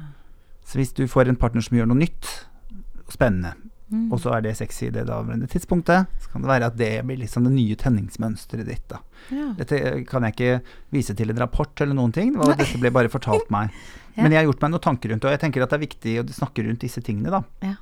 Så 0.65 0.79
hvis 0.79 0.93
du 0.97 1.05
får 1.07 1.29
en 1.29 1.37
partner 1.39 1.61
som 1.61 1.77
gjør 1.77 1.87
noe 1.91 2.01
nytt 2.03 2.31
og 3.05 3.13
spennende, 3.13 3.55
Mm. 3.85 4.07
og 4.11 4.17
så 4.17 4.31
er 4.33 4.41
det 4.41 4.55
sexy 4.57 4.87
det 4.89 5.03
daværende 5.05 5.45
tidspunktet, 5.47 6.07
så 6.19 6.29
kan 6.31 6.41
det 6.41 6.47
være 6.49 6.65
at 6.71 6.75
det 6.75 6.87
blir 7.05 7.19
liksom 7.21 7.43
det 7.45 7.51
nye 7.53 7.75
tenningsmønsteret 7.77 8.65
ditt. 8.65 8.81
da. 8.89 8.97
Ja. 9.29 9.51
Dette 9.59 9.77
kan 10.09 10.23
jeg 10.25 10.33
ikke 10.33 10.61
vise 10.91 11.13
til 11.13 11.29
en 11.29 11.37
rapport 11.37 11.69
eller 11.85 11.93
noen 11.93 12.11
ting, 12.11 12.31
det 12.33 12.39
var, 12.41 12.55
dette 12.57 12.79
ble 12.81 12.89
bare 12.89 13.09
fortalt 13.13 13.51
meg. 13.53 13.69
Ja. 14.15 14.23
Men 14.23 14.31
jeg 14.31 14.39
har 14.39 14.45
gjort 14.47 14.61
meg 14.63 14.71
noen 14.71 14.81
tanker 14.81 15.09
rundt 15.11 15.21
det, 15.21 15.27
og 15.27 15.33
jeg 15.35 15.39
tenker 15.41 15.61
at 15.63 15.69
det 15.69 15.75
er 15.75 15.85
viktig 15.85 16.11
å 16.21 16.25
snakke 16.33 16.63
rundt 16.65 16.79
disse 16.81 17.01
tingene, 17.03 17.29
da. 17.29 17.43
Ja. 17.61 17.75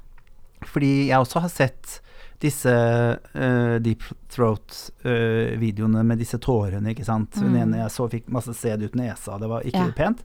Fordi 0.66 1.08
jeg 1.08 1.20
også 1.24 1.39
har 1.43 1.49
sett 1.54 2.01
disse 2.44 2.70
uh, 2.70 3.80
deep 3.82 4.04
throat-videoene 4.34 6.02
med 6.06 6.20
disse 6.22 6.38
tårene, 6.41 6.91
ikke 6.94 7.06
sant. 7.08 7.36
den 7.39 7.56
ene 7.60 7.84
jeg 7.84 7.91
så 7.94 8.08
fikk 8.12 8.30
masse 8.34 8.54
sæd 8.58 8.84
ut 8.88 8.96
nesa, 9.00 9.38
det 9.39 9.50
var 9.52 9.62
ikke 9.64 9.80
Mm. 9.84 9.88
Ja. 9.88 9.94
pent. 9.98 10.22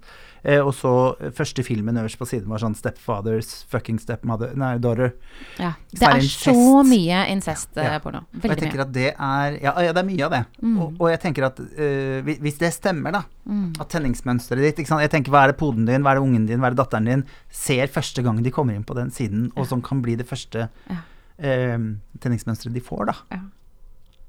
Uh, 0.47 0.61
og 0.69 0.71
så 0.73 0.91
eh, 1.21 1.31
første 1.35 1.65
filmen 1.67 1.97
øverst 1.99 2.17
på 2.21 2.27
siden 2.29 2.47
var 2.49 2.61
sånn 2.63 2.77
Stepfathers 2.79 3.65
fucking 3.69 3.99
stepmother 3.99 4.53
Nei, 4.57 4.77
daughter. 4.79 5.13
Ja. 5.59 5.73
Det 5.91 6.03
er 6.07 6.15
er 6.17 6.21
så 6.31 6.55
mye 6.87 7.09
Ja. 7.09 7.25
incest-porno. 7.27 8.21
Og 8.39 8.47
jeg 8.47 8.59
tenker 8.59 8.81
at 8.85 8.93
det 8.93 9.15
er 9.19 9.59
Ja, 9.61 9.73
ja 9.83 9.93
det 9.93 9.99
er 9.99 10.07
mye 10.07 10.25
av 10.25 10.31
det. 10.31 10.45
Mm. 10.63 10.79
Og, 10.81 10.95
og 11.01 11.11
jeg 11.11 11.21
tenker 11.21 11.45
at 11.47 11.59
eh, 11.61 12.23
hvis- 12.23 12.39
hvis 12.41 12.59
det 12.59 12.73
stemmer, 12.73 13.13
da, 13.13 13.23
Mm. 13.49 13.73
at 13.81 13.89
tenningsmønsteret 13.89 14.61
ditt 14.63 14.77
ikke 14.79 14.89
sant? 14.89 15.01
Jeg 15.01 15.11
tenker, 15.11 15.31
Hva 15.33 15.45
er 15.45 15.53
det 15.53 15.59
poden 15.59 15.85
din, 15.87 16.03
hva 16.03 16.13
er 16.13 16.21
det 16.21 16.23
ungen 16.23 16.47
din, 16.47 16.61
hva 16.61 16.67
er 16.67 16.75
det 16.75 16.79
datteren 16.85 17.05
din 17.05 17.25
ser 17.51 17.87
første 17.89 18.23
gang 18.23 18.43
de 18.43 18.51
kommer 18.51 18.75
inn 18.75 18.85
på 18.85 18.95
den 18.95 19.11
siden, 19.11 19.51
og 19.57 19.67
som 19.67 19.81
kan 19.83 20.01
bli 20.03 20.15
det 20.17 20.27
første 20.29 20.69
Ja. 20.89 20.97
Eh, 21.39 21.79
tenningsmønsteret 22.21 22.75
de 22.75 22.81
får, 22.85 23.07
da. 23.13 23.17
Ja. 23.35 23.41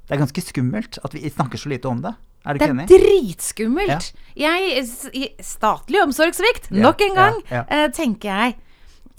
Det 0.10 0.16
er 0.18 0.24
ganske 0.24 0.42
skummelt 0.42 0.98
at 1.06 1.14
vi 1.14 1.30
snakker 1.30 1.58
så 1.62 1.70
lite 1.70 1.86
om 1.90 2.00
det. 2.02 2.16
Er 2.48 2.56
du 2.56 2.60
Det 2.62 2.70
ikke 2.70 2.82
er 2.82 2.88
dritskummelt! 2.88 3.90
dritskummelt. 3.90 4.14
Jeg, 4.40 5.36
statlig 5.44 6.00
omsorgssvikt, 6.06 6.70
Ja, 6.72 6.82
nok 6.88 7.02
en 7.06 7.16
gang, 7.18 7.42
ja, 7.52 7.60
ja. 7.62 7.64
eh, 7.86 7.92
tenker 7.94 8.30
jeg. 8.32 8.56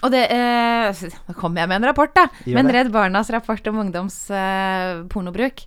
Og 0.03 0.11
det 0.15 0.23
eh, 0.33 1.03
Nå 1.29 1.35
kommer 1.37 1.61
jeg 1.61 1.69
med 1.69 1.83
en 1.83 1.89
rapport, 1.91 2.15
da. 2.17 2.25
Gjør 2.47 2.55
Men 2.57 2.67
det. 2.71 2.75
Redd 2.79 2.91
Barnas 2.95 3.31
rapport 3.31 3.67
om 3.69 3.83
ungdoms 3.85 4.17
eh, 4.33 5.03
pornobruk 5.13 5.61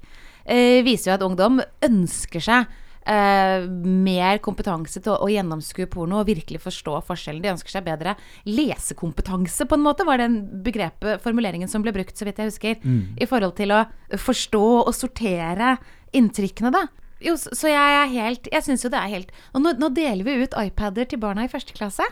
eh, 0.46 0.82
viser 0.84 1.12
jo 1.12 1.16
at 1.20 1.26
ungdom 1.28 1.62
ønsker 1.86 2.42
seg 2.42 2.66
eh, 3.06 3.66
mer 3.68 4.40
kompetanse 4.44 5.02
til 5.02 5.14
å, 5.14 5.20
å 5.26 5.30
gjennomskue 5.32 5.90
porno 5.92 6.22
og 6.22 6.30
virkelig 6.30 6.62
forstå 6.64 7.00
forskjellen. 7.08 7.44
De 7.44 7.52
ønsker 7.54 7.76
seg 7.76 7.86
bedre 7.88 8.16
lesekompetanse, 8.48 9.68
på 9.70 9.80
en 9.80 9.86
måte, 9.86 10.08
var 10.08 10.22
den 10.22 10.42
begrepet, 10.66 11.22
formuleringen 11.24 11.72
som 11.72 11.86
ble 11.86 11.94
brukt, 11.96 12.16
så 12.18 12.28
vidt 12.28 12.42
jeg 12.42 12.52
husker. 12.52 12.80
Mm. 12.84 13.16
I 13.22 13.30
forhold 13.30 13.58
til 13.60 13.76
å 13.76 13.84
forstå 14.20 14.66
og 14.84 14.94
sortere 14.98 15.78
inntrykkene, 16.16 16.74
da. 16.74 16.88
Jo, 17.24 17.38
så 17.40 17.70
jeg 17.72 17.98
er 18.02 18.10
helt 18.12 18.50
Jeg 18.52 18.66
syns 18.66 18.82
jo 18.84 18.90
det 18.92 19.00
er 19.00 19.12
helt 19.14 19.30
Og 19.56 19.62
nå, 19.64 19.72
nå 19.80 19.88
deler 19.96 20.26
vi 20.28 20.34
ut 20.44 20.58
iPader 20.60 21.08
til 21.08 21.22
barna 21.22 21.46
i 21.46 21.52
første 21.52 21.72
klasse. 21.72 22.04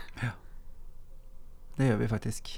Det 1.76 1.90
gjør 1.90 1.98
vi 2.00 2.08
faktisk. 2.08 2.48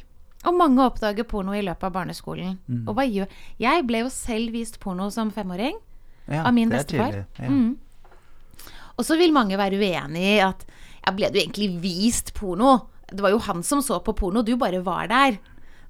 Og 0.44 0.54
mange 0.54 0.84
oppdager 0.84 1.26
porno 1.26 1.54
i 1.56 1.64
løpet 1.64 1.88
av 1.88 1.94
barneskolen. 1.94 2.58
Mm. 2.68 2.84
Og 2.86 2.98
hva 2.98 3.06
gjør 3.08 3.32
Jeg 3.62 3.86
ble 3.88 4.04
jo 4.04 4.12
selv 4.12 4.54
vist 4.54 4.78
porno 4.82 5.08
som 5.14 5.32
femåring. 5.34 5.80
Ja, 6.28 6.46
Av 6.46 6.54
min 6.56 6.70
bestefar. 6.72 7.24
Ja. 7.38 7.50
Mm. 7.50 7.74
Og 8.94 9.06
så 9.06 9.18
vil 9.18 9.34
mange 9.34 9.58
være 9.58 9.80
uenig 9.80 10.24
i 10.36 10.42
at 10.44 10.62
ja, 11.04 11.12
ble 11.14 11.30
du 11.32 11.40
egentlig 11.40 11.70
vist 11.82 12.32
porno? 12.36 12.76
Det 13.10 13.22
var 13.22 13.34
jo 13.34 13.42
han 13.46 13.64
som 13.66 13.82
så 13.84 14.00
på 14.04 14.14
porno, 14.16 14.42
du 14.42 14.54
bare 14.60 14.80
var 14.84 15.10
der. 15.10 15.40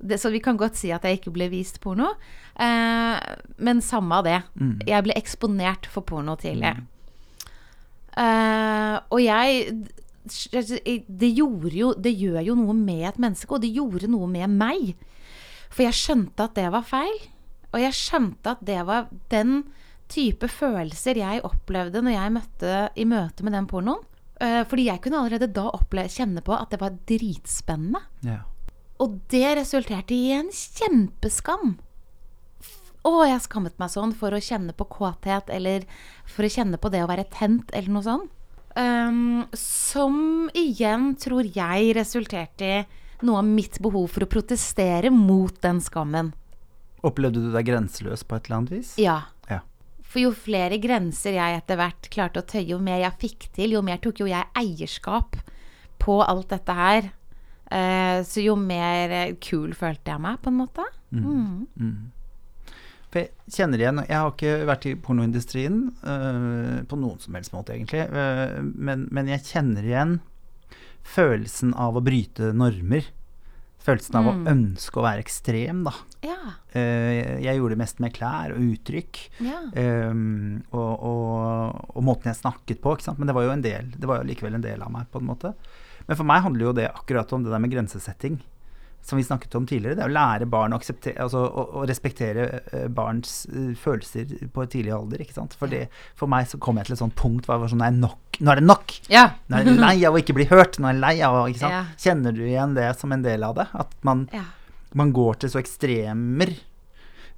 Det, 0.04 0.18
så 0.20 0.32
vi 0.34 0.42
kan 0.42 0.58
godt 0.60 0.76
si 0.76 0.90
at 0.92 1.04
jeg 1.06 1.20
ikke 1.20 1.32
ble 1.36 1.48
vist 1.52 1.78
porno. 1.84 2.14
Eh, 2.60 3.28
men 3.56 3.84
samme 3.84 4.18
av 4.18 4.26
det. 4.26 4.40
Mm. 4.58 4.74
Jeg 4.88 5.06
ble 5.06 5.16
eksponert 5.20 5.88
for 5.90 6.06
porno 6.06 6.34
tidlig. 6.40 6.74
Eh, 8.14 8.96
og 9.10 9.20
jeg 9.22 9.68
det, 10.24 11.30
gjorde 11.36 11.74
jo, 11.76 11.92
det 12.00 12.14
gjør 12.16 12.40
jo 12.46 12.56
noe 12.56 12.74
med 12.76 13.04
et 13.10 13.20
menneske, 13.20 13.50
og 13.52 13.60
det 13.60 13.74
gjorde 13.74 14.08
noe 14.08 14.28
med 14.30 14.52
meg. 14.56 14.94
For 15.68 15.84
jeg 15.84 15.98
skjønte 15.98 16.46
at 16.48 16.56
det 16.56 16.68
var 16.72 16.86
feil. 16.88 17.16
Og 17.74 17.82
jeg 17.82 17.96
skjønte 17.98 18.54
at 18.54 18.62
det 18.64 18.80
var 18.86 19.10
den 19.32 19.64
type 20.14 20.48
følelser 20.50 21.18
jeg 21.20 21.44
opplevde 21.46 22.02
når 22.04 22.16
jeg 22.16 22.34
møtte 22.36 22.74
i 22.94 23.06
møte 23.08 23.46
med 23.46 23.56
den 23.56 23.68
pornoen. 23.70 24.02
Eh, 24.42 24.62
fordi 24.66 24.88
jeg 24.88 25.02
kunne 25.02 25.20
allerede 25.22 25.52
da 25.54 25.68
oppleve, 25.70 26.10
kjenne 26.10 26.42
på 26.44 26.54
at 26.56 26.72
det 26.74 26.80
var 26.82 26.96
dritspennende. 27.08 28.02
Ja. 28.26 28.42
Og 29.02 29.18
det 29.32 29.56
resulterte 29.58 30.14
i 30.16 30.32
en 30.36 30.50
kjempeskam. 30.54 31.76
Å, 33.04 33.12
jeg 33.28 33.42
skammet 33.44 33.76
meg 33.80 33.92
sånn 33.92 34.14
for 34.16 34.32
å 34.32 34.40
kjenne 34.42 34.72
på 34.76 34.86
kåthet, 34.88 35.50
eller 35.52 35.84
for 36.24 36.46
å 36.46 36.52
kjenne 36.52 36.80
på 36.80 36.90
det 36.92 37.02
å 37.04 37.10
være 37.10 37.26
tent, 37.32 37.74
eller 37.76 37.92
noe 37.92 38.06
sånt. 38.06 38.30
Um, 38.74 39.44
som 39.54 40.48
igjen 40.58 41.12
tror 41.22 41.46
jeg 41.46 41.92
resulterte 41.94 42.70
i 42.80 42.80
noe 43.22 43.38
av 43.38 43.46
mitt 43.46 43.76
behov 43.84 44.08
for 44.10 44.24
å 44.24 44.30
protestere 44.30 45.12
mot 45.14 45.54
den 45.62 45.78
skammen. 45.84 46.32
Opplevde 47.04 47.44
du 47.44 47.52
deg 47.52 47.68
grenseløs 47.68 48.24
på 48.26 48.38
et 48.38 48.48
eller 48.48 48.58
annet 48.58 48.74
vis? 48.74 48.94
Ja. 48.98 49.20
For 50.14 50.22
jo 50.22 50.30
flere 50.30 50.78
grenser 50.78 51.34
jeg 51.34 51.58
etter 51.58 51.78
hvert 51.80 52.06
klarte 52.14 52.38
å 52.38 52.46
tøye, 52.46 52.68
jo 52.70 52.78
mer 52.78 53.00
jeg 53.02 53.18
fikk 53.18 53.48
til, 53.56 53.72
jo 53.74 53.80
mer 53.82 53.98
tok 53.98 54.20
jo 54.22 54.28
jeg 54.30 54.46
eierskap 54.54 55.40
på 55.98 56.20
alt 56.22 56.52
dette 56.54 56.76
her. 56.78 57.08
Eh, 57.74 58.20
så 58.22 58.44
jo 58.44 58.54
mer 58.60 59.10
eh, 59.10 59.32
kul 59.42 59.72
følte 59.74 60.12
jeg 60.14 60.22
meg, 60.22 60.38
på 60.44 60.52
en 60.52 60.60
måte. 60.60 60.84
Mm. 61.10 61.64
Mm. 61.74 62.76
For 63.10 63.22
jeg 63.22 63.54
kjenner 63.54 63.78
igjen 63.78 64.00
Jeg 64.02 64.18
har 64.18 64.32
ikke 64.32 64.54
vært 64.66 64.86
i 64.90 64.94
pornoindustrien 64.98 65.76
øh, 66.02 66.78
på 66.90 66.98
noen 66.98 67.18
som 67.22 67.34
helst 67.38 67.54
måte, 67.54 67.74
egentlig. 67.74 68.06
øh, 68.06 68.56
men, 68.74 69.08
men 69.10 69.30
jeg 69.34 69.46
kjenner 69.50 69.86
igjen 69.86 70.16
følelsen 71.04 71.74
av 71.74 71.98
å 71.98 72.04
bryte 72.06 72.52
normer. 72.56 73.10
Følelsen 73.84 74.16
av 74.22 74.30
Mm. 74.30 74.30
å 74.30 74.50
ønske 74.54 75.02
å 75.02 75.04
være 75.04 75.26
ekstrem, 75.26 75.82
da. 75.90 75.92
Ja. 76.24 76.54
Eh, 76.72 77.40
jeg 77.44 77.58
gjorde 77.58 77.76
det 77.76 77.82
mest 77.82 78.00
med 78.02 78.14
klær 78.16 78.54
og 78.54 78.62
uttrykk. 78.64 79.20
ja. 79.44 79.60
Um, 79.74 80.62
og, 80.74 80.92
og, 81.04 81.92
og 81.94 82.04
måten 82.06 82.30
jeg 82.30 82.40
snakket 82.40 82.80
på. 82.84 82.96
Men 83.18 83.28
det 83.28 83.34
var 83.36 83.46
jo 83.46 83.52
en 83.54 83.64
del 83.64 83.90
Det 83.92 84.08
var 84.08 84.20
jo 84.20 84.28
likevel 84.28 84.56
en 84.56 84.64
del 84.64 84.82
av 84.82 84.92
meg, 84.94 85.10
på 85.12 85.20
en 85.20 85.28
måte. 85.28 85.54
Men 86.08 86.18
for 86.18 86.28
meg 86.28 86.42
handler 86.44 86.68
jo 86.68 86.74
det 86.76 86.90
akkurat 86.90 87.32
om 87.32 87.44
det 87.44 87.52
der 87.52 87.62
med 87.62 87.72
grensesetting. 87.72 88.40
Som 89.04 89.18
vi 89.20 89.24
snakket 89.24 89.54
om 89.58 89.66
tidligere. 89.68 89.98
Det 89.98 90.04
er 90.06 90.08
å 90.08 90.16
lære 90.16 90.46
barn 90.48 90.72
å 90.72 90.78
Altså 90.80 91.42
å, 91.44 91.64
å 91.76 91.82
respektere 91.84 92.46
eh, 92.72 92.86
barns 92.88 93.42
eh, 93.52 93.74
følelser 93.76 94.32
på 94.48 94.64
et 94.64 94.72
tidlig 94.72 94.94
alder. 94.96 95.20
For, 95.58 95.68
det, 95.68 95.82
for 96.16 96.30
meg 96.32 96.48
så 96.48 96.56
kom 96.56 96.80
jeg 96.80 96.88
til 96.88 96.96
et 96.96 97.02
sånt 97.02 97.16
punkt 97.18 97.44
hvor 97.44 97.58
jeg 97.58 97.64
var 97.66 97.72
sånn 97.74 97.84
Nei, 97.84 97.92
nok. 97.98 98.38
Nå 98.40 98.54
er 98.54 98.62
det 98.62 98.66
nok! 98.66 98.96
ja. 99.12 99.26
Nå 99.52 99.60
er 99.60 99.68
jeg 99.68 99.80
lei 99.82 99.96
av 100.08 100.16
å 100.16 100.22
ikke 100.22 100.38
bli 100.40 100.48
hørt. 100.48 100.80
Nå 100.80 100.88
er 100.88 100.96
jeg 100.96 101.04
lei 101.04 101.14
av. 101.28 101.42
Kjenner 102.06 102.32
du 102.32 102.46
igjen 102.46 102.76
det 102.78 102.94
som 102.96 103.12
en 103.12 103.24
del 103.26 103.44
av 103.44 103.58
det? 103.60 103.68
At 103.76 103.92
man 104.08 104.24
ja. 104.32 104.46
Man 104.94 105.12
går 105.12 105.40
til 105.42 105.50
så 105.52 105.60
ekstremer 105.62 106.52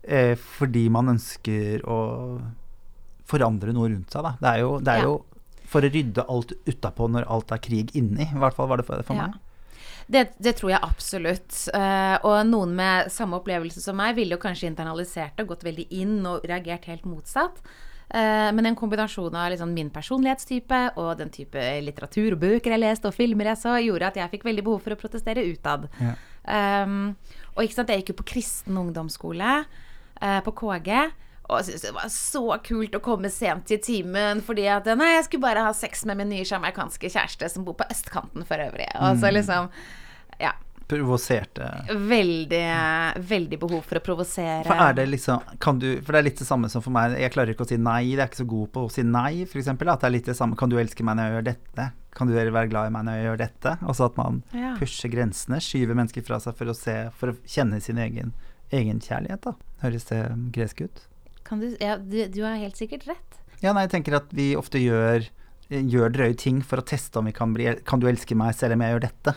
eh, 0.06 0.34
fordi 0.36 0.86
man 0.92 1.08
ønsker 1.16 1.82
å 1.88 1.98
forandre 3.26 3.72
noe 3.74 3.88
rundt 3.90 4.12
seg. 4.12 4.22
Da. 4.22 4.34
Det 4.40 4.52
er 4.52 4.62
jo, 4.62 4.76
det 4.80 4.92
er 4.92 5.02
Ja. 5.02 5.08
jo 5.10 5.24
for 5.66 5.82
å 5.82 5.90
rydde 5.90 6.24
alt 6.30 6.52
utapå 6.68 7.08
når 7.10 7.26
alt 7.26 7.50
er 7.52 7.58
krig 7.58 7.90
inni. 7.98 8.22
I 8.22 8.38
hvert 8.38 8.54
fall 8.54 8.68
var 8.70 8.76
det 8.78 8.86
for, 8.86 9.02
for 9.02 9.16
Ja. 9.16 9.26
meg. 9.26 9.40
Det, 10.08 10.28
det 10.38 10.52
tror 10.60 10.70
jeg 10.70 10.80
absolutt. 10.86 11.50
Uh, 11.74 12.14
og 12.22 12.46
noen 12.46 12.76
med 12.78 13.10
samme 13.10 13.40
opplevelse 13.40 13.80
som 13.82 13.96
meg 13.98 14.14
ville 14.14 14.36
jo 14.36 14.38
kanskje 14.38 14.68
internalisert 14.70 15.34
det 15.36 15.48
gått 15.48 15.64
veldig 15.66 15.88
inn 15.90 16.20
og 16.30 16.44
reagert 16.46 16.84
helt 16.86 17.02
motsatt. 17.04 17.58
Uh, 18.14 18.52
men 18.54 18.66
en 18.70 18.76
kombinasjon 18.78 19.34
av 19.34 19.50
liksom 19.50 19.72
min 19.74 19.90
personlighetstype 19.90 20.92
og 21.02 21.16
den 21.18 21.32
type 21.34 21.58
litteratur 21.82 22.36
og 22.36 22.38
bøker 22.44 22.70
jeg 22.76 22.84
leste 22.84 23.10
og 23.10 23.16
filmer 23.18 23.50
jeg 23.50 23.58
så, 23.64 23.74
gjorde 23.82 24.06
at 24.12 24.20
jeg 24.20 24.30
fikk 24.36 24.46
veldig 24.46 24.62
behov 24.68 24.84
for 24.84 24.94
å 24.94 25.00
protestere 25.00 25.42
utad. 25.42 25.88
Ja. 25.98 26.14
Um, 26.46 27.14
og 27.56 27.64
ikke 27.64 27.78
sant, 27.80 27.92
jeg 27.92 28.02
gikk 28.02 28.14
jo 28.14 28.18
på 28.22 28.30
kristen 28.34 28.78
ungdomsskole 28.80 29.52
uh, 29.66 30.40
på 30.46 30.54
KG. 30.60 30.90
Og 31.46 31.62
syntes 31.62 31.84
det 31.86 31.94
var 31.94 32.10
så 32.10 32.44
kult 32.66 32.96
å 32.98 33.02
komme 33.04 33.30
sent 33.30 33.68
til 33.70 33.78
timen 33.82 34.40
fordi 34.42 34.64
at 34.70 34.88
nei, 34.98 35.12
jeg 35.14 35.28
skulle 35.28 35.46
bare 35.46 35.62
ha 35.62 35.74
sex 35.76 36.02
med 36.08 36.18
min 36.18 36.32
nye 36.34 36.46
jamaicanske 36.46 37.10
kjæreste 37.12 37.50
som 37.52 37.66
bor 37.66 37.76
på 37.78 37.86
østkanten 37.92 38.46
for 38.48 38.62
øvrig. 38.62 38.88
Og 38.98 39.20
så 39.22 39.30
liksom 39.34 39.70
Ja. 40.42 40.56
Provoserte. 40.86 41.66
Veldig, 41.90 42.66
veldig 43.26 43.58
behov 43.58 43.80
for 43.82 43.98
å 43.98 44.02
provosere. 44.06 44.66
For 44.66 44.78
er 44.78 44.92
det 44.94 45.08
liksom 45.10 45.42
kan 45.58 45.80
du, 45.82 46.00
For 46.02 46.14
det 46.14 46.20
er 46.20 46.26
litt 46.28 46.38
det 46.42 46.46
samme 46.46 46.70
som 46.70 46.82
for 46.82 46.94
meg. 46.94 47.16
Jeg 47.18 47.32
klarer 47.34 47.54
ikke 47.54 47.66
å 47.66 47.70
si 47.70 47.78
nei. 47.78 48.02
Jeg 48.12 48.20
er 48.20 48.28
ikke 48.30 48.42
så 48.42 48.50
god 48.52 48.68
på 48.74 48.84
å 48.86 48.92
si 48.94 49.02
nei, 49.02 49.42
f.eks. 49.46 49.70
At 49.72 49.82
det 49.82 50.10
er 50.10 50.14
litt 50.14 50.30
det 50.30 50.36
samme. 50.38 50.58
Kan 50.58 50.70
du 50.70 50.78
elske 50.78 51.06
meg 51.06 51.18
når 51.18 51.26
jeg 51.26 51.34
gjør 51.36 51.48
dette? 51.48 51.88
Kan 52.16 52.30
du 52.30 52.32
være 52.34 52.68
glad 52.70 52.88
i 52.88 52.92
meg 52.94 53.04
når 53.04 53.18
jeg 53.18 53.26
gjør 53.28 53.40
dette? 53.44 53.72
Altså 53.84 54.06
at 54.08 54.16
man 54.16 54.42
Ja. 54.56 54.74
pusher 54.80 55.10
grensene. 55.12 55.58
Skyver 55.60 55.94
mennesker 55.98 56.24
fra 56.24 56.38
seg 56.40 56.56
for 56.56 56.72
å 56.72 56.74
se 56.76 56.94
For 57.18 57.32
å 57.34 57.36
kjenne 57.44 57.80
sin 57.84 57.98
egen 58.00 58.32
egenkjærlighet, 58.72 59.42
da. 59.44 59.52
Høres 59.84 60.08
det 60.08 60.20
gresk 60.56 60.80
ut? 60.88 61.02
Kan 61.46 61.60
du, 61.62 61.68
ja, 61.78 61.96
du, 62.00 62.16
du 62.32 62.40
har 62.42 62.56
helt 62.58 62.74
sikkert 62.80 63.04
rett. 63.06 63.36
Ja, 63.62 63.72
nei, 63.76 63.84
jeg 63.86 63.92
tenker 63.92 64.16
at 64.18 64.32
vi 64.34 64.54
ofte 64.58 64.80
gjør, 64.82 65.28
gjør 65.70 66.10
drøye 66.16 66.34
ting 66.36 66.58
for 66.66 66.80
å 66.82 66.86
teste 66.86 67.20
om 67.20 67.28
vi 67.28 67.32
kan 67.36 67.52
bli 67.54 67.68
Kan 67.86 68.00
du 68.02 68.08
elske 68.10 68.34
meg 68.38 68.56
selv 68.58 68.74
om 68.76 68.82
jeg 68.84 68.96
gjør 68.96 69.04
dette? 69.06 69.36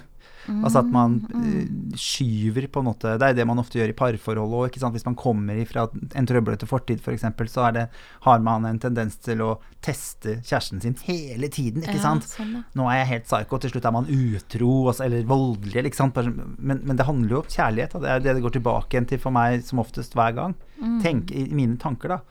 Altså 0.63 0.79
at 0.81 0.89
man 0.91 1.17
eh, 1.35 1.67
skyver 1.99 2.65
på 2.71 2.81
en 2.81 2.87
måte 2.89 3.11
Det 3.21 3.27
er 3.29 3.35
det 3.37 3.45
man 3.47 3.59
ofte 3.61 3.77
gjør 3.79 3.91
i 3.93 3.95
parforhold 3.97 4.55
òg. 4.59 4.77
Hvis 4.95 5.05
man 5.05 5.15
kommer 5.19 5.59
fra 5.69 5.87
en 6.17 6.25
trøblete 6.29 6.67
fortid 6.69 6.99
f.eks., 7.03 7.25
så 7.53 7.67
er 7.67 7.75
det, 7.75 7.83
har 8.25 8.39
man 8.45 8.65
en 8.65 8.79
tendens 8.81 9.17
til 9.23 9.41
å 9.45 9.51
teste 9.85 10.39
kjæresten 10.43 10.81
sin 10.83 10.95
hele 11.05 11.47
tiden. 11.53 11.83
ikke 11.83 11.95
Ja, 11.99 12.03
sant? 12.03 12.27
sånn, 12.27 12.51
ja. 12.57 12.63
Nå 12.75 12.89
er 12.91 13.01
jeg 13.03 13.09
helt 13.13 13.27
psycho, 13.29 13.59
til 13.63 13.71
slutt 13.75 13.85
er 13.85 13.95
man 13.95 14.09
utro 14.11 14.71
altså, 14.91 15.05
eller 15.05 15.23
voldelig. 15.29 15.85
Ikke 15.91 16.01
sant? 16.01 16.15
Men, 16.59 16.81
men 16.83 16.95
det 16.99 17.05
handler 17.07 17.37
jo 17.37 17.41
om 17.43 17.49
kjærlighet. 17.55 17.95
Det 18.01 18.09
er 18.15 18.19
det 18.25 18.35
det 18.39 18.43
går 18.47 18.57
tilbake 18.59 18.95
igjen 18.97 19.07
til 19.13 19.19
for 19.23 19.35
meg 19.35 19.63
som 19.67 19.79
oftest 19.83 20.13
hver 20.17 20.35
gang. 20.35 20.55
Mm. 20.81 20.99
Tenk 21.03 21.31
i 21.31 21.47
mine 21.55 21.77
tanker, 21.81 22.17
da. 22.17 22.21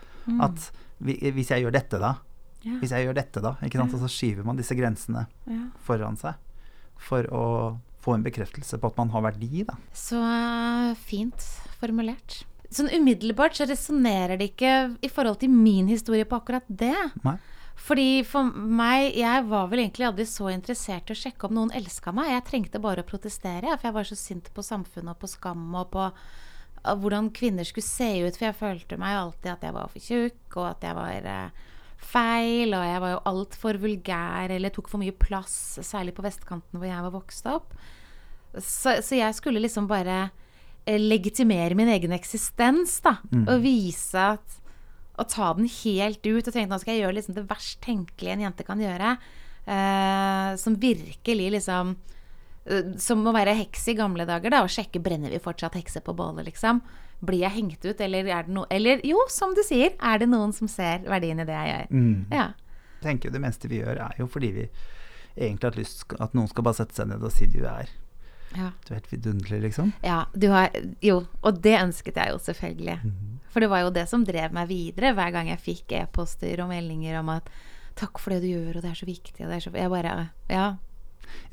At 0.45 0.71
hvis 1.01 1.49
jeg 1.55 1.63
gjør 1.65 1.73
dette, 1.79 1.99
da. 2.03 2.17
Ja. 2.67 2.75
Hvis 2.83 2.91
jeg 2.91 3.07
gjør 3.07 3.15
dette, 3.17 3.41
da. 3.41 3.55
Ikke 3.65 3.79
sant? 3.79 3.95
Og 3.95 4.01
så 4.03 4.09
skyver 4.11 4.45
man 4.45 4.59
disse 4.59 4.75
grensene 4.77 5.27
foran 5.87 6.17
seg. 6.21 6.35
For 6.99 7.23
å 7.31 7.45
få 8.09 8.17
en 8.17 8.25
bekreftelse 8.25 8.81
på 8.81 8.91
at 8.91 9.01
man 9.01 9.13
har 9.13 9.27
verdi, 9.29 9.67
da. 9.69 9.77
Så 9.93 10.19
eh, 10.25 10.97
fint 11.09 11.45
formulert. 11.79 12.43
Sånn 12.73 12.91
umiddelbart 12.93 13.57
så 13.57 13.65
resonnerer 13.69 14.41
det 14.41 14.51
ikke 14.53 14.73
i 15.05 15.09
forhold 15.13 15.41
til 15.41 15.53
min 15.53 15.89
historie 15.89 16.27
på 16.29 16.41
akkurat 16.41 16.67
det. 16.69 16.97
Nei. 17.25 17.39
Fordi 17.79 18.25
for 18.27 18.51
meg, 18.53 19.15
jeg 19.17 19.45
var 19.49 19.71
vel 19.71 19.85
egentlig 19.85 20.09
aldri 20.09 20.27
så 20.29 20.51
interessert 20.51 21.09
i 21.09 21.15
å 21.15 21.19
sjekke 21.19 21.47
om 21.47 21.55
noen 21.57 21.73
elska 21.79 22.13
meg. 22.13 22.33
Jeg 22.35 22.47
trengte 22.49 22.83
bare 22.83 23.05
å 23.05 23.09
protestere, 23.09 23.77
for 23.77 23.89
jeg 23.89 23.97
var 23.97 24.09
så 24.09 24.19
sint 24.19 24.51
på 24.53 24.65
samfunnet 24.67 25.15
og 25.15 25.23
på 25.23 25.31
skam 25.31 25.63
og 25.79 25.93
på 25.95 26.09
uh, 26.11 26.95
hvordan 26.99 27.31
kvinner 27.37 27.69
skulle 27.69 27.87
se 27.87 28.11
ut. 28.27 28.35
For 28.35 28.51
jeg 28.51 28.59
følte 28.59 28.99
meg 29.01 29.17
alltid 29.21 29.53
at 29.55 29.65
jeg 29.65 29.77
var 29.79 29.95
for 29.95 30.11
tjukk, 30.11 30.43
og 30.59 30.67
at 30.73 30.89
jeg 30.89 30.99
var 30.99 31.31
eh, 31.33 31.63
feil, 32.11 32.75
og 32.75 32.85
jeg 32.91 33.05
var 33.05 33.15
jo 33.15 33.23
altfor 33.33 33.81
vulgær 33.83 34.55
eller 34.55 34.75
tok 34.75 34.91
for 34.91 35.03
mye 35.03 35.15
plass, 35.15 35.79
særlig 35.87 36.17
på 36.19 36.27
vestkanten 36.27 36.83
hvor 36.83 36.91
jeg 36.91 37.07
var 37.07 37.15
vokst 37.15 37.49
opp. 37.51 37.73
Så, 38.65 38.99
så 39.05 39.19
jeg 39.19 39.35
skulle 39.37 39.61
liksom 39.63 39.87
bare 39.91 40.31
eh, 40.87 40.99
legitimere 41.01 41.75
min 41.79 41.89
egen 41.95 42.13
eksistens, 42.17 43.01
da. 43.05 43.17
Og 43.47 43.63
vise 43.65 44.19
at 44.37 44.57
Å 45.19 45.25
ta 45.27 45.49
den 45.59 45.67
helt 45.67 46.23
ut 46.23 46.47
og 46.47 46.55
tenke 46.55 46.71
nå 46.71 46.79
skal 46.79 46.95
jeg 46.95 47.03
gjøre 47.03 47.17
liksom 47.17 47.35
det 47.35 47.49
verst 47.51 47.81
tenkelige 47.83 48.37
en 48.37 48.45
jente 48.47 48.63
kan 48.65 48.79
gjøre. 48.79 49.17
eh, 49.67 50.57
som 50.57 50.77
virkelig 50.79 51.51
liksom 51.57 51.97
eh, 52.67 52.95
Som 52.99 53.27
å 53.27 53.33
være 53.35 53.57
heks 53.59 53.89
i 53.89 53.95
gamle 53.99 54.25
dager, 54.29 54.51
da. 54.51 54.63
Og 54.63 54.71
sjekke 54.71 55.03
brenner 55.03 55.31
vi 55.31 55.39
fortsatt 55.43 55.75
hekser 55.75 56.01
på 56.07 56.15
bålet, 56.15 56.47
liksom. 56.47 56.81
Blir 57.21 57.43
jeg 57.43 57.51
hengt 57.57 57.83
ut, 57.85 58.01
eller 58.01 58.29
er 58.31 58.47
det 58.47 58.55
noe 58.55 58.67
Eller 58.71 59.01
jo, 59.03 59.19
som 59.29 59.55
du 59.59 59.63
sier, 59.67 59.97
er 59.99 60.19
det 60.23 60.29
noen 60.31 60.53
som 60.55 60.69
ser 60.71 61.03
verdien 61.11 61.41
i 61.43 61.45
det 61.49 61.57
jeg 61.57 61.73
gjør? 61.75 61.91
Mm. 61.91 62.27
Ja. 62.31 62.49
Jeg 63.01 63.03
tenker 63.03 63.29
jo 63.29 63.33
det 63.35 63.43
meste 63.43 63.69
vi 63.71 63.81
gjør, 63.83 63.99
er 64.07 64.15
jo 64.23 64.27
fordi 64.31 64.53
vi 64.55 64.69
egentlig 65.37 65.69
har 65.69 65.77
lyst 65.79 66.15
at 66.19 66.33
noen 66.35 66.49
skal 66.51 66.65
bare 66.67 66.79
sette 66.81 66.95
seg 66.99 67.11
ned 67.11 67.23
og 67.23 67.31
si 67.35 67.47
du 67.47 67.61
er 67.67 67.91
ja. 68.57 68.71
Du 68.85 68.93
er 68.93 69.01
helt 69.01 69.11
vidunderlig, 69.13 69.61
liksom. 69.69 69.93
Ja, 70.03 70.25
du 70.33 70.49
har 70.53 70.71
Jo, 71.05 71.21
og 71.43 71.61
det 71.63 71.77
ønsket 71.81 72.17
jeg 72.17 72.33
jo 72.33 72.39
selvfølgelig. 72.43 72.99
Mhm. 73.05 73.35
For 73.49 73.65
det 73.65 73.71
var 73.71 73.81
jo 73.81 73.91
det 73.91 74.09
som 74.09 74.25
drev 74.25 74.53
meg 74.53 74.69
videre 74.69 75.15
hver 75.17 75.33
gang 75.33 75.49
jeg 75.49 75.61
fikk 75.61 75.93
e-poster 75.99 76.61
og 76.63 76.69
meldinger 76.69 77.19
om 77.21 77.29
at 77.33 77.49
'Takk 77.99 78.19
for 78.19 78.31
det 78.31 78.43
du 78.43 78.53
gjør, 78.53 78.77
og 78.77 78.83
det 78.83 78.91
er 78.93 78.95
så 78.95 79.07
viktig', 79.09 79.43
og 79.43 79.51
det 79.51 79.57
er 79.57 79.61
så 79.61 79.75
Jeg 79.75 79.91
bare 79.91 80.31
Ja. 80.49 80.77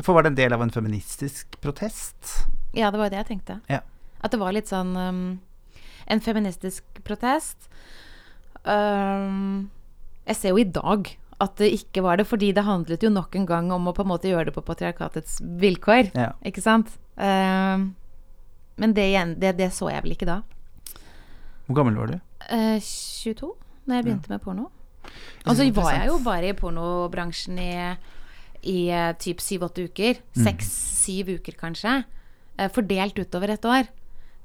For 0.02 0.14
var 0.14 0.24
det 0.24 0.32
en 0.32 0.36
del 0.36 0.54
av 0.54 0.62
en 0.62 0.70
feministisk 0.70 1.60
protest? 1.62 2.48
Ja, 2.74 2.92
det 2.92 3.00
var 3.00 3.06
jo 3.06 3.10
det 3.10 3.26
jeg 3.26 3.28
tenkte. 3.28 3.62
Ja. 3.70 3.80
At 4.22 4.32
det 4.32 4.40
var 4.40 4.54
litt 4.54 4.68
sånn 4.68 4.96
um, 4.96 5.40
En 6.08 6.22
feministisk 6.22 6.84
protest. 7.04 7.68
Um, 8.64 9.72
jeg 10.28 10.36
ser 10.36 10.50
jo 10.50 10.58
i 10.58 10.64
dag 10.64 11.18
at 11.44 11.58
det 11.60 11.72
ikke 11.76 12.04
var 12.06 12.20
det, 12.20 12.28
fordi 12.30 12.54
det 12.56 12.64
handlet 12.64 13.04
jo 13.04 13.12
nok 13.12 13.36
en 13.36 13.48
gang 13.50 13.72
om 13.76 13.90
å 13.90 13.94
på 13.96 14.06
en 14.06 14.12
måte 14.14 14.30
gjøre 14.30 14.50
det 14.50 14.56
på 14.56 14.64
patriarkatets 14.64 15.42
vilkår. 15.60 16.14
Ja. 16.16 16.32
Ikke 16.48 16.64
sant? 16.64 16.94
Uh, 17.20 17.92
men 18.80 18.96
det, 18.96 19.10
igjen, 19.12 19.36
det, 19.42 19.56
det 19.60 19.72
så 19.76 19.90
jeg 19.92 20.06
vel 20.06 20.16
ikke 20.16 20.30
da. 20.30 20.40
Hvor 21.68 21.82
gammel 21.82 22.00
var 22.00 22.14
du? 22.14 22.18
Uh, 22.48 22.80
22, 22.80 23.52
da 23.84 24.00
jeg 24.00 24.08
begynte 24.08 24.32
med 24.32 24.44
porno. 24.44 24.70
Og 25.46 25.58
så 25.58 25.68
var 25.76 25.92
jeg 26.00 26.10
jo 26.10 26.18
bare 26.24 26.50
i 26.50 26.58
pornobransjen 26.58 27.60
i, 27.62 27.74
i 28.66 28.80
eh, 28.90 29.12
typ 29.22 29.44
syv-åtte 29.44 29.84
uker. 29.86 30.18
Mm. 30.34 30.40
Seks-syv 30.48 31.36
uker, 31.38 31.54
kanskje. 31.60 32.00
Uh, 32.58 32.70
fordelt 32.74 33.20
utover 33.20 33.54
et 33.54 33.68
år. 33.70 33.92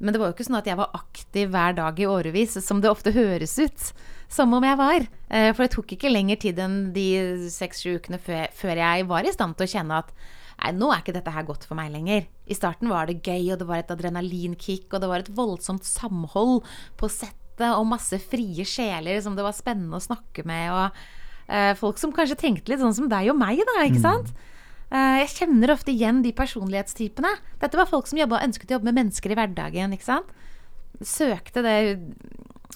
Men 0.01 0.13
det 0.13 0.21
var 0.21 0.31
jo 0.31 0.37
ikke 0.37 0.47
sånn 0.49 0.59
at 0.61 0.69
jeg 0.69 0.81
var 0.81 0.93
aktiv 0.97 1.51
hver 1.53 1.77
dag 1.79 1.99
i 2.01 2.09
årevis, 2.09 2.59
som 2.65 2.83
det 2.83 2.93
ofte 2.93 3.15
høres 3.17 3.57
ut 3.61 3.91
som 4.31 4.53
om 4.55 4.65
jeg 4.65 4.79
var. 4.79 5.07
Eh, 5.29 5.51
for 5.55 5.65
det 5.65 5.73
tok 5.75 5.97
ikke 5.97 6.13
lengre 6.13 6.39
tid 6.41 6.61
enn 6.63 6.79
de 6.95 7.07
seks-sju 7.51 7.97
ukene 7.99 8.21
før, 8.23 8.83
jeg 8.83 9.09
var 9.11 9.27
i 9.27 9.35
stand 9.35 9.59
til 9.59 9.67
å 9.67 9.75
kjenne 9.79 10.05
at 10.05 10.15
Nei, 10.61 10.75
nå 10.77 10.91
er 10.93 11.01
ikke 11.01 11.15
dette 11.17 11.33
her 11.33 11.47
godt 11.49 11.63
for 11.65 11.79
meg 11.79 11.89
lenger. 11.95 12.27
I 12.45 12.57
starten 12.57 12.91
var 12.93 13.09
det 13.09 13.23
gøy, 13.25 13.47
og 13.55 13.63
det 13.63 13.69
var 13.69 13.81
et 13.81 13.93
adrenalinkick, 13.95 14.91
og 14.93 15.01
det 15.01 15.09
var 15.09 15.23
et 15.23 15.31
voldsomt 15.33 15.87
samhold 15.89 16.67
på 17.01 17.09
settet, 17.09 17.71
og 17.73 17.89
masse 17.89 18.19
frie 18.29 18.67
sjeler 18.69 19.23
som 19.25 19.39
det 19.39 19.47
var 19.47 19.57
spennende 19.57 19.97
å 19.97 20.05
snakke 20.05 20.45
med, 20.49 20.67
og 20.69 21.01
eh, 21.49 21.73
folk 21.81 21.97
som 22.01 22.13
kanskje 22.13 22.37
tenkte 22.45 22.75
litt 22.75 22.85
sånn 22.85 22.97
som 22.97 23.09
deg 23.09 23.33
og 23.33 23.41
meg, 23.41 23.65
da, 23.65 23.79
ikke 23.89 24.05
sant? 24.05 24.35
Eh, 24.91 25.23
jeg 25.23 25.33
kjenner 25.39 25.73
ofte 25.73 25.95
igjen 25.95 26.21
de 26.25 26.35
personlighetstypene. 26.37 27.33
Dette 27.63 27.81
var 27.81 27.89
folk 27.89 28.11
som 28.11 28.21
jobbet, 28.21 28.45
ønsket 28.51 28.73
å 28.73 28.77
jobbe 28.77 28.91
med 28.91 29.01
mennesker 29.01 29.33
i 29.33 29.41
hverdagen, 29.41 29.97
ikke 29.97 30.11
sant? 30.11 30.33
Søkte 31.01 31.65
det 31.65 31.77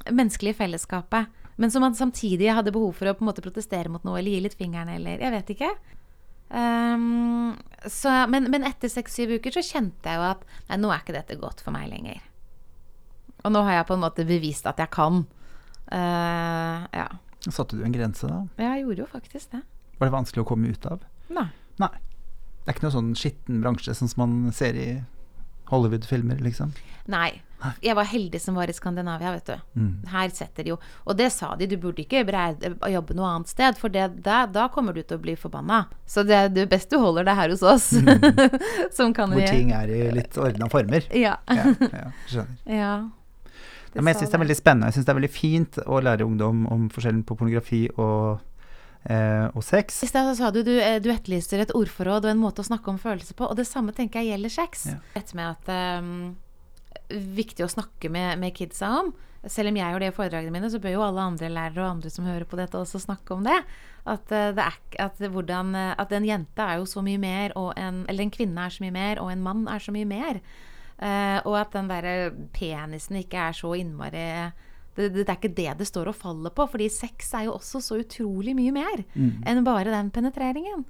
menneskelige 0.08 0.56
fellesskapet. 0.60 1.43
Men 1.56 1.70
som 1.70 1.84
man 1.84 1.94
samtidig 1.94 2.50
hadde 2.50 2.72
behov 2.74 2.96
for 2.98 3.10
å 3.10 3.14
på 3.14 3.24
en 3.24 3.30
måte 3.30 3.44
protestere 3.44 3.92
mot 3.92 4.02
noe, 4.06 4.18
eller 4.18 4.34
gi 4.34 4.42
litt 4.42 4.56
fingeren, 4.58 4.90
eller 4.96 5.22
Jeg 5.22 5.34
vet 5.34 5.52
ikke. 5.54 5.70
Um, 6.54 7.54
så, 7.90 8.12
men, 8.30 8.48
men 8.52 8.66
etter 8.68 8.90
seks-syv 8.92 9.36
uker 9.38 9.54
så 9.54 9.62
kjente 9.64 10.10
jeg 10.10 10.20
jo 10.20 10.26
at 10.28 10.44
nei, 10.68 10.78
nå 10.82 10.90
er 10.92 11.02
ikke 11.02 11.16
dette 11.16 11.38
godt 11.40 11.62
for 11.64 11.74
meg 11.74 11.88
lenger. 11.90 12.20
Og 13.44 13.52
nå 13.54 13.62
har 13.66 13.78
jeg 13.80 13.88
på 13.88 13.96
en 13.96 14.04
måte 14.04 14.26
bevist 14.28 14.66
at 14.70 14.80
jeg 14.82 14.92
kan. 14.94 15.24
Uh, 15.90 16.84
ja. 16.94 17.08
Satte 17.46 17.76
du 17.76 17.84
en 17.84 17.94
grense 17.94 18.28
da? 18.28 18.42
Jeg 18.60 18.84
gjorde 18.84 19.04
jo 19.04 19.08
faktisk 19.10 19.54
det. 19.54 19.62
Var 19.98 20.08
det 20.08 20.14
vanskelig 20.14 20.44
å 20.44 20.48
komme 20.48 20.72
ut 20.72 20.86
av? 20.90 21.04
Nei. 21.34 21.48
Nei. 21.82 21.92
Det 22.64 22.70
er 22.70 22.78
ikke 22.78 22.86
noe 22.86 22.96
sånn 22.96 23.12
skitten 23.18 23.60
bransje 23.60 23.94
sånn 23.96 24.10
som 24.10 24.22
man 24.24 24.54
ser 24.56 24.78
i 24.80 24.88
Hollywood-filmer, 25.70 26.40
liksom? 26.44 26.72
Nei. 27.10 27.42
Jeg 27.80 27.96
var 27.96 28.04
heldig 28.04 28.40
som 28.42 28.58
var 28.58 28.68
i 28.68 28.74
Skandinavia, 28.76 29.30
vet 29.32 29.46
du. 29.48 29.80
Mm. 29.80 29.92
Her 30.12 30.32
setter 30.36 30.66
de 30.66 30.74
jo 30.74 30.78
Og 31.08 31.16
det 31.16 31.30
sa 31.32 31.54
de, 31.56 31.68
du 31.70 31.78
burde 31.80 32.04
ikke 32.04 32.20
jobbe 32.92 33.16
noe 33.16 33.30
annet 33.30 33.48
sted, 33.48 33.78
for 33.80 33.92
det, 33.92 34.10
da, 34.24 34.44
da 34.50 34.66
kommer 34.72 34.92
du 34.92 35.02
til 35.02 35.16
å 35.16 35.22
bli 35.22 35.36
forbanna. 35.40 35.86
Så 36.06 36.26
det, 36.28 36.42
er 36.52 36.70
best 36.70 36.92
du 36.92 36.98
holder 37.00 37.24
deg 37.24 37.38
her 37.38 37.54
hos 37.54 37.64
oss. 37.64 37.90
som 38.96 39.14
kan 39.16 39.32
Hvor 39.32 39.40
vi 39.40 39.48
ting 39.48 39.72
er 39.76 39.88
i 39.88 40.06
litt 40.14 40.36
ordna 40.40 40.68
former. 40.72 41.08
Ja. 41.24 41.38
Ja, 41.48 41.70
ja, 41.80 42.08
skjønner. 42.28 42.56
ja. 42.80 42.94
Ja, 43.94 44.02
men 44.02 44.10
jeg 44.10 44.18
syns 44.18 44.32
det 44.32 44.36
er 44.36 44.42
veldig 44.42 44.56
spennende. 44.58 44.88
Jeg 44.90 44.96
syns 44.96 45.06
det 45.06 45.12
er 45.12 45.18
veldig 45.20 45.32
fint 45.32 45.78
å 45.86 46.00
lære 46.02 46.26
ungdom 46.26 46.64
om 46.74 46.88
forskjellen 46.92 47.22
på 47.24 47.36
pornografi 47.38 47.84
og, 47.94 48.42
eh, 49.10 49.46
og 49.52 49.64
sex. 49.64 50.02
I 50.04 50.08
stad 50.10 50.30
sa 50.38 50.50
du 50.54 50.62
du, 50.66 50.72
eh, 50.80 51.00
du 51.02 51.10
etterlyser 51.12 51.64
et 51.64 51.74
ordforråd 51.76 52.26
og 52.26 52.32
en 52.32 52.40
måte 52.40 52.64
å 52.64 52.68
snakke 52.68 52.92
om 52.92 53.00
følelser 53.00 53.36
på, 53.38 53.48
og 53.48 53.58
det 53.58 53.68
samme 53.68 53.94
tenker 53.96 54.22
jeg 54.22 54.34
gjelder 54.34 54.54
sex. 54.54 54.88
Ja. 54.92 54.98
Dette 55.16 55.38
med 55.38 55.52
at 55.52 56.00
um, 56.00 56.34
Viktig 57.14 57.66
å 57.66 57.68
snakke 57.68 58.08
med, 58.08 58.38
med 58.40 58.54
kidsa 58.56 58.88
om. 59.02 59.10
Selv 59.44 59.68
om 59.68 59.76
jeg 59.76 59.92
gjør 59.92 60.00
det 60.00 60.08
i 60.08 60.14
foredragene 60.16 60.54
mine, 60.54 60.70
så 60.72 60.80
bør 60.80 60.94
jo 60.94 61.02
alle 61.04 61.24
andre 61.28 61.50
lærere 61.52 61.82
og 61.82 61.98
andre 61.98 62.10
som 62.10 62.24
hører 62.24 62.46
på 62.48 62.56
dette, 62.56 62.80
også 62.80 63.02
snakke 63.02 63.34
om 63.36 63.44
det. 63.44 63.58
At, 64.08 64.24
uh, 64.32 64.52
det 64.56 64.64
er, 64.64 64.78
at, 65.04 65.20
hvordan, 65.20 65.74
eh, 65.76 65.90
at 66.00 66.12
en 66.16 66.28
jente 66.28 66.64
er 66.64 66.80
jo 66.80 66.88
så 66.88 67.04
mye 67.04 67.20
mer, 67.20 67.52
og 67.60 67.74
en, 67.80 68.04
eller 68.08 68.24
en 68.24 68.32
kvinne 68.32 68.64
er 68.64 68.72
så 68.72 68.84
mye 68.86 68.94
mer, 68.94 69.20
og 69.20 69.32
en 69.32 69.44
mann 69.44 69.66
er 69.68 69.84
så 69.84 69.92
mye 69.94 70.08
mer. 70.08 70.40
Uh, 70.94 71.42
og 71.44 71.58
at 71.60 71.74
den 71.74 71.90
derre 71.90 72.30
penisen 72.54 73.18
ikke 73.20 73.50
er 73.50 73.56
så 73.58 73.74
innmari 73.76 74.28
det, 74.96 75.10
det, 75.14 75.28
er 75.28 75.38
ikke 75.38 75.54
det 75.56 75.70
det 75.80 75.88
står 75.90 76.10
og 76.10 76.18
faller 76.18 76.54
på, 76.54 76.66
fordi 76.70 76.90
sex 76.92 77.32
er 77.34 77.48
jo 77.48 77.56
også 77.56 77.82
så 77.82 78.00
utrolig 78.02 78.54
mye 78.58 78.74
mer 78.74 79.04
enn 79.14 79.64
bare 79.66 79.90
den 79.90 80.12
penetreringen. 80.14 80.84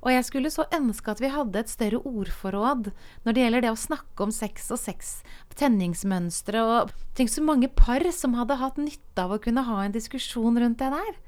Og 0.00 0.14
jeg 0.14 0.24
skulle 0.24 0.52
så 0.52 0.64
ønske 0.72 1.12
at 1.12 1.20
vi 1.20 1.28
hadde 1.32 1.60
et 1.60 1.72
større 1.72 2.00
ordforråd 2.08 2.88
når 3.26 3.36
det 3.36 3.42
gjelder 3.42 3.64
det 3.66 3.72
å 3.74 3.80
snakke 3.80 4.24
om 4.24 4.32
sex 4.32 4.70
og 4.72 4.80
sex, 4.80 5.18
tenningsmønstre 5.60 6.62
og 6.64 6.94
Tenk 7.18 7.32
så 7.32 7.42
mange 7.44 7.68
par 7.68 8.06
som 8.16 8.38
hadde 8.38 8.56
hatt 8.62 8.78
nytte 8.80 9.26
av 9.26 9.34
å 9.34 9.40
kunne 9.42 9.66
ha 9.66 9.82
en 9.84 9.92
diskusjon 9.92 10.56
rundt 10.56 10.80
det 10.80 10.88
der. 10.94 11.18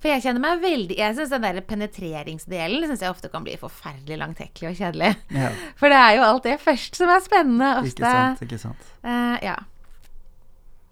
For 0.00 0.08
jeg 0.08 0.24
kjenner 0.24 0.40
meg 0.40 0.62
veldig 0.62 0.96
Jeg 0.96 1.16
syns 1.16 1.32
den 1.32 1.44
der 1.44 1.60
penetreringsdelen 1.64 2.86
synes 2.88 3.02
jeg 3.04 3.12
ofte 3.12 3.30
kan 3.32 3.44
bli 3.44 3.56
forferdelig 3.60 4.20
langtekkelig 4.20 4.70
og 4.72 4.78
kjedelig. 4.80 5.10
Ja, 5.32 5.50
For 5.80 5.92
det 5.92 6.00
er 6.00 6.14
jo 6.18 6.26
alt 6.28 6.48
det 6.48 6.56
først 6.60 7.00
som 7.00 7.12
er 7.12 7.24
spennende. 7.24 7.72
Ofte. 7.80 7.92
ikke 7.94 8.12
sant, 8.12 8.44
ikke 8.46 8.62
sant. 8.64 8.88
Uh, 9.04 9.36
ja. 9.44 9.56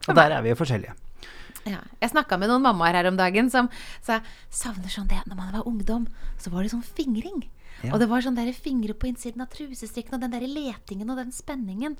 Og 0.09 0.19
der 0.19 0.35
er 0.37 0.43
vi 0.45 0.53
jo 0.53 0.59
forskjellige. 0.59 0.97
Ja. 1.69 1.83
Jeg 2.01 2.13
snakka 2.15 2.39
med 2.41 2.51
noen 2.51 2.65
mammaer 2.65 2.97
her 2.97 3.11
om 3.11 3.19
dagen 3.19 3.51
som 3.53 3.69
sa 4.05 4.21
savner 4.49 4.91
sånn 4.93 5.09
det 5.11 5.21
når 5.27 5.37
man 5.37 5.55
var 5.55 5.69
ungdom. 5.69 6.09
Så 6.41 6.53
var 6.55 6.65
det 6.65 6.73
sånn 6.73 6.87
fingring. 6.87 7.45
Ja. 7.85 7.93
Og 7.93 8.01
det 8.03 8.09
var 8.11 8.25
sånn 8.25 8.39
der 8.39 8.51
fingre 8.57 8.97
på 8.97 9.11
innsiden 9.11 9.45
av 9.45 9.53
trusestrikken 9.53 10.17
og 10.17 10.25
den 10.25 10.35
der 10.35 10.47
letingen 10.49 11.13
og 11.13 11.21
den 11.21 11.35
spenningen. 11.35 11.99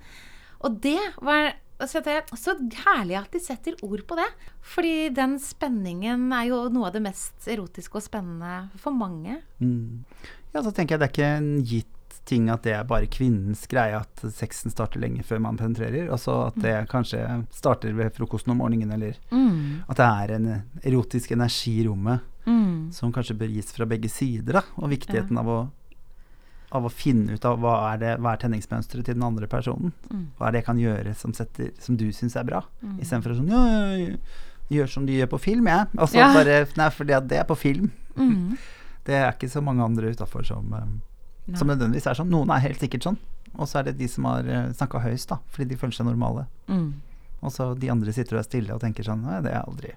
Og 0.65 0.81
det 0.83 0.99
var 1.23 1.53
så, 1.87 2.01
det, 2.03 2.25
så 2.35 2.57
herlig 2.83 3.21
at 3.21 3.35
de 3.35 3.43
setter 3.43 3.77
ord 3.87 4.03
på 4.09 4.19
det. 4.19 4.27
Fordi 4.75 5.11
den 5.15 5.37
spenningen 5.43 6.27
er 6.35 6.49
jo 6.51 6.65
noe 6.75 6.89
av 6.89 6.97
det 6.97 7.05
mest 7.05 7.47
erotiske 7.51 8.01
og 8.01 8.07
spennende 8.09 8.81
for 8.83 8.95
mange. 8.95 9.39
Mm. 9.63 10.03
Ja, 10.55 10.65
så 10.65 10.73
tenker 10.73 10.97
jeg 10.97 11.03
det 11.03 11.09
er 11.09 11.15
ikke 11.15 11.31
en 11.37 11.53
gitt 11.63 11.95
ting 12.29 12.51
at 12.53 12.63
det 12.67 12.75
er 12.77 12.85
bare 12.89 13.09
kvinnens 13.11 13.65
greie 13.71 13.97
at 13.97 14.23
sexen 14.37 14.71
starter 14.71 15.01
lenge 15.01 15.25
før 15.25 15.41
man 15.41 15.57
penetrerer. 15.59 16.11
Altså 16.13 16.35
at 16.51 16.59
det 16.61 16.75
kanskje 16.93 17.23
starter 17.57 17.95
ved 17.97 18.13
frokosten 18.17 18.53
om 18.53 18.61
morgenen, 18.61 18.93
eller 18.95 19.17
at 19.89 19.97
det 19.97 20.09
er 20.09 20.35
en 20.37 20.49
erotisk 20.85 21.33
energi 21.37 21.79
i 21.83 21.87
rommet 21.89 22.21
Mm. 22.49 22.89
som 22.97 23.11
kanskje 23.13 23.35
bør 23.37 23.51
gis 23.53 23.75
fra 23.77 23.85
begge 23.85 24.09
sider, 24.09 24.55
da. 24.57 24.63
Og 24.81 24.89
viktigheten 24.89 25.37
av, 25.37 25.49
å, 25.53 25.57
av 26.73 26.87
å 26.89 26.89
finne 26.89 27.35
ut 27.37 27.45
av 27.45 27.59
hva 27.61 27.75
er, 27.91 27.99
det, 28.01 28.13
hva 28.25 28.33
er 28.33 28.41
tenningsmønsteret 28.41 29.05
til 29.05 29.19
den 29.19 29.27
andre 29.27 29.45
personen. 29.53 29.93
Mm. 30.09 30.23
Hva 30.39 30.47
er 30.49 30.55
det 30.57 30.63
jeg 30.63 30.67
kan 30.71 30.81
gjøre 30.81 31.13
som, 31.21 31.35
setter, 31.37 31.75
som 31.79 31.99
du 32.01 32.07
syns 32.17 32.39
er 32.41 32.47
bra, 32.49 32.63
istedenfor 33.03 33.35
å 33.35 33.37
sånn 33.43 33.53
ja, 33.53 33.61
ja, 33.69 33.83
ja, 34.01 34.17
gjør 34.79 34.89
som 34.95 35.05
de 35.11 35.19
gjør 35.19 35.29
på 35.35 35.43
film, 35.45 35.69
jeg. 35.69 35.91
Altså 35.99 36.17
Ja. 36.23 36.31
bare 36.33 36.57
Nei, 36.81 36.89
fordi 36.97 37.17
at 37.19 37.29
det 37.29 37.43
er 37.43 37.45
på 37.53 37.57
film. 37.59 37.91
Mm. 38.17 38.57
Det 39.09 39.15
er 39.17 39.31
ikke 39.33 39.49
så 39.53 39.61
mange 39.65 39.85
andre 39.85 40.11
utafor 40.17 40.45
som, 40.45 40.73
eh, 40.73 40.89
Nei. 41.49 41.57
som 41.59 41.69
nødvendigvis 41.71 42.07
er 42.11 42.15
sånn. 42.19 42.29
Noen 42.33 42.51
er 42.53 42.61
helt 42.67 42.81
sikkert 42.83 43.07
sånn. 43.09 43.19
Og 43.57 43.67
så 43.71 43.79
er 43.81 43.89
det 43.89 43.97
de 43.99 44.09
som 44.13 44.27
har 44.29 44.45
snakka 44.77 45.01
høyest, 45.03 45.29
da, 45.33 45.39
fordi 45.51 45.71
de 45.71 45.77
føler 45.81 45.97
seg 45.97 46.07
normale. 46.07 46.45
Mm. 46.69 46.91
Og 47.41 47.53
så 47.55 47.71
de 47.79 47.89
andre 47.91 48.13
sitter 48.13 48.37
og 48.37 48.43
er 48.43 48.49
stille 48.49 48.75
og 48.75 48.81
tenker 48.83 49.07
sånn 49.07 49.23
Nei, 49.25 49.39
det 49.45 49.53
har 49.55 49.63
jeg 49.63 49.69
aldri, 49.73 49.93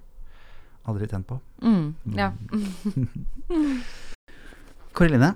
aldri 0.87 1.07
tent 1.11 1.27
på. 1.27 1.39
Mm. 1.61 1.95
Ja. 2.15 2.31
Kåre 4.93 5.35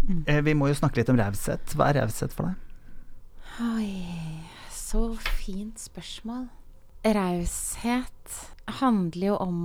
Mm. 0.00 0.24
eh, 0.26 0.40
vi 0.40 0.54
må 0.56 0.68
jo 0.70 0.74
snakke 0.78 0.96
litt 0.96 1.10
om 1.12 1.18
raushet. 1.20 1.74
Hva 1.76 1.90
er 1.90 1.98
raushet 2.00 2.32
for 2.32 2.48
deg? 2.48 2.54
Oi, 3.60 4.40
så 4.72 5.02
fint 5.20 5.76
spørsmål. 5.76 6.46
Raushet 7.04 8.38
handler 8.80 9.26
jo 9.26 9.36
om 9.44 9.60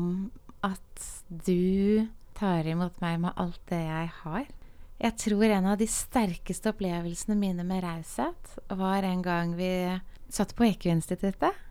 at 0.62 1.06
du 1.30 2.08
tar 2.36 2.68
imot 2.68 3.00
meg 3.00 3.22
med 3.24 3.32
alt 3.40 3.62
det 3.72 3.80
jeg 3.80 4.12
har. 4.26 4.46
Jeg 5.02 5.18
tror 5.20 5.44
en 5.52 5.68
av 5.74 5.80
de 5.80 5.88
sterkeste 5.92 6.72
opplevelsene 6.72 7.36
mine 7.36 7.66
med 7.68 7.84
raushet 7.84 8.58
var 8.72 9.04
en 9.04 9.22
gang 9.26 9.56
vi 9.58 9.70
satt 10.32 10.56
på 10.56 10.68
EQ-instituttet. 10.70 11.64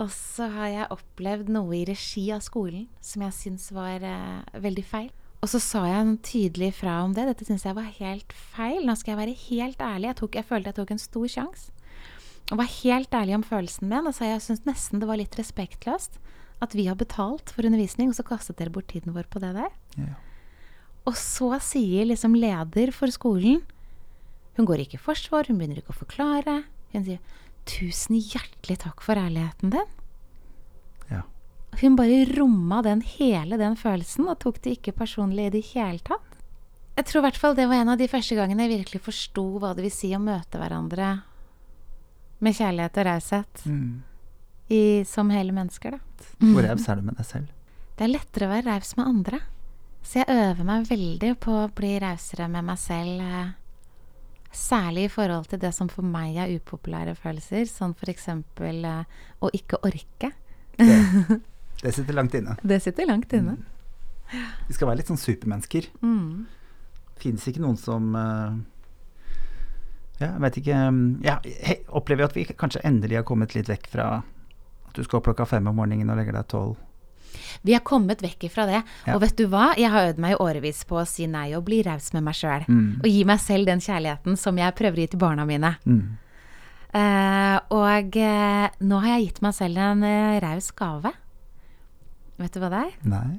Og 0.00 0.08
så 0.14 0.48
har 0.54 0.70
jeg 0.72 0.92
opplevd 0.94 1.50
noe 1.52 1.74
i 1.76 1.84
regi 1.86 2.30
av 2.34 2.42
skolen 2.42 2.88
som 3.04 3.22
jeg 3.26 3.36
syns 3.36 3.68
var 3.76 4.02
eh, 4.02 4.60
veldig 4.64 4.84
feil. 4.86 5.10
Og 5.40 5.48
så 5.52 5.60
sa 5.62 5.84
jeg 5.88 6.06
noe 6.08 6.24
tydelig 6.24 6.72
fra 6.80 6.98
om 7.04 7.12
det. 7.16 7.26
Dette 7.28 7.46
syns 7.48 7.66
jeg 7.68 7.76
var 7.76 7.86
helt 8.00 8.32
feil. 8.32 8.82
Nå 8.84 8.96
skal 8.98 9.14
jeg 9.14 9.20
være 9.20 9.36
helt 9.44 9.84
ærlig. 9.84 10.08
Jeg, 10.10 10.18
tok, 10.20 10.40
jeg 10.40 10.48
følte 10.48 10.72
jeg 10.72 10.78
tok 10.80 10.94
en 10.94 11.02
stor 11.04 11.30
sjanse. 11.36 11.76
Og 12.50 12.58
var 12.58 12.72
helt 12.80 13.14
ærlig 13.14 13.36
om 13.38 13.46
følelsen 13.46 13.88
min. 13.92 14.08
Og 14.08 14.16
sa 14.16 14.28
jeg 14.28 14.42
syns 14.44 14.66
nesten 14.68 15.00
det 15.00 15.08
var 15.08 15.20
litt 15.20 15.38
respektløst 15.38 16.18
at 16.60 16.74
vi 16.76 16.90
har 16.90 16.98
betalt 17.00 17.54
for 17.54 17.64
undervisning, 17.64 18.10
og 18.12 18.18
så 18.18 18.24
kastet 18.26 18.58
dere 18.58 18.72
bort 18.74 18.90
tiden 18.92 19.14
vår 19.16 19.30
på 19.32 19.40
det 19.40 19.54
der. 19.56 19.70
Ja. 19.96 20.18
Og 21.08 21.16
så 21.16 21.54
sier 21.64 22.04
liksom 22.10 22.34
leder 22.36 22.92
for 22.92 23.10
skolen 23.14 23.62
Hun 24.58 24.66
går 24.68 24.82
ikke 24.84 24.98
i 24.98 25.00
forsvar, 25.00 25.46
hun 25.48 25.56
begynner 25.60 25.80
ikke 25.80 25.94
å 25.94 26.00
forklare. 26.02 26.56
Hun 26.92 27.04
sier 27.06 27.20
'tusen 27.64 28.16
hjertelig 28.18 28.78
takk 28.82 29.00
for 29.00 29.14
ærligheten 29.16 29.70
din'. 29.70 29.94
Ja. 31.10 31.22
Hun 31.80 31.96
bare 31.96 32.24
romma 32.36 32.82
den 32.82 33.00
hele 33.00 33.56
den 33.56 33.76
følelsen 33.76 34.28
og 34.28 34.40
tok 34.40 34.60
det 34.62 34.78
ikke 34.78 34.92
personlig 34.98 35.46
i 35.46 35.54
det 35.54 35.64
hele 35.72 35.98
tatt. 36.02 36.26
Jeg 36.96 37.06
tror 37.06 37.20
i 37.22 37.26
hvert 37.28 37.40
fall 37.40 37.54
det 37.54 37.68
var 37.68 37.80
en 37.80 37.88
av 37.94 37.98
de 37.98 38.08
første 38.08 38.36
gangene 38.36 38.66
jeg 38.66 38.80
virkelig 38.80 39.00
forsto 39.00 39.44
hva 39.60 39.74
det 39.76 39.82
vil 39.86 39.94
si 39.94 40.10
å 40.12 40.20
møte 40.20 40.58
hverandre 40.58 41.22
med 42.40 42.56
kjærlighet 42.56 42.98
og 42.98 43.06
raushet 43.06 43.64
Mm. 43.66 45.04
som 45.06 45.30
hele 45.30 45.52
mennesker, 45.52 45.90
da. 45.92 45.98
Hvor 46.40 46.62
raus 46.68 46.88
er 46.88 46.96
du 46.96 47.02
med 47.02 47.16
deg 47.16 47.26
selv? 47.26 47.48
Det 47.96 48.04
er 48.04 48.12
lettere 48.18 48.46
å 48.46 48.50
være 48.50 48.66
raus 48.74 48.96
med 48.96 49.06
andre. 49.06 49.40
Så 50.02 50.22
jeg 50.22 50.32
øver 50.32 50.64
meg 50.66 50.86
veldig 50.88 51.34
på 51.44 51.54
å 51.64 51.70
bli 51.76 51.94
rausere 52.02 52.48
med 52.50 52.64
meg 52.70 52.78
selv. 52.80 53.20
eh, 53.20 53.50
Særlig 54.50 55.04
i 55.06 55.08
forhold 55.12 55.46
til 55.46 55.60
det 55.62 55.70
som 55.76 55.86
for 55.88 56.02
meg 56.02 56.34
er 56.42 56.50
upopulære 56.58 57.12
følelser, 57.14 57.68
som 57.70 57.92
f.eks. 57.94 58.24
Eh, 58.28 59.04
å 59.40 59.50
ikke 59.54 59.78
orke. 59.86 60.32
Det, 60.80 60.96
det 61.84 61.92
sitter 61.94 62.16
langt 62.16 62.34
inne. 62.34 62.56
Det 62.62 62.80
sitter 62.82 63.06
langt 63.06 63.32
inne. 63.36 63.58
Vi 64.66 64.74
skal 64.74 64.88
være 64.90 65.02
litt 65.02 65.10
sånn 65.12 65.20
supermennesker. 65.20 65.86
Mm. 66.02 66.46
Fins 67.20 67.46
ikke 67.50 67.62
noen 67.62 67.76
som 67.78 68.10
eh, 68.16 68.58
Ja, 70.20 70.32
jeg 70.34 70.42
vet 70.44 70.58
ikke 70.60 70.76
ja, 71.26 71.38
he- 71.66 71.80
Opplever 71.96 72.26
at 72.26 72.34
vi 72.36 72.44
kanskje 72.50 72.82
endelig 72.84 73.20
har 73.20 73.26
kommet 73.28 73.54
litt 73.56 73.68
vekk 73.70 73.86
fra 73.92 74.06
at 74.20 74.96
du 74.98 75.02
skal 75.04 75.20
opp 75.20 75.28
klokka 75.30 75.46
fem 75.46 75.68
om 75.70 75.76
morgenen 75.78 76.10
og 76.10 76.18
legger 76.18 76.34
deg 76.40 76.48
tolv. 76.50 76.74
Vi 77.66 77.74
har 77.76 77.84
kommet 77.86 78.22
vekk 78.24 78.48
ifra 78.48 78.66
det. 78.68 78.80
Ja. 79.06 79.14
Og 79.16 79.22
vet 79.24 79.36
du 79.38 79.46
hva? 79.50 79.70
Jeg 79.78 79.92
har 79.92 80.10
øvd 80.10 80.20
meg 80.22 80.34
i 80.34 80.40
årevis 80.42 80.82
på 80.88 81.00
å 81.00 81.06
si 81.08 81.28
nei 81.30 81.50
og 81.58 81.66
bli 81.68 81.82
raus 81.86 82.10
med 82.16 82.24
meg 82.26 82.38
sjøl. 82.38 82.66
Mm. 82.68 83.00
Og 83.02 83.08
gi 83.10 83.22
meg 83.28 83.42
selv 83.42 83.70
den 83.70 83.82
kjærligheten 83.84 84.38
som 84.40 84.58
jeg 84.60 84.76
prøver 84.78 85.00
å 85.00 85.04
gi 85.04 85.12
til 85.14 85.22
barna 85.22 85.46
mine. 85.48 85.74
Mm. 85.84 86.02
Uh, 86.90 87.58
og 87.70 88.16
uh, 88.18 88.66
nå 88.82 89.02
har 89.04 89.12
jeg 89.14 89.28
gitt 89.28 89.44
meg 89.46 89.54
selv 89.54 89.78
en 89.78 90.02
uh, 90.02 90.40
raus 90.42 90.72
gave. 90.74 91.12
Vet 92.40 92.56
du 92.56 92.62
hva 92.62 92.72
det 92.72 92.80
er? 92.88 92.96
Nei. 93.12 93.38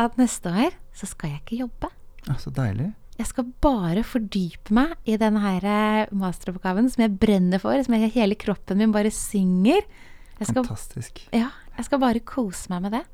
At 0.00 0.16
neste 0.20 0.48
år 0.48 0.76
så 0.96 1.08
skal 1.10 1.34
jeg 1.34 1.42
ikke 1.42 1.60
jobbe. 1.66 1.90
Ja, 2.28 2.38
så 2.40 2.52
deilig. 2.54 2.92
Jeg 3.20 3.28
skal 3.28 3.50
bare 3.60 4.04
fordype 4.06 4.72
meg 4.72 4.94
i 5.04 5.18
denne 5.20 5.42
her 5.42 6.08
masteroppgaven 6.16 6.88
som 6.88 7.02
jeg 7.04 7.18
brenner 7.20 7.60
for, 7.60 7.76
som 7.84 7.98
jeg, 7.98 8.14
hele 8.14 8.38
kroppen 8.40 8.80
min 8.80 8.94
bare 8.94 9.12
synger. 9.12 9.84
Skal, 10.40 10.62
Fantastisk. 10.62 11.20
ja, 11.36 11.50
jeg 11.80 11.88
skal 11.88 12.02
bare 12.02 12.20
kose 12.28 12.68
meg 12.72 12.84
med 12.86 12.92
det. 12.98 13.04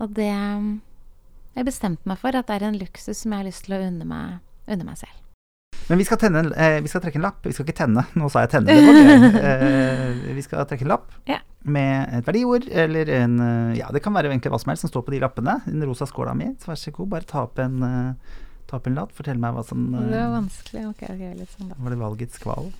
Og 0.00 0.14
det 0.16 0.30
mm, 0.32 0.70
Jeg 1.58 1.66
bestemte 1.66 2.06
meg 2.08 2.20
for 2.22 2.36
at 2.38 2.46
det 2.48 2.56
er 2.60 2.68
en 2.70 2.78
luksus 2.78 3.18
som 3.24 3.32
jeg 3.34 3.42
har 3.42 3.48
lyst 3.50 3.66
til 3.66 3.74
å 3.76 3.82
unne 3.82 4.06
meg, 4.06 4.38
unne 4.70 4.86
meg 4.86 4.96
selv. 5.00 5.16
Men 5.90 5.98
vi 5.98 6.04
skal, 6.06 6.20
tenne, 6.22 6.44
eh, 6.54 6.76
vi 6.84 6.90
skal 6.92 7.02
trekke 7.02 7.18
en 7.18 7.24
lapp. 7.26 7.40
Vi 7.42 7.50
skal 7.56 7.66
ikke 7.66 7.80
tenne, 7.80 8.04
nå 8.14 8.28
sa 8.30 8.44
jeg 8.44 8.52
tenne. 8.52 8.70
Det. 8.70 9.40
Eh, 9.50 10.34
vi 10.36 10.42
skal 10.46 10.62
trekke 10.70 10.84
en 10.86 10.92
lapp 10.92 11.08
Ja. 11.26 11.40
med 11.66 12.12
et 12.20 12.28
verdiord, 12.28 12.68
eller 12.70 13.10
en 13.16 13.34
eh, 13.42 13.78
Ja, 13.80 13.88
det 13.90 14.02
kan 14.04 14.14
være 14.14 14.30
egentlig 14.30 14.52
hva 14.54 14.60
som 14.62 14.70
helst 14.70 14.86
som 14.86 14.92
står 14.92 15.02
på 15.08 15.14
de 15.16 15.20
lappene. 15.24 15.56
Den 15.66 15.82
rosa 15.90 16.06
skåla 16.06 16.36
mi. 16.38 16.52
Så 16.62 16.70
vær 16.70 16.78
så 16.78 16.92
god, 16.94 17.10
bare 17.16 17.26
ta 17.26 17.42
opp 17.48 17.58
en, 17.58 17.82
eh, 17.82 18.38
ta 18.70 18.78
opp 18.78 18.86
en 18.86 18.94
lapp. 19.00 19.10
Fortell 19.18 19.40
meg 19.42 19.56
hva 19.58 19.66
som 19.66 19.88
Det 19.90 20.04
var 20.06 20.20
eh, 20.20 20.34
vanskelig. 20.38 20.84
Ok, 20.92 21.02
ok, 21.10 21.24
litt 21.42 21.56
sånn 21.58 21.72
da. 21.74 21.80
Var 21.82 21.96
det 21.96 22.00
valgets 22.06 22.38
kval? 22.46 22.70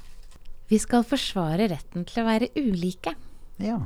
Vi 0.70 0.78
skal 0.78 1.02
forsvare 1.02 1.66
retten 1.72 2.06
til 2.06 2.22
å 2.22 2.28
være 2.30 2.52
ulike. 2.62 3.16
Ja. 3.58 3.80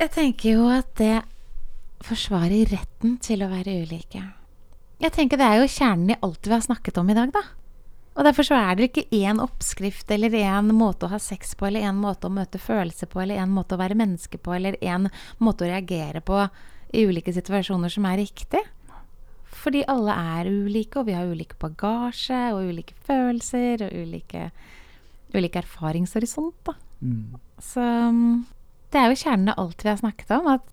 Jeg 0.00 0.12
tenker 0.14 0.54
jo 0.54 0.68
at 0.72 0.94
det 0.96 1.18
forsvarer 2.08 2.70
retten 2.72 3.18
til 3.20 3.42
å 3.44 3.50
være 3.50 3.82
ulike. 3.82 4.22
Jeg 5.00 5.12
tenker 5.12 5.36
det 5.36 5.44
er 5.44 5.58
jo 5.60 5.72
kjernen 5.72 6.14
i 6.14 6.20
alt 6.24 6.46
vi 6.46 6.54
har 6.54 6.62
snakket 6.64 7.00
om 7.02 7.10
i 7.12 7.16
dag, 7.16 7.32
da. 7.34 7.42
Og 8.16 8.24
derfor 8.24 8.46
så 8.48 8.56
er 8.56 8.76
det 8.76 8.88
ikke 8.88 9.18
én 9.20 9.42
oppskrift 9.44 10.08
eller 10.12 10.32
én 10.40 10.70
måte 10.76 11.04
å 11.04 11.12
ha 11.12 11.18
sex 11.20 11.52
på, 11.52 11.68
eller 11.68 11.84
én 11.88 12.00
måte 12.00 12.28
å 12.28 12.32
møte 12.32 12.60
følelser 12.60 13.10
på, 13.12 13.20
eller 13.20 13.42
én 13.42 13.52
måte 13.52 13.76
å 13.76 13.80
være 13.80 13.96
menneske 13.96 14.40
på, 14.40 14.54
eller 14.56 14.78
én 14.80 15.08
måte 15.38 15.66
å 15.66 15.70
reagere 15.70 16.22
på 16.24 16.46
i 16.96 17.04
ulike 17.06 17.34
situasjoner 17.36 17.92
som 17.92 18.08
er 18.08 18.22
riktig. 18.22 18.62
Fordi 19.60 19.82
alle 19.92 20.14
er 20.16 20.48
ulike, 20.48 21.02
og 21.02 21.10
vi 21.10 21.16
har 21.18 21.28
ulik 21.28 21.52
bagasje, 21.60 22.40
og 22.54 22.70
ulike 22.72 22.96
følelser, 23.04 23.84
og 23.84 24.00
ulike, 24.00 24.48
ulike 25.36 25.60
erfaringshorisont, 25.60 26.56
da. 26.70 26.76
Mm. 27.04 27.36
Så 27.60 27.84
um, 27.84 28.40
det 28.90 29.00
er 29.00 29.10
jo 29.10 29.18
kjernen 29.22 29.52
av 29.52 29.62
alt 29.62 29.84
vi 29.84 29.90
har 29.90 30.00
snakket 30.00 30.32
om. 30.36 30.48
At, 30.56 30.64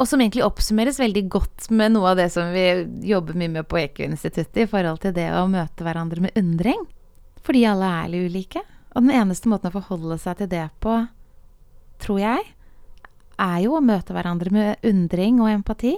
og 0.00 0.08
som 0.08 0.22
egentlig 0.22 0.44
oppsummeres 0.46 1.00
veldig 1.00 1.24
godt 1.32 1.68
med 1.76 1.94
noe 1.96 2.12
av 2.12 2.20
det 2.20 2.30
som 2.32 2.52
vi 2.54 2.66
jobber 3.08 3.36
mye 3.38 3.52
med 3.58 3.68
på 3.68 3.80
EQ-instituttet 3.82 4.64
i 4.64 4.68
forhold 4.70 5.02
til 5.04 5.14
det 5.16 5.28
å 5.36 5.46
møte 5.50 5.84
hverandre 5.84 6.24
med 6.24 6.36
undring. 6.40 6.86
Fordi 7.44 7.64
alle 7.68 7.90
er 8.02 8.12
litt 8.12 8.30
ulike. 8.32 8.64
Og 8.94 9.04
den 9.04 9.14
eneste 9.14 9.50
måten 9.50 9.70
å 9.70 9.76
forholde 9.76 10.18
seg 10.20 10.40
til 10.40 10.50
det 10.50 10.66
på, 10.82 10.96
tror 12.02 12.22
jeg, 12.22 12.48
er 13.40 13.60
jo 13.64 13.76
å 13.76 13.84
møte 13.84 14.16
hverandre 14.16 14.52
med 14.52 14.84
undring 14.84 15.38
og 15.40 15.52
empati 15.52 15.94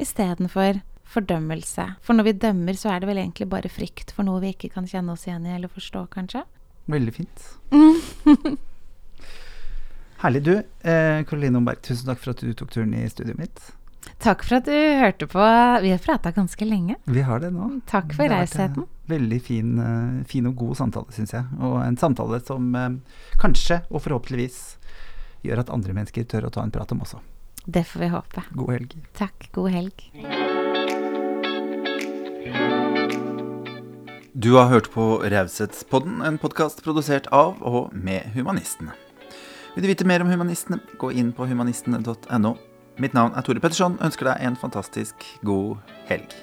istedenfor 0.00 0.82
fordømmelse. 1.14 1.86
For 2.02 2.16
når 2.16 2.28
vi 2.28 2.38
dømmer, 2.42 2.76
så 2.76 2.90
er 2.90 3.00
det 3.00 3.10
vel 3.12 3.20
egentlig 3.22 3.48
bare 3.52 3.70
frykt 3.72 4.12
for 4.16 4.26
noe 4.26 4.42
vi 4.42 4.54
ikke 4.56 4.72
kan 4.74 4.88
kjenne 4.90 5.14
oss 5.14 5.28
igjen 5.28 5.46
i 5.46 5.54
eller 5.54 5.72
forstå, 5.72 6.06
kanskje. 6.12 6.42
Veldig 6.90 7.14
fint. 7.16 7.50
Herlig. 10.24 10.42
Du, 10.42 10.52
eh, 10.90 11.24
Karoline 11.24 11.58
Omberg, 11.58 11.82
tusen 11.82 12.06
takk 12.08 12.22
for 12.22 12.32
at 12.32 12.40
du 12.40 12.54
tok 12.56 12.70
turen 12.72 12.94
i 12.96 13.02
studioet 13.12 13.36
mitt. 13.36 13.58
Takk 14.24 14.40
for 14.46 14.56
at 14.56 14.64
du 14.64 14.72
hørte 14.72 15.26
på. 15.28 15.48
Vi 15.84 15.90
har 15.92 16.00
prata 16.00 16.32
ganske 16.32 16.64
lenge. 16.64 16.96
Vi 17.04 17.20
har 17.20 17.42
det 17.42 17.50
nå. 17.52 17.66
Takk 17.90 18.14
for 18.16 18.24
eh, 18.24 18.32
rausheten. 18.32 18.86
Veldig 19.12 19.40
fin, 19.44 19.74
eh, 19.84 20.24
fin 20.24 20.48
og 20.48 20.56
god 20.56 20.80
samtale, 20.80 21.12
syns 21.12 21.36
jeg. 21.36 21.44
Og 21.60 21.76
en 21.82 22.00
samtale 22.00 22.40
som 22.40 22.72
eh, 22.72 22.88
kanskje, 23.36 23.82
og 23.90 24.00
forhåpentligvis, 24.06 24.58
gjør 25.44 25.60
at 25.66 25.76
andre 25.76 25.92
mennesker 25.92 26.24
tør 26.24 26.48
å 26.48 26.54
ta 26.56 26.64
en 26.64 26.72
prat 26.72 26.96
om 26.96 27.04
også. 27.04 27.20
Det 27.68 27.84
får 27.84 28.06
vi 28.06 28.12
håpe. 28.16 28.48
God 28.56 28.74
helg. 28.78 28.98
Takk. 29.20 29.50
God 29.52 29.76
helg. 29.76 30.08
Du 34.32 34.54
har 34.56 34.72
hørt 34.72 34.88
på 34.96 35.18
Raushetspodden, 35.20 36.22
en 36.24 36.40
podkast 36.40 36.80
produsert 36.80 37.28
av 37.28 37.60
og 37.60 37.92
med 37.92 38.32
Humanistene. 38.32 38.96
Vil 39.74 39.82
du 39.82 39.90
vite 39.90 40.06
mer 40.06 40.22
om 40.22 40.30
Humanistene, 40.30 40.78
gå 41.02 41.10
inn 41.18 41.32
på 41.34 41.48
humanistene.no. 41.50 42.52
Mitt 43.02 43.14
navn 43.16 43.34
er 43.34 43.42
Tore 43.42 43.58
Petterson. 43.58 43.96
Ønsker 44.06 44.30
deg 44.30 44.44
en 44.46 44.58
fantastisk 44.58 45.24
god 45.42 45.80
helg. 46.06 46.36